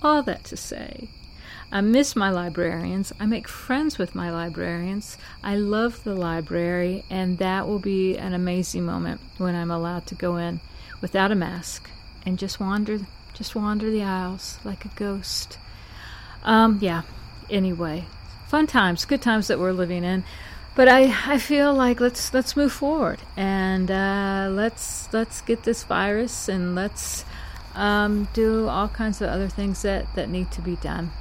all 0.00 0.22
that 0.22 0.44
to 0.44 0.56
say, 0.56 1.08
I 1.72 1.80
miss 1.80 2.14
my 2.14 2.30
librarians. 2.30 3.12
I 3.18 3.26
make 3.26 3.48
friends 3.48 3.98
with 3.98 4.14
my 4.14 4.30
librarians. 4.30 5.18
I 5.42 5.56
love 5.56 6.04
the 6.04 6.14
library, 6.14 7.04
and 7.10 7.38
that 7.38 7.66
will 7.66 7.80
be 7.80 8.16
an 8.16 8.34
amazing 8.34 8.84
moment 8.84 9.20
when 9.38 9.56
I'm 9.56 9.72
allowed 9.72 10.06
to 10.06 10.14
go 10.14 10.36
in 10.36 10.60
without 11.00 11.32
a 11.32 11.34
mask 11.34 11.90
and 12.24 12.38
just 12.38 12.60
wander, 12.60 13.00
just 13.32 13.56
wander 13.56 13.90
the 13.90 14.04
aisles 14.04 14.58
like 14.62 14.84
a 14.84 14.94
ghost. 14.94 15.58
Um, 16.44 16.78
yeah. 16.80 17.02
Anyway, 17.50 18.04
fun 18.46 18.68
times, 18.68 19.04
good 19.04 19.20
times 19.20 19.48
that 19.48 19.58
we're 19.58 19.72
living 19.72 20.04
in. 20.04 20.22
But 20.76 20.88
I, 20.88 21.14
I 21.26 21.38
feel 21.38 21.72
like 21.72 22.00
let's 22.00 22.34
let's 22.34 22.56
move 22.56 22.72
forward 22.72 23.20
and 23.36 23.90
uh, 23.90 24.48
let's 24.50 25.12
let's 25.12 25.40
get 25.40 25.62
this 25.62 25.84
virus 25.84 26.48
and 26.48 26.74
let's 26.74 27.24
um, 27.74 28.28
do 28.32 28.68
all 28.68 28.88
kinds 28.88 29.20
of 29.20 29.28
other 29.28 29.48
things 29.48 29.82
that, 29.82 30.12
that 30.14 30.28
need 30.28 30.50
to 30.52 30.60
be 30.60 30.76
done. 30.76 31.12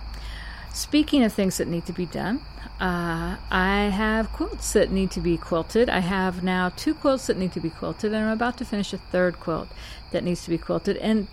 Speaking 0.73 1.23
of 1.23 1.33
things 1.33 1.57
that 1.57 1.67
need 1.67 1.85
to 1.85 1.93
be 1.93 2.07
done, 2.07 2.41
uh, 2.79 3.37
I 3.51 3.91
have 3.93 4.31
quilts 4.31 4.73
that 4.73 4.91
need 4.91 5.11
to 5.11 5.21
be 5.21 5.37
quilted. 5.37 5.87
I 5.87 5.99
have 5.99 6.43
now 6.43 6.69
two 6.69 6.95
quilts 6.95 7.27
that 7.27 7.37
need 7.37 7.53
to 7.53 7.59
be 7.59 7.69
quilted, 7.69 8.11
and 8.11 8.25
I'm 8.25 8.31
about 8.31 8.57
to 8.57 8.65
finish 8.65 8.91
a 8.91 8.97
third 8.97 9.39
quilt 9.39 9.69
that 10.11 10.23
needs 10.23 10.43
to 10.45 10.49
be 10.49 10.57
quilted. 10.57 10.97
And 10.97 11.27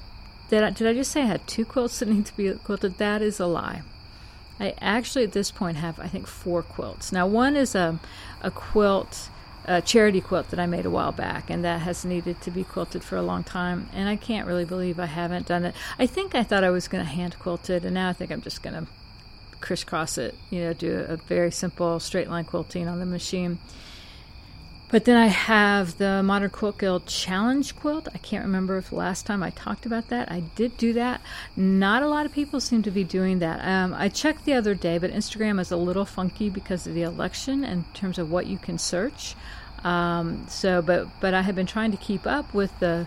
did 0.51 0.63
I, 0.63 0.71
did 0.71 0.87
I 0.87 0.93
just 0.93 1.11
say 1.11 1.23
I 1.23 1.27
had 1.27 1.47
two 1.47 1.65
quilts 1.65 2.01
that 2.01 2.09
need 2.09 2.27
to 2.27 2.37
be 2.37 2.53
quilted? 2.53 2.99
That 2.99 3.23
is 3.23 3.41
a 3.41 3.47
lie. 3.47 3.83
I 4.61 4.75
actually 4.81 5.25
at 5.25 5.33
this 5.33 5.51
point 5.51 5.79
have 5.79 5.99
I 5.99 6.07
think 6.07 6.27
four 6.27 6.63
quilts. 6.63 7.11
Now 7.11 7.27
one 7.27 7.57
is 7.57 7.75
a 7.75 7.99
a 8.43 8.51
quilt 8.51 9.31
a 9.65 9.81
charity 9.81 10.21
quilt 10.21 10.51
that 10.51 10.59
I 10.59 10.67
made 10.67 10.87
a 10.87 10.91
while 10.91 11.13
back, 11.13 11.51
and 11.51 11.65
that 11.65 11.83
has 11.83 12.05
needed 12.05 12.41
to 12.43 12.51
be 12.51 12.65
quilted 12.65 13.05
for 13.05 13.17
a 13.17 13.23
long 13.23 13.45
time. 13.45 13.89
And 13.93 14.09
I 14.09 14.17
can't 14.17 14.47
really 14.47 14.65
believe 14.65 14.99
I 14.99 15.07
haven't 15.07 15.47
done 15.47 15.65
it. 15.65 15.75
I 15.99 16.07
think 16.07 16.35
I 16.35 16.43
thought 16.43 16.65
I 16.65 16.71
was 16.71 16.89
going 16.89 17.05
to 17.05 17.11
hand 17.11 17.39
quilt 17.39 17.71
it, 17.71 17.85
and 17.85 17.95
now 17.95 18.09
I 18.09 18.13
think 18.13 18.31
I'm 18.31 18.41
just 18.41 18.63
going 18.63 18.75
to 18.75 18.91
crisscross 19.61 20.19
it. 20.19 20.35
You 20.51 20.61
know, 20.61 20.73
do 20.73 21.05
a 21.07 21.17
very 21.17 21.51
simple 21.51 22.01
straight 22.01 22.29
line 22.29 22.45
quilting 22.45 22.89
on 22.89 23.01
the 23.01 23.07
machine. 23.07 23.59
But 24.91 25.05
then 25.05 25.17
I 25.17 25.27
have 25.27 25.99
the 25.99 26.21
Modern 26.23 26.51
Quilt 26.51 26.79
Guild 26.79 27.07
Challenge 27.07 27.77
quilt. 27.77 28.09
I 28.13 28.19
can't 28.19 28.45
remember 28.45 28.77
if 28.77 28.91
last 28.91 29.25
time 29.25 29.41
I 29.41 29.51
talked 29.51 29.87
about 29.87 30.09
that. 30.09 30.31
I 30.31 30.41
did 30.57 30.77
do 30.77 30.93
that. 30.95 31.21
Not 31.57 32.03
a 32.03 32.09
lot 32.09 32.27
of 32.27 32.33
people 32.33 32.59
seem 32.61 32.83
to 32.83 32.91
be 32.91 33.05
doing 33.05 33.39
that. 33.39 33.65
Um, 33.65 33.95
I 33.95 34.09
checked 34.09 34.45
the 34.45 34.55
other 34.55 34.75
day, 34.75 34.99
but 34.99 35.13
Instagram 35.13 35.61
is 35.61 35.71
a 35.71 35.77
little 35.77 36.05
funky 36.05 36.51
because 36.51 36.89
of 36.89 36.95
the 36.95 37.03
election 37.03 37.63
in 37.63 37.85
terms 37.95 38.19
of 38.19 38.33
what 38.33 38.49
you 38.49 38.59
can 38.59 38.79
search. 38.79 39.37
Um, 39.85 40.47
so, 40.49 40.83
but 40.83 41.07
but 41.21 41.35
I 41.35 41.43
have 41.43 41.55
been 41.55 41.67
trying 41.67 41.93
to 41.93 41.97
keep 41.97 42.27
up 42.27 42.53
with 42.53 42.77
the 42.81 43.07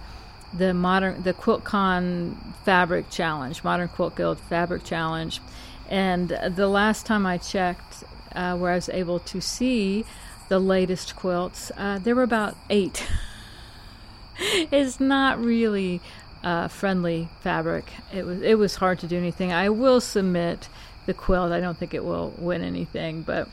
the 0.53 0.73
modern 0.73 1.21
the 1.23 1.33
QuiltCon 1.33 2.35
Fabric 2.63 3.09
Challenge, 3.09 3.61
Modern 3.61 3.89
Quilt 3.89 4.15
Guild 4.15 4.39
Fabric 4.39 4.85
Challenge, 4.85 5.41
and 5.89 6.29
the 6.29 6.67
last 6.67 7.05
time 7.05 7.25
I 7.25 7.37
checked, 7.37 8.05
uh, 8.33 8.55
where 8.57 8.71
I 8.71 8.75
was 8.75 8.89
able 8.89 9.19
to 9.19 9.41
see 9.41 10.05
the 10.49 10.59
latest 10.59 11.15
quilts. 11.15 11.71
Uh, 11.77 11.99
there 11.99 12.15
were 12.15 12.23
about 12.23 12.55
eight. 12.69 13.07
it's 14.37 14.99
not 14.99 15.39
really 15.39 16.01
uh, 16.43 16.67
friendly 16.67 17.29
fabric. 17.41 17.91
It 18.13 18.25
was 18.25 18.41
it 18.41 18.57
was 18.57 18.75
hard 18.75 18.99
to 18.99 19.07
do 19.07 19.17
anything. 19.17 19.51
I 19.51 19.69
will 19.69 20.01
submit 20.01 20.69
the 21.05 21.13
quilt. 21.13 21.51
I 21.51 21.59
don't 21.59 21.77
think 21.77 21.93
it 21.93 22.03
will 22.03 22.33
win 22.37 22.61
anything, 22.61 23.21
but 23.21 23.47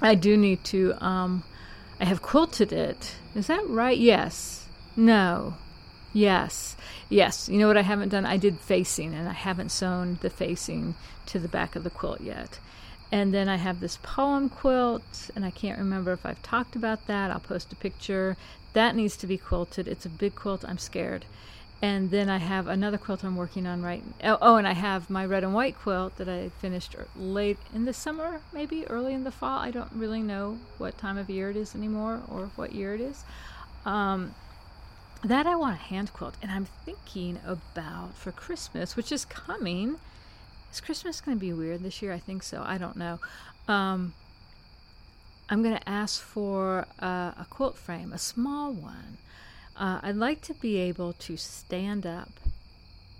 I 0.00 0.14
do 0.14 0.36
need 0.36 0.64
to. 0.64 0.94
Um, 1.04 1.42
I 2.00 2.04
have 2.04 2.22
quilted 2.22 2.72
it. 2.72 3.16
Is 3.34 3.46
that 3.46 3.66
right? 3.68 3.96
Yes. 3.96 4.66
No. 4.96 5.54
Yes. 6.12 6.76
Yes. 7.08 7.48
You 7.48 7.58
know 7.58 7.66
what 7.66 7.76
I 7.76 7.82
haven't 7.82 8.10
done? 8.10 8.26
I 8.26 8.36
did 8.36 8.58
facing, 8.58 9.14
and 9.14 9.28
I 9.28 9.32
haven't 9.32 9.70
sewn 9.70 10.18
the 10.20 10.30
facing 10.30 10.94
to 11.26 11.38
the 11.38 11.48
back 11.48 11.76
of 11.76 11.84
the 11.84 11.90
quilt 11.90 12.20
yet. 12.20 12.58
And 13.12 13.32
then 13.32 13.48
I 13.48 13.56
have 13.56 13.80
this 13.80 13.98
poem 14.02 14.48
quilt, 14.48 15.30
and 15.36 15.44
I 15.44 15.50
can't 15.50 15.78
remember 15.78 16.12
if 16.12 16.26
I've 16.26 16.42
talked 16.42 16.74
about 16.74 17.06
that. 17.06 17.30
I'll 17.30 17.40
post 17.40 17.72
a 17.72 17.76
picture. 17.76 18.36
That 18.72 18.96
needs 18.96 19.16
to 19.18 19.26
be 19.26 19.38
quilted. 19.38 19.86
It's 19.86 20.04
a 20.04 20.08
big 20.10 20.34
quilt. 20.34 20.64
I'm 20.66 20.78
scared. 20.78 21.24
And 21.82 22.10
then 22.10 22.28
I 22.28 22.38
have 22.38 22.66
another 22.66 22.98
quilt 22.98 23.22
I'm 23.22 23.36
working 23.36 23.66
on 23.66 23.82
right. 23.82 24.02
Oh, 24.24 24.38
oh, 24.40 24.56
and 24.56 24.66
I 24.66 24.72
have 24.72 25.10
my 25.10 25.24
red 25.24 25.44
and 25.44 25.54
white 25.54 25.78
quilt 25.78 26.16
that 26.16 26.28
I 26.28 26.48
finished 26.48 26.96
late 27.14 27.58
in 27.74 27.84
the 27.84 27.92
summer, 27.92 28.40
maybe 28.52 28.86
early 28.88 29.12
in 29.12 29.24
the 29.24 29.30
fall. 29.30 29.58
I 29.58 29.70
don't 29.70 29.92
really 29.92 30.22
know 30.22 30.58
what 30.78 30.98
time 30.98 31.18
of 31.18 31.28
year 31.28 31.50
it 31.50 31.56
is 31.56 31.74
anymore 31.74 32.22
or 32.28 32.50
what 32.56 32.72
year 32.72 32.94
it 32.94 33.00
is. 33.00 33.24
Um, 33.84 34.34
that 35.22 35.46
I 35.46 35.54
want 35.54 35.74
a 35.74 35.78
hand 35.78 36.12
quilt, 36.12 36.36
and 36.42 36.50
I'm 36.50 36.66
thinking 36.84 37.38
about 37.44 38.14
for 38.14 38.32
Christmas, 38.32 38.96
which 38.96 39.12
is 39.12 39.24
coming 39.24 39.96
is 40.72 40.80
Christmas 40.80 41.20
going 41.20 41.36
to 41.36 41.40
be 41.40 41.52
weird 41.52 41.82
this 41.82 42.02
year? 42.02 42.12
I 42.12 42.18
think 42.18 42.42
so. 42.42 42.62
I 42.64 42.78
don't 42.78 42.96
know. 42.96 43.18
Um, 43.68 44.14
I'm 45.48 45.62
going 45.62 45.76
to 45.76 45.88
ask 45.88 46.20
for 46.20 46.86
a, 46.98 47.06
a, 47.06 47.46
quilt 47.48 47.76
frame, 47.76 48.12
a 48.12 48.18
small 48.18 48.72
one. 48.72 49.18
Uh, 49.76 50.00
I'd 50.02 50.16
like 50.16 50.40
to 50.42 50.54
be 50.54 50.76
able 50.78 51.12
to 51.12 51.36
stand 51.36 52.06
up 52.06 52.30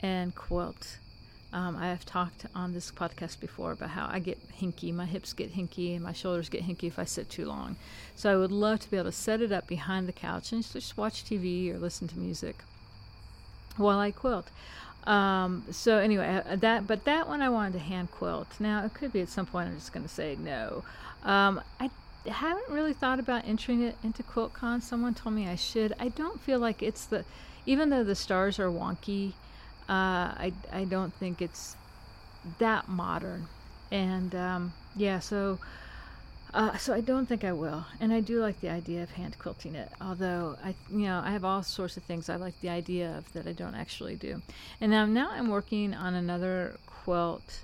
and 0.00 0.34
quilt. 0.34 0.98
Um, 1.52 1.76
I 1.76 1.88
have 1.88 2.04
talked 2.04 2.46
on 2.54 2.72
this 2.72 2.90
podcast 2.90 3.40
before 3.40 3.72
about 3.72 3.90
how 3.90 4.08
I 4.10 4.18
get 4.18 4.38
hinky, 4.60 4.92
my 4.92 5.06
hips 5.06 5.32
get 5.32 5.54
hinky, 5.54 5.94
and 5.94 6.02
my 6.02 6.12
shoulders 6.12 6.48
get 6.48 6.64
hinky 6.64 6.84
if 6.84 6.98
I 6.98 7.04
sit 7.04 7.30
too 7.30 7.46
long. 7.46 7.76
So 8.16 8.32
I 8.32 8.36
would 8.36 8.52
love 8.52 8.80
to 8.80 8.90
be 8.90 8.96
able 8.96 9.10
to 9.10 9.12
set 9.12 9.40
it 9.40 9.52
up 9.52 9.66
behind 9.66 10.08
the 10.08 10.12
couch 10.12 10.52
and 10.52 10.62
just 10.68 10.96
watch 10.96 11.24
TV 11.24 11.72
or 11.72 11.78
listen 11.78 12.08
to 12.08 12.18
music 12.18 12.56
while 13.76 13.98
I 13.98 14.10
quilt. 14.10 14.50
Um, 15.06 15.64
so 15.70 15.98
anyway, 15.98 16.42
uh, 16.44 16.56
that 16.56 16.86
but 16.86 17.04
that 17.04 17.28
one 17.28 17.40
I 17.42 17.48
wanted 17.48 17.74
to 17.74 17.78
hand 17.78 18.10
quilt. 18.10 18.48
Now 18.58 18.84
it 18.84 18.94
could 18.94 19.12
be 19.12 19.20
at 19.20 19.28
some 19.28 19.46
point 19.46 19.68
I'm 19.68 19.76
just 19.76 19.92
going 19.92 20.02
to 20.04 20.12
say 20.12 20.36
no. 20.38 20.84
Um, 21.22 21.60
I 21.80 21.90
haven't 22.28 22.74
really 22.74 22.92
thought 22.92 23.20
about 23.20 23.46
entering 23.46 23.82
it 23.82 23.96
into 24.02 24.22
QuiltCon. 24.22 24.82
Someone 24.82 25.14
told 25.14 25.34
me 25.34 25.48
I 25.48 25.54
should. 25.54 25.94
I 26.00 26.08
don't 26.08 26.40
feel 26.40 26.58
like 26.58 26.82
it's 26.82 27.04
the, 27.06 27.24
even 27.66 27.90
though 27.90 28.02
the 28.04 28.14
stars 28.16 28.58
are 28.58 28.68
wonky, 28.68 29.32
uh, 29.88 30.34
I 30.34 30.52
I 30.72 30.84
don't 30.84 31.12
think 31.14 31.40
it's 31.40 31.76
that 32.58 32.88
modern. 32.88 33.46
and 33.90 34.34
um, 34.34 34.72
yeah, 34.96 35.20
so 35.20 35.58
uh, 36.56 36.74
so 36.78 36.94
I 36.94 37.02
don't 37.02 37.26
think 37.26 37.44
I 37.44 37.52
will, 37.52 37.84
and 38.00 38.14
I 38.14 38.20
do 38.20 38.40
like 38.40 38.62
the 38.62 38.70
idea 38.70 39.02
of 39.02 39.10
hand 39.10 39.38
quilting 39.38 39.74
it. 39.74 39.90
Although 40.00 40.56
I, 40.64 40.74
you 40.90 41.00
know, 41.00 41.20
I 41.22 41.30
have 41.30 41.44
all 41.44 41.62
sorts 41.62 41.98
of 41.98 42.02
things 42.04 42.30
I 42.30 42.36
like 42.36 42.58
the 42.62 42.70
idea 42.70 43.14
of 43.18 43.30
that 43.34 43.46
I 43.46 43.52
don't 43.52 43.74
actually 43.74 44.16
do. 44.16 44.40
And 44.80 44.90
now, 44.90 45.04
now 45.04 45.28
I'm 45.30 45.50
working 45.50 45.92
on 45.92 46.14
another 46.14 46.78
quilt. 46.86 47.60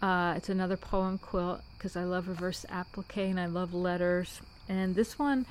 Uh, 0.00 0.34
it's 0.36 0.48
another 0.48 0.76
poem 0.76 1.18
quilt 1.18 1.62
because 1.76 1.96
I 1.96 2.04
love 2.04 2.28
reverse 2.28 2.64
applique 2.68 3.16
and 3.16 3.40
I 3.40 3.46
love 3.46 3.74
letters. 3.74 4.40
And 4.68 4.94
this 4.94 5.18
one, 5.18 5.44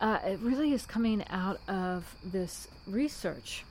uh, 0.00 0.20
it 0.24 0.38
really 0.40 0.72
is 0.72 0.86
coming 0.86 1.24
out 1.28 1.60
of 1.68 2.16
this 2.24 2.66
research 2.86 3.66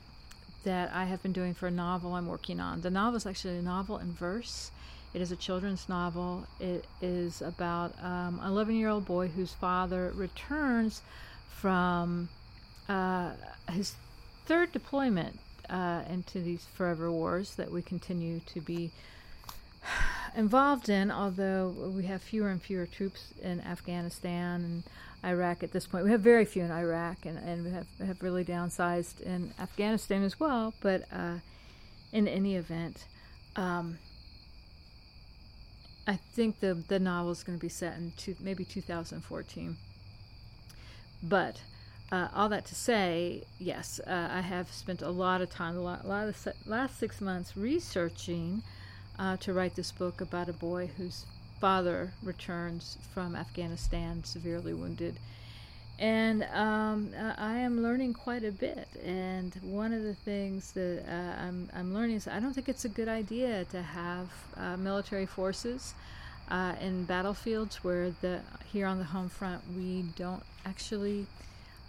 that 0.62 0.92
I 0.94 1.06
have 1.06 1.20
been 1.20 1.32
doing 1.32 1.52
for 1.52 1.66
a 1.66 1.72
novel 1.72 2.14
I'm 2.14 2.28
working 2.28 2.60
on. 2.60 2.82
The 2.82 2.90
novel 2.90 3.16
is 3.16 3.26
actually 3.26 3.56
a 3.56 3.62
novel 3.62 3.98
in 3.98 4.12
verse 4.12 4.70
it 5.14 5.20
is 5.20 5.30
a 5.30 5.36
children's 5.36 5.88
novel. 5.88 6.46
It 6.58 6.86
is 7.00 7.42
about 7.42 7.94
um, 8.02 8.40
an 8.42 8.50
11 8.50 8.76
year 8.76 8.88
old 8.88 9.04
boy 9.04 9.28
whose 9.28 9.52
father 9.52 10.12
returns 10.14 11.02
from 11.48 12.28
uh, 12.88 13.32
his 13.70 13.94
third 14.46 14.72
deployment 14.72 15.38
uh, 15.68 16.02
into 16.08 16.40
these 16.40 16.64
forever 16.74 17.10
wars 17.10 17.54
that 17.56 17.70
we 17.70 17.82
continue 17.82 18.40
to 18.46 18.60
be 18.60 18.90
involved 20.36 20.88
in, 20.88 21.10
although 21.10 21.68
we 21.94 22.04
have 22.04 22.22
fewer 22.22 22.48
and 22.48 22.62
fewer 22.62 22.86
troops 22.86 23.32
in 23.42 23.60
Afghanistan 23.60 24.62
and 24.62 24.82
Iraq 25.24 25.62
at 25.62 25.72
this 25.72 25.86
point. 25.86 26.04
We 26.04 26.10
have 26.10 26.20
very 26.20 26.44
few 26.44 26.62
in 26.62 26.70
Iraq, 26.70 27.26
and, 27.26 27.38
and 27.38 27.64
we 27.64 27.70
have, 27.70 27.86
have 28.04 28.22
really 28.22 28.44
downsized 28.44 29.20
in 29.20 29.52
Afghanistan 29.60 30.22
as 30.22 30.40
well. 30.40 30.74
But 30.80 31.02
uh, 31.12 31.36
in 32.12 32.26
any 32.26 32.56
event, 32.56 33.04
um, 33.56 33.98
I 36.06 36.16
think 36.16 36.60
the 36.60 36.74
the 36.74 36.98
novel 36.98 37.32
is 37.32 37.44
going 37.44 37.58
to 37.58 37.62
be 37.62 37.68
set 37.68 37.96
in 37.96 38.12
two, 38.16 38.34
maybe 38.40 38.64
2014. 38.64 39.76
But 41.22 41.60
uh, 42.10 42.28
all 42.34 42.48
that 42.48 42.66
to 42.66 42.74
say, 42.74 43.44
yes, 43.58 44.00
uh, 44.06 44.28
I 44.30 44.40
have 44.40 44.70
spent 44.72 45.00
a 45.00 45.10
lot 45.10 45.40
of 45.40 45.50
time, 45.50 45.76
a 45.76 45.80
lot, 45.80 46.04
a 46.04 46.08
lot 46.08 46.28
of 46.28 46.44
the 46.44 46.54
last 46.66 46.98
six 46.98 47.20
months 47.20 47.56
researching 47.56 48.62
uh, 49.18 49.36
to 49.38 49.52
write 49.52 49.76
this 49.76 49.92
book 49.92 50.20
about 50.20 50.48
a 50.48 50.52
boy 50.52 50.90
whose 50.96 51.24
father 51.60 52.12
returns 52.22 52.98
from 53.14 53.36
Afghanistan 53.36 54.24
severely 54.24 54.74
wounded 54.74 55.18
and 55.98 56.42
um, 56.52 57.10
I 57.38 57.58
am 57.58 57.82
learning 57.82 58.14
quite 58.14 58.44
a 58.44 58.50
bit. 58.52 58.88
And 59.04 59.54
one 59.62 59.92
of 59.92 60.02
the 60.02 60.14
things 60.14 60.72
that 60.72 61.04
uh, 61.08 61.42
I'm, 61.42 61.68
I'm 61.74 61.94
learning 61.94 62.16
is 62.16 62.28
I 62.28 62.40
don't 62.40 62.52
think 62.52 62.68
it's 62.68 62.84
a 62.84 62.88
good 62.88 63.08
idea 63.08 63.64
to 63.66 63.82
have 63.82 64.28
uh, 64.56 64.76
military 64.76 65.26
forces 65.26 65.94
uh, 66.50 66.74
in 66.80 67.04
battlefields 67.04 67.84
where 67.84 68.10
the 68.20 68.40
here 68.72 68.86
on 68.86 68.98
the 68.98 69.04
home 69.04 69.28
front 69.28 69.62
we 69.76 70.02
don't 70.16 70.42
actually 70.66 71.26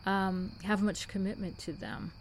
um, 0.05 0.51
have 0.63 0.81
much 0.81 1.07
commitment 1.07 1.57
to 1.59 1.73
them. 1.73 2.11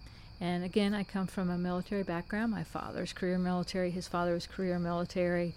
And 0.41 0.65
again, 0.65 0.93
I 0.93 1.05
come 1.05 1.29
from 1.29 1.51
a 1.51 1.59
military 1.59 2.03
background. 2.03 2.51
My 2.51 2.65
father's 2.65 3.13
career 3.13 3.39
military, 3.39 3.91
his 3.91 4.09
father 4.09 4.35
was 4.35 4.47
career 4.47 4.79
military 4.79 5.55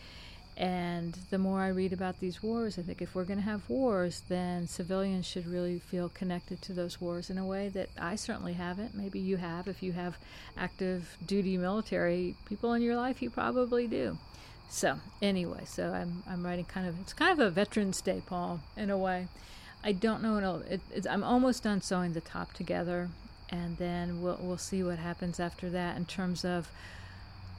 and 0.57 1.17
the 1.31 1.37
more 1.37 1.59
I 1.59 1.67
read 1.67 1.91
about 1.91 2.19
these 2.21 2.41
wars, 2.41 2.79
I 2.79 2.81
think 2.81 3.01
if 3.01 3.13
we're 3.13 3.25
going 3.25 3.39
to 3.39 3.45
have 3.45 3.69
wars, 3.69 4.21
then 4.29 4.67
civilians 4.67 5.25
should 5.25 5.47
really 5.47 5.79
feel 5.79 6.07
connected 6.07 6.61
to 6.63 6.73
those 6.73 7.01
wars 7.01 7.29
in 7.29 7.37
a 7.37 7.45
way 7.45 7.67
that 7.69 7.89
I 7.99 8.15
certainly 8.15 8.53
haven't. 8.53 8.95
Maybe 8.95 9.19
you 9.19 9.35
have. 9.35 9.67
If 9.67 9.83
you 9.83 9.91
have 9.91 10.17
active 10.57 11.17
duty 11.25 11.57
military 11.57 12.35
people 12.45 12.71
in 12.71 12.81
your 12.81 12.95
life, 12.95 13.21
you 13.21 13.29
probably 13.29 13.85
do. 13.87 14.17
So, 14.69 14.99
anyway, 15.21 15.63
so 15.65 15.91
I'm, 15.91 16.23
I'm 16.27 16.45
writing 16.45 16.65
kind 16.65 16.87
of, 16.87 16.99
it's 17.01 17.13
kind 17.13 17.33
of 17.33 17.39
a 17.39 17.49
Veterans 17.49 17.99
Day 17.99 18.21
poem 18.25 18.61
in 18.77 18.89
a 18.89 18.97
way. 18.97 19.27
I 19.83 19.91
don't 19.91 20.23
know, 20.23 20.63
it, 20.69 20.81
it, 20.93 21.05
I'm 21.07 21.23
almost 21.23 21.63
done 21.63 21.81
sewing 21.81 22.13
the 22.13 22.21
top 22.21 22.53
together, 22.53 23.09
and 23.49 23.77
then 23.77 24.21
we'll, 24.21 24.39
we'll 24.41 24.57
see 24.57 24.81
what 24.83 24.97
happens 24.97 25.39
after 25.39 25.69
that 25.69 25.97
in 25.97 26.05
terms 26.05 26.43
of 26.43 26.69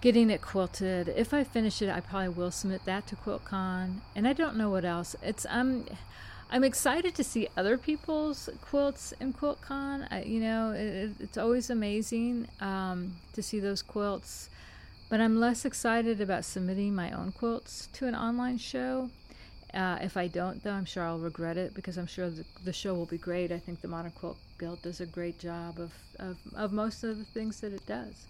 getting 0.01 0.31
it 0.31 0.43
quilted. 0.43 1.09
If 1.09 1.33
I 1.33 1.45
finish 1.45 1.83
it, 1.83 1.89
I 1.89 2.01
probably 2.01 2.29
will 2.31 2.51
submit 2.51 2.85
that 2.85 3.07
to 3.09 3.17
QuiltCon. 3.17 3.97
And 4.15 4.29
I 4.29 4.33
don't 4.33 4.57
know 4.57 4.71
what 4.71 4.85
else. 4.85 5.17
It's 5.23 5.47
I'm 5.51 5.87
I'm 6.49 6.63
excited 6.63 7.15
to 7.17 7.25
see 7.25 7.49
other 7.57 7.77
people's 7.77 8.49
quilts 8.63 9.13
in 9.21 9.33
QuiltCon. 9.33 10.07
I, 10.11 10.23
you 10.23 10.39
know, 10.41 10.71
it, 10.71 11.11
it's 11.19 11.37
always 11.37 11.71
amazing 11.71 12.47
um, 12.61 13.17
to 13.33 13.43
see 13.43 13.59
those 13.59 13.83
quilts. 13.83 14.49
But 15.09 15.21
I'm 15.21 15.39
less 15.39 15.65
excited 15.65 16.21
about 16.21 16.45
submitting 16.45 16.95
my 16.95 17.11
own 17.11 17.33
quilts 17.33 17.89
to 17.95 18.07
an 18.07 18.15
online 18.15 18.59
show. 18.59 19.11
Uh, 19.75 19.99
if 20.01 20.17
I 20.17 20.29
don't, 20.29 20.63
though, 20.63 20.73
I'm 20.73 20.85
sure 20.85 21.05
I'll 21.05 21.19
regret 21.19 21.57
it 21.57 21.75
because 21.75 21.97
I'm 21.97 22.07
sure 22.07 22.31
the, 22.31 22.45
the 22.65 22.73
show 22.73 22.95
will 22.95 23.07
be 23.07 23.19
great. 23.19 23.53
I 23.53 23.59
think 23.59 23.81
the 23.81 23.89
Modern 23.89 24.13
Quilt 24.13 24.39
Guild 24.59 24.81
does 24.83 25.01
a 25.01 25.07
great 25.07 25.39
job 25.39 25.79
of, 25.79 25.93
of, 26.19 26.39
of 26.55 26.73
most 26.73 27.05
of 27.05 27.19
the 27.19 27.25
things 27.25 27.61
that 27.61 27.73
it 27.73 27.85
does. 27.87 28.27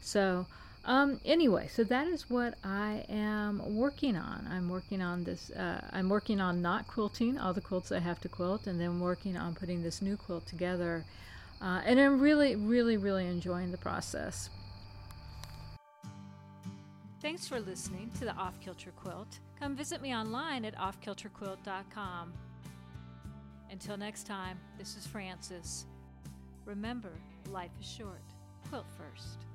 So 0.00 0.46
um, 0.84 1.20
anyway, 1.24 1.68
so 1.72 1.84
that 1.84 2.06
is 2.06 2.30
what 2.30 2.54
I 2.64 3.04
am 3.08 3.74
working 3.74 4.16
on. 4.16 4.48
I'm 4.50 4.68
working 4.68 5.02
on 5.02 5.24
this. 5.24 5.50
Uh, 5.50 5.80
I'm 5.92 6.08
working 6.08 6.40
on 6.40 6.62
not 6.62 6.86
quilting 6.88 7.38
all 7.38 7.52
the 7.52 7.60
quilts 7.60 7.92
I 7.92 7.98
have 7.98 8.20
to 8.22 8.28
quilt, 8.28 8.66
and 8.66 8.80
then 8.80 8.98
working 8.98 9.36
on 9.36 9.54
putting 9.54 9.82
this 9.82 10.00
new 10.00 10.16
quilt 10.16 10.46
together. 10.46 11.04
Uh, 11.60 11.82
and 11.84 12.00
I'm 12.00 12.18
really, 12.20 12.56
really, 12.56 12.96
really 12.96 13.26
enjoying 13.26 13.70
the 13.70 13.76
process. 13.76 14.48
Thanks 17.20 17.46
for 17.46 17.60
listening 17.60 18.10
to 18.18 18.24
the 18.24 18.32
Off 18.32 18.54
Kilter 18.64 18.92
Quilt. 18.92 19.40
Come 19.58 19.76
visit 19.76 20.00
me 20.00 20.14
online 20.14 20.64
at 20.64 20.74
offkilterquilt.com. 20.76 22.32
Until 23.70 23.98
next 23.98 24.26
time, 24.26 24.58
this 24.78 24.96
is 24.96 25.06
Frances. 25.06 25.84
Remember, 26.64 27.12
life 27.50 27.70
is 27.78 27.86
short. 27.86 28.22
Quilt 28.70 28.86
first. 28.96 29.49